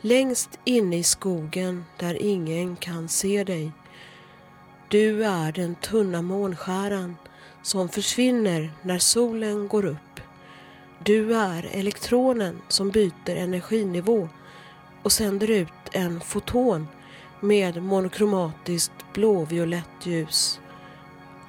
längst 0.00 0.58
inne 0.64 0.98
i 0.98 1.02
skogen 1.02 1.84
där 1.98 2.22
ingen 2.22 2.76
kan 2.76 3.08
se 3.08 3.44
dig. 3.44 3.72
Du 4.88 5.24
är 5.24 5.52
den 5.52 5.74
tunna 5.74 6.22
månskäran 6.22 7.16
som 7.62 7.88
försvinner 7.88 8.72
när 8.82 8.98
solen 8.98 9.68
går 9.68 9.84
upp. 9.84 10.05
Du 11.04 11.34
är 11.34 11.68
elektronen 11.72 12.62
som 12.68 12.90
byter 12.90 13.36
energinivå 13.36 14.28
och 15.02 15.12
sänder 15.12 15.50
ut 15.50 15.72
en 15.92 16.20
foton 16.20 16.88
med 17.40 17.82
monokromatiskt 17.82 18.92
blåviolett 19.12 20.06
ljus. 20.06 20.60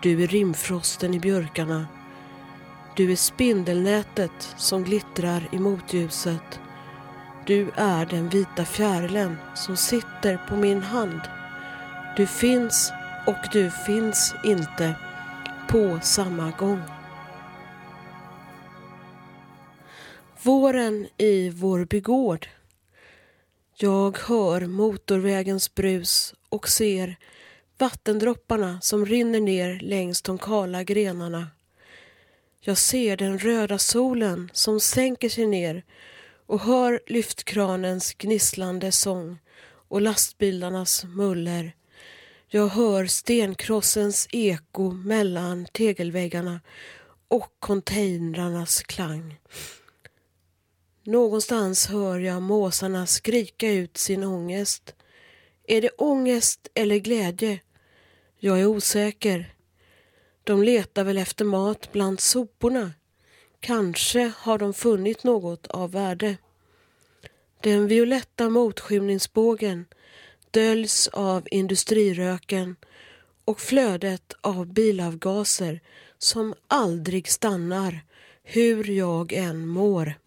Du 0.01 0.23
är 0.23 0.27
rimfrosten 0.27 1.13
i 1.13 1.19
björkarna. 1.19 1.87
Du 2.95 3.11
är 3.11 3.15
spindelnätet 3.15 4.55
som 4.57 4.83
glittrar 4.83 5.47
i 5.51 5.59
motljuset. 5.59 6.59
Du 7.45 7.71
är 7.75 8.05
den 8.05 8.29
vita 8.29 8.65
fjärilen 8.65 9.37
som 9.55 9.77
sitter 9.77 10.47
på 10.49 10.55
min 10.55 10.81
hand. 10.81 11.21
Du 12.17 12.27
finns 12.27 12.91
och 13.25 13.47
du 13.51 13.71
finns 13.71 14.35
inte 14.43 14.95
på 15.67 15.99
samma 16.01 16.51
gång. 16.51 16.96
Våren 20.41 21.07
i 21.17 21.49
vår 21.49 21.85
bygård. 21.85 22.47
Jag 23.75 24.17
hör 24.17 24.61
motorvägens 24.65 25.75
brus 25.75 26.33
och 26.49 26.69
ser 26.69 27.15
vattendropparna 27.77 28.81
som 28.81 29.05
rinner 29.05 29.39
ner 29.39 29.79
längs 29.79 30.21
de 30.21 30.37
kala 30.37 30.83
grenarna. 30.83 31.47
Jag 32.59 32.77
ser 32.77 33.17
den 33.17 33.39
röda 33.39 33.77
solen 33.77 34.49
som 34.53 34.79
sänker 34.79 35.29
sig 35.29 35.45
ner 35.45 35.83
och 36.45 36.61
hör 36.61 36.99
lyftkranens 37.07 38.13
gnisslande 38.13 38.91
sång 38.91 39.37
och 39.87 40.01
lastbilarnas 40.01 41.03
muller. 41.03 41.75
Jag 42.47 42.67
hör 42.67 43.05
stenkrossens 43.05 44.27
eko 44.31 44.91
mellan 44.91 45.67
tegelväggarna 45.71 46.61
och 47.27 47.51
containrarnas 47.59 48.81
klang. 48.81 49.39
Någonstans 51.07 51.87
hör 51.87 52.19
jag 52.19 52.41
måsarna 52.41 53.05
skrika 53.05 53.71
ut 53.71 53.97
sin 53.97 54.23
ångest. 54.23 54.95
Är 55.67 55.81
det 55.81 55.89
ångest 55.89 56.67
eller 56.73 56.97
glädje? 56.97 57.59
Jag 58.39 58.59
är 58.59 58.65
osäker. 58.65 59.53
De 60.43 60.63
letar 60.63 61.03
väl 61.03 61.17
efter 61.17 61.45
mat 61.45 61.91
bland 61.91 62.19
soporna. 62.19 62.91
Kanske 63.59 64.31
har 64.37 64.57
de 64.57 64.73
funnit 64.73 65.23
något 65.23 65.67
av 65.67 65.91
värde. 65.91 66.37
Den 67.61 67.87
violetta 67.87 68.49
motskymningsbågen 68.49 69.85
döljs 70.51 71.07
av 71.07 71.47
industriröken 71.51 72.75
och 73.45 73.59
flödet 73.59 74.33
av 74.41 74.65
bilavgaser 74.65 75.81
som 76.17 76.53
aldrig 76.67 77.27
stannar 77.31 78.05
hur 78.43 78.89
jag 78.89 79.33
än 79.33 79.67
mår. 79.67 80.26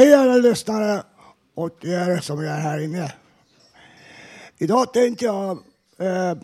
Hej 0.00 0.14
alla 0.14 0.36
lyssnare 0.36 1.02
och 1.54 1.84
er 1.84 2.20
som 2.20 2.38
är 2.38 2.46
här 2.46 2.78
inne. 2.78 3.12
Idag 4.58 4.92
tänkte 4.92 5.24
jag 5.24 5.58
eh, 5.98 6.34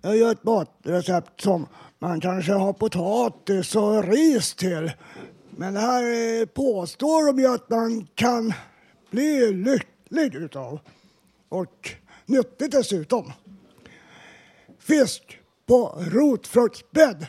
jag 0.00 0.16
gör 0.16 0.32
ett 0.32 0.44
matrecept 0.44 1.40
som 1.40 1.66
man 1.98 2.20
kanske 2.20 2.52
har 2.52 2.72
potatis 2.72 3.76
och 3.76 4.04
ris 4.04 4.54
till. 4.54 4.92
Men 5.50 5.74
det 5.74 5.80
här 5.80 6.46
påstår 6.46 7.26
de 7.26 7.42
ju 7.42 7.46
att 7.46 7.70
man 7.70 8.06
kan 8.14 8.52
bli 9.10 9.52
lycklig 9.52 10.34
utav. 10.34 10.80
Och 11.48 11.90
nyttigt 12.26 12.72
dessutom. 12.72 13.32
Fisk 14.78 15.38
på 15.66 16.02
rotfruktsbädd 16.12 17.26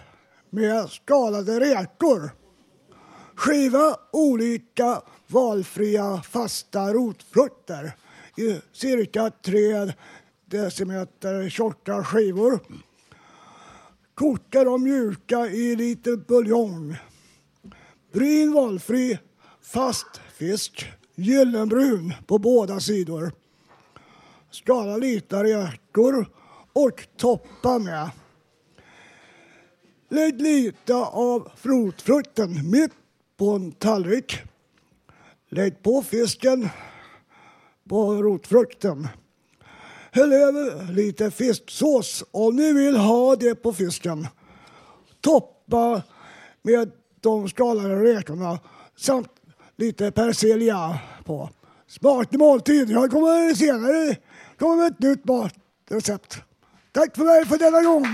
med 0.50 0.90
skalade 0.90 1.60
räkor. 1.60 2.45
Skiva 3.36 4.00
olika 4.12 5.02
valfria 5.28 6.22
fasta 6.22 6.94
rotfrukter 6.94 7.92
i 8.38 8.62
cirka 8.72 9.30
3 9.30 9.94
decimeter 10.46 11.50
tjocka 11.50 12.04
skivor. 12.04 12.60
Koka 14.14 14.64
dem 14.64 14.84
mjuka 14.84 15.48
i 15.48 15.76
lite 15.76 16.18
buljong. 16.18 16.96
Bryn 18.12 18.54
valfri 18.54 19.18
fast 19.62 20.22
fisk, 20.34 20.86
gyllenbrun 21.16 22.14
på 22.28 22.38
båda 22.38 22.80
sidor. 22.80 23.32
Skala 24.52 24.98
lite 24.98 25.44
räkor 25.44 26.26
och 26.74 27.08
toppa 27.18 27.80
med. 27.80 28.10
Lägg 30.10 30.42
lite 30.42 30.96
av 30.96 31.52
rotfrukten 31.62 32.72
mitt 32.72 32.92
på 33.38 33.50
en 33.50 33.72
tallrik. 33.72 34.42
Lägg 35.50 35.84
på 35.84 36.02
fisken 36.02 36.70
på 37.90 38.14
rotfrukten. 38.14 39.08
Häll 40.12 40.34
över 40.34 40.94
lite 40.94 41.32
fisksås 41.32 42.24
om 42.32 42.56
ni 42.56 42.74
vill 42.74 42.96
ha 42.96 43.36
det 43.36 43.56
på 43.56 43.74
fisken. 43.74 44.28
Toppa 45.22 46.04
med 46.62 46.92
de 47.22 47.50
skalade 47.50 48.04
räkorna 48.04 48.60
samt 48.96 49.32
lite 49.76 50.12
persilja 50.12 51.00
på. 51.26 51.50
Smaklig 51.88 52.40
måltid. 52.40 52.90
Jag 52.90 53.12
kommer 53.12 53.54
senare 53.54 54.18
kommer 54.60 54.76
med 54.76 54.92
ett 54.92 55.00
nytt 55.00 55.26
matrecept. 55.26 56.38
Tack 56.92 57.16
för 57.16 57.24
mig 57.24 57.46
för 57.46 57.58
denna 57.58 57.82
gång. 57.82 58.06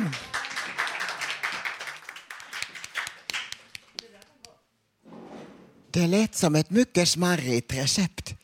Det 5.94 6.08
lät 6.08 6.36
som 6.36 6.56
ett 6.56 6.70
mycket 6.70 7.10
smarrigt 7.10 7.74
recept. 7.74 8.36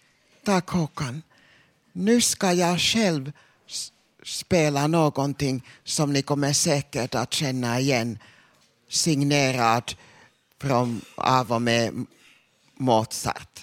Tack 0.44 0.70
Håkan. 0.70 1.22
Nu 1.94 2.22
ska 2.22 2.54
jag 2.54 2.80
själv 2.80 3.32
spela 4.24 4.88
någonting 4.88 5.64
som 5.84 6.14
ni 6.14 6.22
kommer 6.22 6.54
säkert 6.54 7.16
att 7.16 7.34
känna 7.34 7.80
igen. 7.80 8.20
Signerad 8.90 9.94
från, 10.62 11.02
av 11.16 11.52
och 11.52 11.62
med 11.62 12.06
Mozart. 12.76 13.57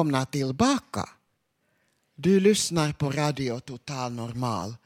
Välkomna 0.00 0.26
tillbaka. 0.26 1.08
Du 2.14 2.40
lyssnar 2.40 2.92
på 2.92 3.10
Radio 3.10 3.60
Total 3.60 4.12
Normal 4.12 4.76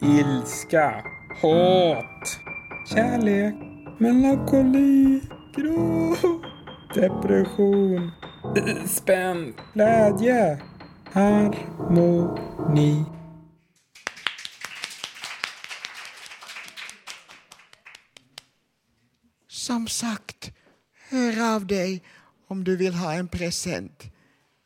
Ilska. 0.00 1.04
Hat. 1.42 2.38
Kärlek. 2.94 3.54
Melankoli. 3.98 5.20
Gråt. 5.56 6.42
Depression. 6.94 8.10
Spänd. 8.86 9.54
Glädje. 9.72 10.58
Harmoni. 11.12 13.04
Som 19.48 19.88
sagt, 19.88 20.52
hör 21.10 21.54
av 21.54 21.66
dig 21.66 22.02
om 22.48 22.64
du 22.64 22.76
vill 22.76 22.94
ha 22.94 23.12
en 23.14 23.28
present. 23.28 24.04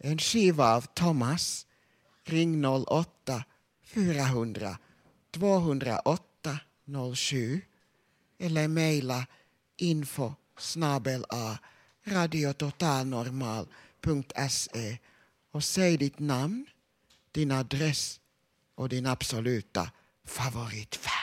En 0.06 0.18
skiva 0.18 0.74
av 0.74 0.86
Thomas. 0.94 1.66
Ring 2.24 2.64
08 2.64 3.44
400 3.84 4.78
208 5.30 6.58
07 7.14 7.60
eller 8.38 8.68
mejla 8.68 9.26
info 9.76 10.34
snabel 10.58 11.24
a 11.28 11.58
radiototalnormal.se 12.04 14.98
och 15.52 15.64
säg 15.64 15.96
ditt 15.96 16.18
namn, 16.18 16.66
din 17.32 17.52
adress 17.52 18.20
och 18.74 18.88
din 18.88 19.06
absoluta 19.06 19.90
favoritfärg. 20.24 21.15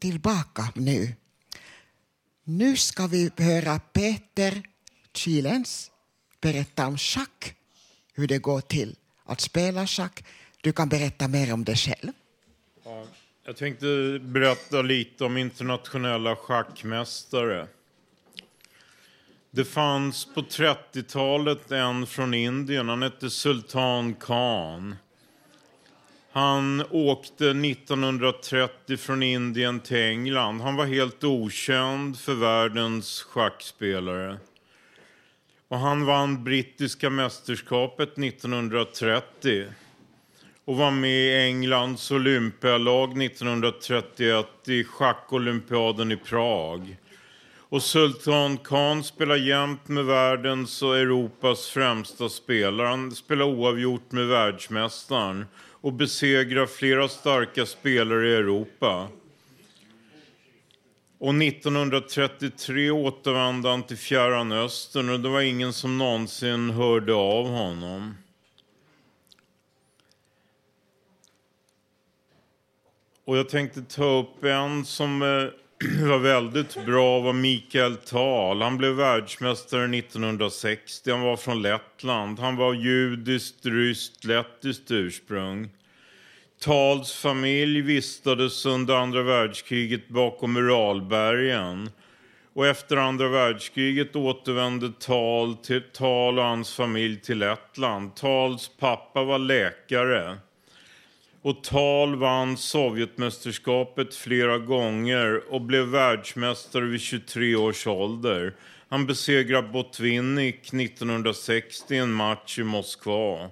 Tillbaka 0.00 0.68
nu. 0.74 1.14
Nu 2.44 2.76
ska 2.76 3.06
vi 3.06 3.30
höra 3.36 3.78
Peter 3.78 4.62
Kilens 5.14 5.90
berätta 6.40 6.86
om 6.86 6.98
schack, 6.98 7.54
hur 8.14 8.26
det 8.26 8.38
går 8.38 8.60
till 8.60 8.96
att 9.24 9.40
spela 9.40 9.86
schack. 9.86 10.24
Du 10.60 10.72
kan 10.72 10.88
berätta 10.88 11.28
mer 11.28 11.52
om 11.52 11.64
det 11.64 11.76
själv. 11.76 12.12
Ja, 12.84 13.04
jag 13.44 13.56
tänkte 13.56 14.18
berätta 14.22 14.82
lite 14.82 15.24
om 15.24 15.36
internationella 15.36 16.36
schackmästare. 16.36 17.68
Det 19.50 19.64
fanns 19.64 20.28
på 20.34 20.40
30-talet 20.40 21.72
en 21.72 22.06
från 22.06 22.34
Indien, 22.34 22.88
han 22.88 23.02
hette 23.02 23.30
Sultan 23.30 24.14
Khan. 24.14 24.96
Han 26.32 26.84
åkte 26.90 27.50
1930 27.50 28.96
från 28.96 29.22
Indien 29.22 29.80
till 29.80 29.96
England. 29.96 30.60
Han 30.60 30.76
var 30.76 30.86
helt 30.86 31.24
okänd 31.24 32.18
för 32.18 32.34
världens 32.34 33.22
schackspelare. 33.22 34.38
Och 35.68 35.78
han 35.78 36.06
vann 36.06 36.44
brittiska 36.44 37.10
mästerskapet 37.10 38.18
1930 38.18 39.66
och 40.64 40.76
var 40.76 40.90
med 40.90 41.10
i 41.10 41.36
Englands 41.36 42.10
olympialag 42.10 43.22
1931 43.22 44.46
i 44.66 44.84
schackolympiaden 44.84 46.12
i 46.12 46.16
Prag. 46.16 46.96
Och 47.58 47.82
Sultan 47.82 48.58
Khan 48.58 49.04
spelar 49.04 49.36
jämt 49.36 49.88
med 49.88 50.04
världens 50.04 50.82
och 50.82 50.98
Europas 50.98 51.66
främsta 51.66 52.28
spelare. 52.28 52.86
Han 52.86 53.10
spelar 53.10 53.44
oavgjort 53.44 54.12
med 54.12 54.26
världsmästaren 54.26 55.46
och 55.80 55.92
besegra 55.92 56.66
flera 56.66 57.08
starka 57.08 57.66
spelare 57.66 58.28
i 58.28 58.34
Europa. 58.34 59.08
Och 61.18 61.34
1933 61.34 62.90
återvände 62.90 63.68
han 63.68 63.82
till 63.82 63.96
Fjärran 63.96 64.52
Östern 64.52 65.08
och 65.08 65.20
det 65.20 65.28
var 65.28 65.40
ingen 65.40 65.72
som 65.72 65.98
någonsin 65.98 66.70
hörde 66.70 67.14
av 67.14 67.46
honom. 67.46 68.14
Och 73.24 73.36
jag 73.36 73.48
tänkte 73.48 73.82
ta 73.82 74.04
upp 74.04 74.44
en 74.44 74.84
som 74.84 75.22
eh, 75.22 75.44
det 75.80 76.06
var 76.06 76.18
väldigt 76.18 76.84
bra, 76.86 77.20
var 77.20 77.32
Mikael 77.32 77.96
Tal. 77.96 78.62
Han 78.62 78.76
blev 78.76 78.92
världsmästare 78.92 79.84
1960. 79.98 81.10
Han 81.10 81.20
var 81.20 81.36
från 81.36 81.62
Lettland. 81.62 82.38
Han 82.38 82.56
var 82.56 82.74
judiskt, 82.74 83.66
ryskt, 83.66 84.24
lettiskt 84.24 84.90
ursprung. 84.90 85.68
Tals 86.60 87.12
familj 87.12 87.80
vistades 87.80 88.66
under 88.66 88.94
andra 88.94 89.22
världskriget 89.22 90.08
bakom 90.08 90.56
Uralbergen. 90.56 91.90
Och 92.54 92.66
efter 92.66 92.96
andra 92.96 93.28
världskriget 93.28 94.16
återvände 94.16 94.92
Tal, 95.00 95.56
till, 95.56 95.82
Tal 95.92 96.38
och 96.38 96.44
hans 96.44 96.74
familj 96.74 97.20
till 97.20 97.38
Lettland. 97.38 98.16
Tals 98.16 98.70
pappa 98.78 99.24
var 99.24 99.38
läkare. 99.38 100.38
Och 101.42 101.64
Tal 101.64 102.16
vann 102.16 102.56
Sovjetmästerskapet 102.56 104.14
flera 104.14 104.58
gånger 104.58 105.52
och 105.52 105.60
blev 105.60 105.84
världsmästare 105.84 106.84
vid 106.84 107.00
23 107.00 107.56
års 107.56 107.86
ålder. 107.86 108.54
Han 108.88 109.06
besegrade 109.06 109.68
Botvinnik 109.68 110.74
1960 110.74 111.94
i 111.94 111.98
en 111.98 112.12
match 112.12 112.58
i 112.58 112.62
Moskva. 112.62 113.50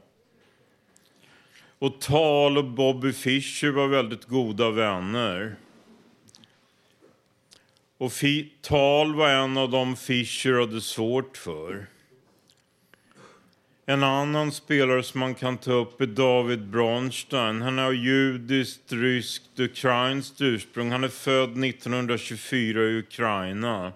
Och 1.79 2.01
Tal 2.01 2.59
och 2.59 2.65
Bobby 2.65 3.13
Fischer 3.13 3.71
var 3.71 3.89
väldigt 3.89 4.25
goda 4.25 4.71
vänner. 4.71 5.57
Och 7.99 8.13
Tal 8.61 9.15
var 9.15 9.29
en 9.29 9.57
av 9.57 9.71
dem 9.71 9.97
Fischer 9.97 10.61
hade 10.61 10.81
svårt 10.81 11.37
för. 11.37 11.87
En 13.91 14.03
annan 14.03 14.53
spelare 14.53 15.03
som 15.03 15.21
man 15.21 15.35
kan 15.35 15.59
ta 15.59 15.73
upp 15.73 16.01
är 16.01 16.07
David 16.07 16.67
Bronstein. 16.67 17.63
Han 17.63 17.79
har 17.79 17.93
judiskt, 17.93 18.93
ryskt, 18.93 19.61
ukrainskt 19.61 20.41
ursprung. 20.41 20.91
Han 20.91 21.05
är 21.05 21.09
född 21.09 21.65
1924 21.65 22.83
i 22.83 22.99
Ukraina. 22.99 23.93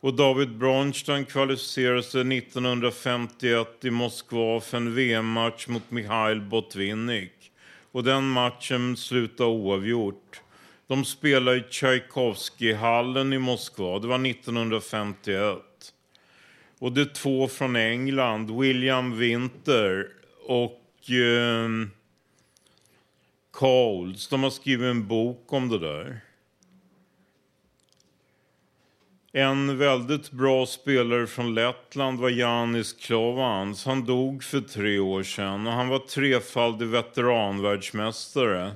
Och 0.00 0.14
David 0.14 0.58
Bronstein 0.58 1.24
kvalificerade 1.24 2.02
sig 2.02 2.38
1951 2.38 3.84
i 3.84 3.90
Moskva 3.90 4.60
för 4.60 4.76
en 4.76 4.94
VM-match 4.94 5.66
mot 5.68 5.90
Mikhail 5.90 6.40
Botvinnik. 6.40 7.52
Och 7.92 8.04
den 8.04 8.28
matchen 8.28 8.96
slutade 8.96 9.50
oavgjort. 9.50 10.40
De 10.86 11.04
spelade 11.04 11.56
i 11.56 11.64
Tchaikovsky-hallen 11.70 13.32
i 13.32 13.38
Moskva. 13.38 13.98
Det 13.98 14.08
var 14.08 14.26
1951. 14.26 15.69
Och 16.80 16.92
det 16.92 17.00
är 17.00 17.14
två 17.14 17.48
från 17.48 17.76
England, 17.76 18.60
William 18.60 19.18
Winter 19.18 20.08
och 20.46 21.10
eh, 21.10 21.68
Coles. 23.50 24.28
De 24.28 24.42
har 24.42 24.50
skrivit 24.50 24.86
en 24.86 25.06
bok 25.06 25.52
om 25.52 25.68
det 25.68 25.78
där. 25.78 26.20
En 29.32 29.78
väldigt 29.78 30.30
bra 30.30 30.66
spelare 30.66 31.26
från 31.26 31.54
Lettland 31.54 32.20
var 32.20 32.30
Janis 32.30 32.92
Klovans. 32.92 33.84
Han 33.84 34.04
dog 34.04 34.44
för 34.44 34.60
tre 34.60 34.98
år 34.98 35.22
sedan 35.22 35.66
och 35.66 35.72
han 35.72 35.88
var 35.88 35.98
trefaldig 35.98 36.86
veteranvärldsmästare. 36.86 38.72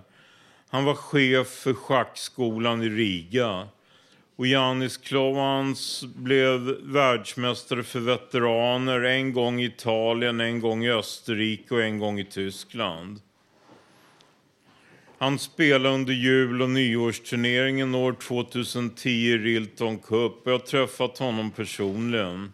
Han 0.69 0.85
var 0.85 0.95
chef 0.95 1.47
för 1.47 1.75
schackskolan 1.75 2.83
i 2.83 2.89
Riga. 2.89 3.69
Och 4.37 4.47
Janis 4.47 4.97
Klovans 4.97 6.05
blev 6.16 6.61
världsmästare 6.82 7.82
för 7.82 8.01
veteraner 8.01 9.01
en 9.01 9.32
gång 9.32 9.61
i 9.61 9.64
Italien, 9.64 10.41
en 10.41 10.61
gång 10.61 10.85
i 10.85 10.91
Österrike 10.91 11.74
och 11.74 11.82
en 11.82 11.99
gång 11.99 12.18
i 12.18 12.24
Tyskland. 12.24 13.20
Han 15.18 15.39
spelade 15.39 15.95
under 15.95 16.12
jul 16.12 16.62
och 16.62 16.70
nyårsturneringen 16.70 17.95
år 17.95 18.12
2010 18.12 19.09
i 19.09 19.39
Rilton 19.39 19.99
Cup. 19.99 20.32
Jag 20.45 20.53
har 20.53 20.59
träffat 20.59 21.18
honom 21.18 21.51
personligen. 21.51 22.53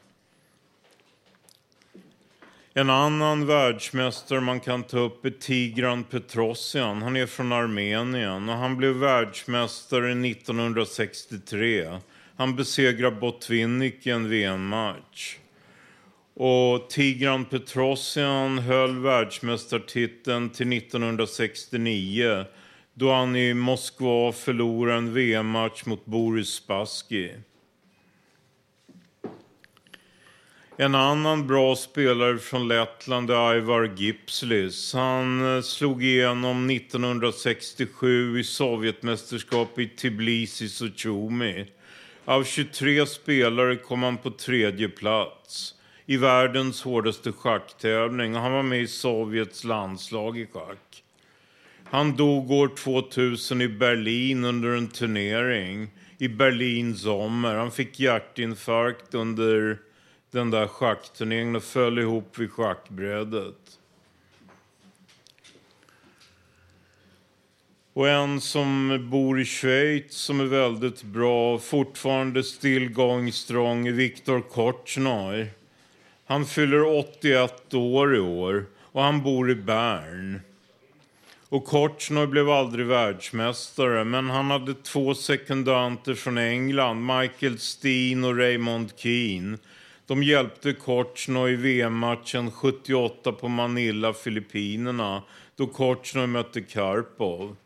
En 2.74 2.90
annan 2.90 3.46
världsmästare 3.46 4.40
man 4.40 4.60
kan 4.60 4.82
ta 4.82 4.98
upp 4.98 5.24
är 5.24 5.30
Tigran 5.30 6.04
Petrosyan. 6.04 7.02
Han 7.02 7.16
är 7.16 7.26
från 7.26 7.52
Armenien 7.52 8.48
och 8.48 8.54
han 8.54 8.76
blev 8.76 8.92
världsmästare 8.92 10.10
1963. 10.10 11.98
Han 12.36 12.56
besegrade 12.56 13.16
Botvinnik 13.16 14.06
i 14.06 14.10
en 14.10 14.28
VM-match. 14.28 15.38
Och 16.34 16.90
Tigran 16.90 17.44
Petrosyan 17.44 18.58
höll 18.58 18.98
världsmästartiteln 18.98 20.50
till 20.50 20.72
1969 20.72 22.44
då 22.94 23.12
han 23.12 23.36
i 23.36 23.54
Moskva 23.54 24.32
förlorade 24.32 24.98
en 24.98 25.14
VM-match 25.14 25.84
mot 25.84 26.06
Boris 26.06 26.48
Spassky. 26.48 27.30
En 30.82 30.94
annan 30.94 31.46
bra 31.46 31.76
spelare 31.76 32.38
från 32.38 32.68
Lettland 32.68 33.30
är 33.30 33.56
Ivar 33.56 33.92
Gipslis. 33.96 34.94
Han 34.94 35.56
eh, 35.56 35.62
slog 35.62 36.04
igenom 36.04 36.70
1967 36.70 38.40
i 38.40 38.44
Sovjetmästerskap 38.44 39.78
i 39.78 39.88
Tbilisi 39.88 40.68
Suchumi. 40.68 41.66
Av 42.24 42.44
23 42.44 43.06
spelare 43.06 43.76
kom 43.76 44.02
han 44.02 44.16
på 44.16 44.30
tredje 44.30 44.88
plats 44.88 45.74
i 46.06 46.16
världens 46.16 46.82
hårdaste 46.82 47.32
schacktävling 47.32 48.34
han 48.34 48.52
var 48.52 48.62
med 48.62 48.80
i 48.80 48.86
Sovjets 48.86 49.64
landslag 49.64 50.38
i 50.38 50.46
schack. 50.46 51.02
Han 51.84 52.16
dog 52.16 52.50
år 52.50 52.68
2000 52.76 53.60
i 53.60 53.68
Berlin 53.68 54.44
under 54.44 54.68
en 54.68 54.88
turnering 54.88 55.90
i 56.18 56.28
Berlin 56.28 56.96
sommer. 56.96 57.54
Han 57.54 57.70
fick 57.70 58.00
hjärtinfarkt 58.00 59.14
under 59.14 59.78
den 60.30 60.50
där 60.50 60.66
schackturneringen 60.66 61.56
och 61.56 61.62
föll 61.62 61.98
ihop 61.98 62.38
vid 62.38 62.52
schackbrädet. 62.52 63.78
Och 67.92 68.08
en 68.08 68.40
som 68.40 68.98
bor 69.10 69.40
i 69.40 69.44
Schweiz 69.44 70.14
som 70.14 70.40
är 70.40 70.44
väldigt 70.44 71.02
bra, 71.02 71.58
fortfarande 71.58 72.42
still 72.42 72.92
going 72.92 73.32
strong, 73.32 73.86
är 73.86 73.92
Viktor 73.92 74.40
Korchnoi. 74.40 75.46
Han 76.26 76.46
fyller 76.46 76.98
81 76.98 77.74
år 77.74 78.16
i 78.16 78.20
år 78.20 78.66
och 78.92 79.02
han 79.02 79.22
bor 79.22 79.50
i 79.50 79.54
Bern. 79.54 80.40
Och 81.48 81.64
Korchnoi 81.64 82.26
blev 82.26 82.50
aldrig 82.50 82.86
världsmästare, 82.86 84.04
men 84.04 84.30
han 84.30 84.50
hade 84.50 84.74
två 84.74 85.14
sekundanter 85.14 86.14
från 86.14 86.38
England, 86.38 87.06
Michael 87.06 87.58
Steen 87.58 88.24
och 88.24 88.36
Raymond 88.36 88.92
Keane. 88.96 89.58
De 90.10 90.22
hjälpte 90.22 90.72
Korchnoi 90.72 91.52
i 91.52 91.56
VM-matchen 91.56 92.50
78 92.50 93.32
på 93.32 93.48
Manila, 93.48 94.12
Filippinerna, 94.12 95.22
då 95.56 95.66
Korchnoi 95.66 96.26
mötte 96.26 96.60
Karpov. 96.60 97.56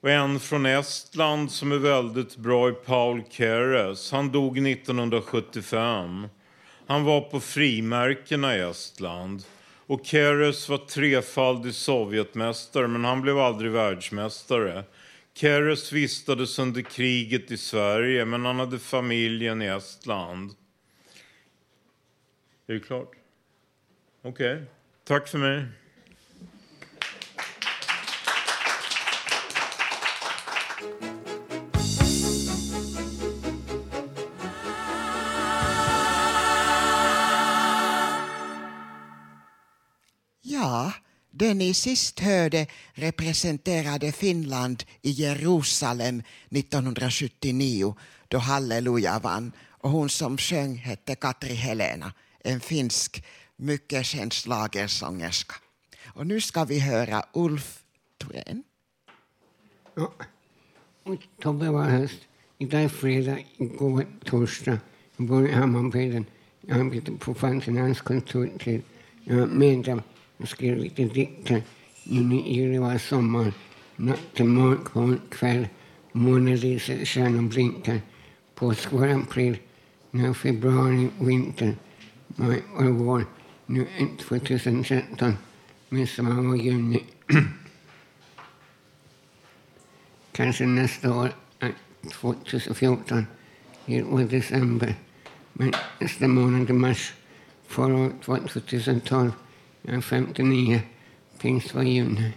Och 0.00 0.10
en 0.10 0.40
från 0.40 0.66
Estland 0.66 1.50
som 1.50 1.72
är 1.72 1.78
väldigt 1.78 2.36
bra 2.36 2.68
är 2.68 2.72
Paul 2.72 3.22
Keres. 3.30 4.12
Han 4.12 4.32
dog 4.32 4.68
1975. 4.68 6.28
Han 6.86 7.04
var 7.04 7.20
på 7.20 7.40
frimärkena 7.40 8.56
i 8.56 8.60
Estland. 8.60 9.42
Och 9.86 10.00
Keres 10.04 10.68
var 10.68 10.78
trefaldig 10.78 11.74
Sovjetmästare, 11.74 12.88
men 12.88 13.04
han 13.04 13.20
blev 13.22 13.38
aldrig 13.38 13.70
världsmästare. 13.70 14.84
Keres 15.34 15.92
vistades 15.92 16.58
under 16.58 16.82
kriget 16.82 17.50
i 17.50 17.56
Sverige, 17.56 18.24
men 18.24 18.44
han 18.44 18.58
hade 18.58 18.78
familjen 18.78 19.62
i 19.62 19.66
Estland. 19.66 20.50
Är 22.66 22.74
det 22.74 22.80
klart? 22.80 23.10
Okej. 24.22 24.62
Tack 25.04 25.28
för 25.28 25.38
mig. 25.38 25.66
Det 41.36 41.54
ni 41.54 41.74
sist 41.74 42.20
hörde 42.20 42.66
representerade 42.92 44.12
Finland 44.12 44.84
i 45.02 45.10
Jerusalem 45.10 46.22
1979 46.50 47.94
då 48.28 48.38
Halleluja 48.38 49.18
vann. 49.18 49.52
Och 49.68 49.90
hon 49.90 50.08
som 50.08 50.38
sjöng 50.38 50.76
hette 50.76 51.14
Katri 51.14 51.54
Helena, 51.54 52.12
en 52.44 52.60
finsk 52.60 53.24
mycket 53.56 54.06
känd 54.06 54.32
schlagersångerska. 54.32 55.54
Och 56.06 56.26
nu 56.26 56.40
ska 56.40 56.64
vi 56.64 56.80
höra 56.80 57.24
Ulf 57.32 57.82
Thorén. 58.18 58.62
Ja. 59.94 60.12
Tobbe 61.42 61.70
var 61.70 61.84
höst. 61.84 62.18
Idag 62.58 62.82
är 62.82 62.88
fredag, 62.88 63.38
igår 63.56 64.06
torsdag. 64.24 64.78
Jag 65.16 65.26
bor 65.26 65.48
i 65.48 65.52
Hammarbyden. 65.52 66.26
Jag 66.60 66.80
arbetar 66.80 67.12
på 67.12 67.34
Fantinans 67.34 68.00
kontor 68.00 68.50
till 68.58 68.82
jag 69.24 69.38
är 69.38 69.46
medlem 69.46 70.02
och 70.36 70.48
skrev 70.48 70.78
lite 70.78 71.04
dikter. 71.04 71.62
Juni, 72.02 72.54
juli 72.56 72.78
var 72.78 72.98
sommar. 72.98 73.52
Natt 73.96 74.34
till 74.34 74.44
morgon, 74.44 75.20
kväll. 75.30 75.68
Månen 76.12 76.56
lyser, 76.56 77.04
stjärnor 77.04 77.42
blinkar. 77.42 78.00
Påsk 78.54 78.92
var 78.92 79.08
april. 79.08 79.56
Nu 80.10 80.34
februari, 80.34 81.08
vinter. 81.18 81.76
Maj 82.26 82.62
var 82.74 82.84
vår. 82.84 83.26
Nu 83.66 83.86
är 83.98 84.06
2013. 84.16 85.36
Midsommar 85.88 86.42
var 86.42 86.56
juni. 86.56 87.04
Kanske 90.32 90.66
nästa 90.66 91.14
år, 91.14 91.32
2014, 92.12 93.26
i 93.86 94.02
år 94.02 94.20
december. 94.20 94.94
Men 95.52 95.72
nästa 96.00 96.28
månad 96.28 96.70
i 96.70 96.72
mars, 96.72 97.12
förra 97.66 97.96
året 97.96 98.28
var 98.28 98.38
2012. 98.38 99.32
Jag 99.86 99.96
är 99.96 100.00
59. 100.00 100.82
Pingst 101.38 101.74
var 101.74 101.82
juni. 101.82 102.32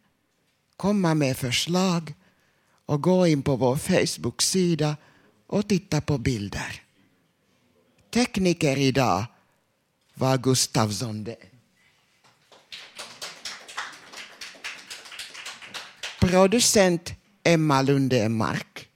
komma 0.77 1.15
med 1.15 1.37
förslag 1.37 2.15
och 2.87 3.03
gå 3.03 3.27
in 3.27 3.43
på 3.43 3.57
vår 3.57 3.77
Facebook-sida 3.77 4.97
och 5.47 5.69
titta 5.69 6.01
på 6.01 6.19
bilder. 6.19 6.83
Tekniker 8.11 8.77
idag 8.77 9.25
var 10.15 10.39
Gustav 10.39 10.91
Zonde. 10.91 11.37
Producent 16.21 17.13
Emma 17.43 17.83
Lundemark. 17.83 18.89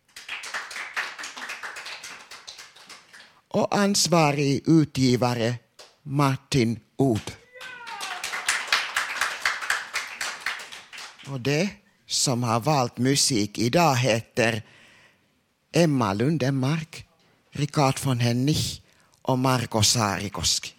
Och 3.49 3.78
ansvarig 3.78 4.62
utgivare 4.66 5.55
Martin 6.03 6.80
Od. 6.97 7.32
Och 11.26 11.41
det 11.41 11.70
som 12.09 12.42
har 12.42 12.61
valt 12.61 12.98
musik 12.98 13.59
idag 13.59 13.96
heter 13.96 14.62
Emma 15.72 16.12
Lundemark, 16.12 17.06
Rikard 17.52 18.00
von 18.04 18.20
Hennig 18.20 18.82
och 19.22 19.38
Marko 19.38 19.82
Saarikoski. 19.82 20.74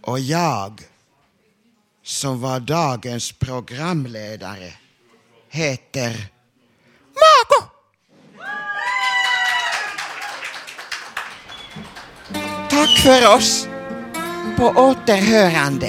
Och 0.00 0.20
jag, 0.20 0.80
som 2.02 2.40
var 2.40 2.60
dagens 2.60 3.32
programledare, 3.32 4.72
heter 5.48 6.26
Marko! 7.14 7.68
Tack 12.70 12.98
för 13.02 13.36
oss. 13.36 13.73
På 14.56 14.64
återhörande. 14.64 15.88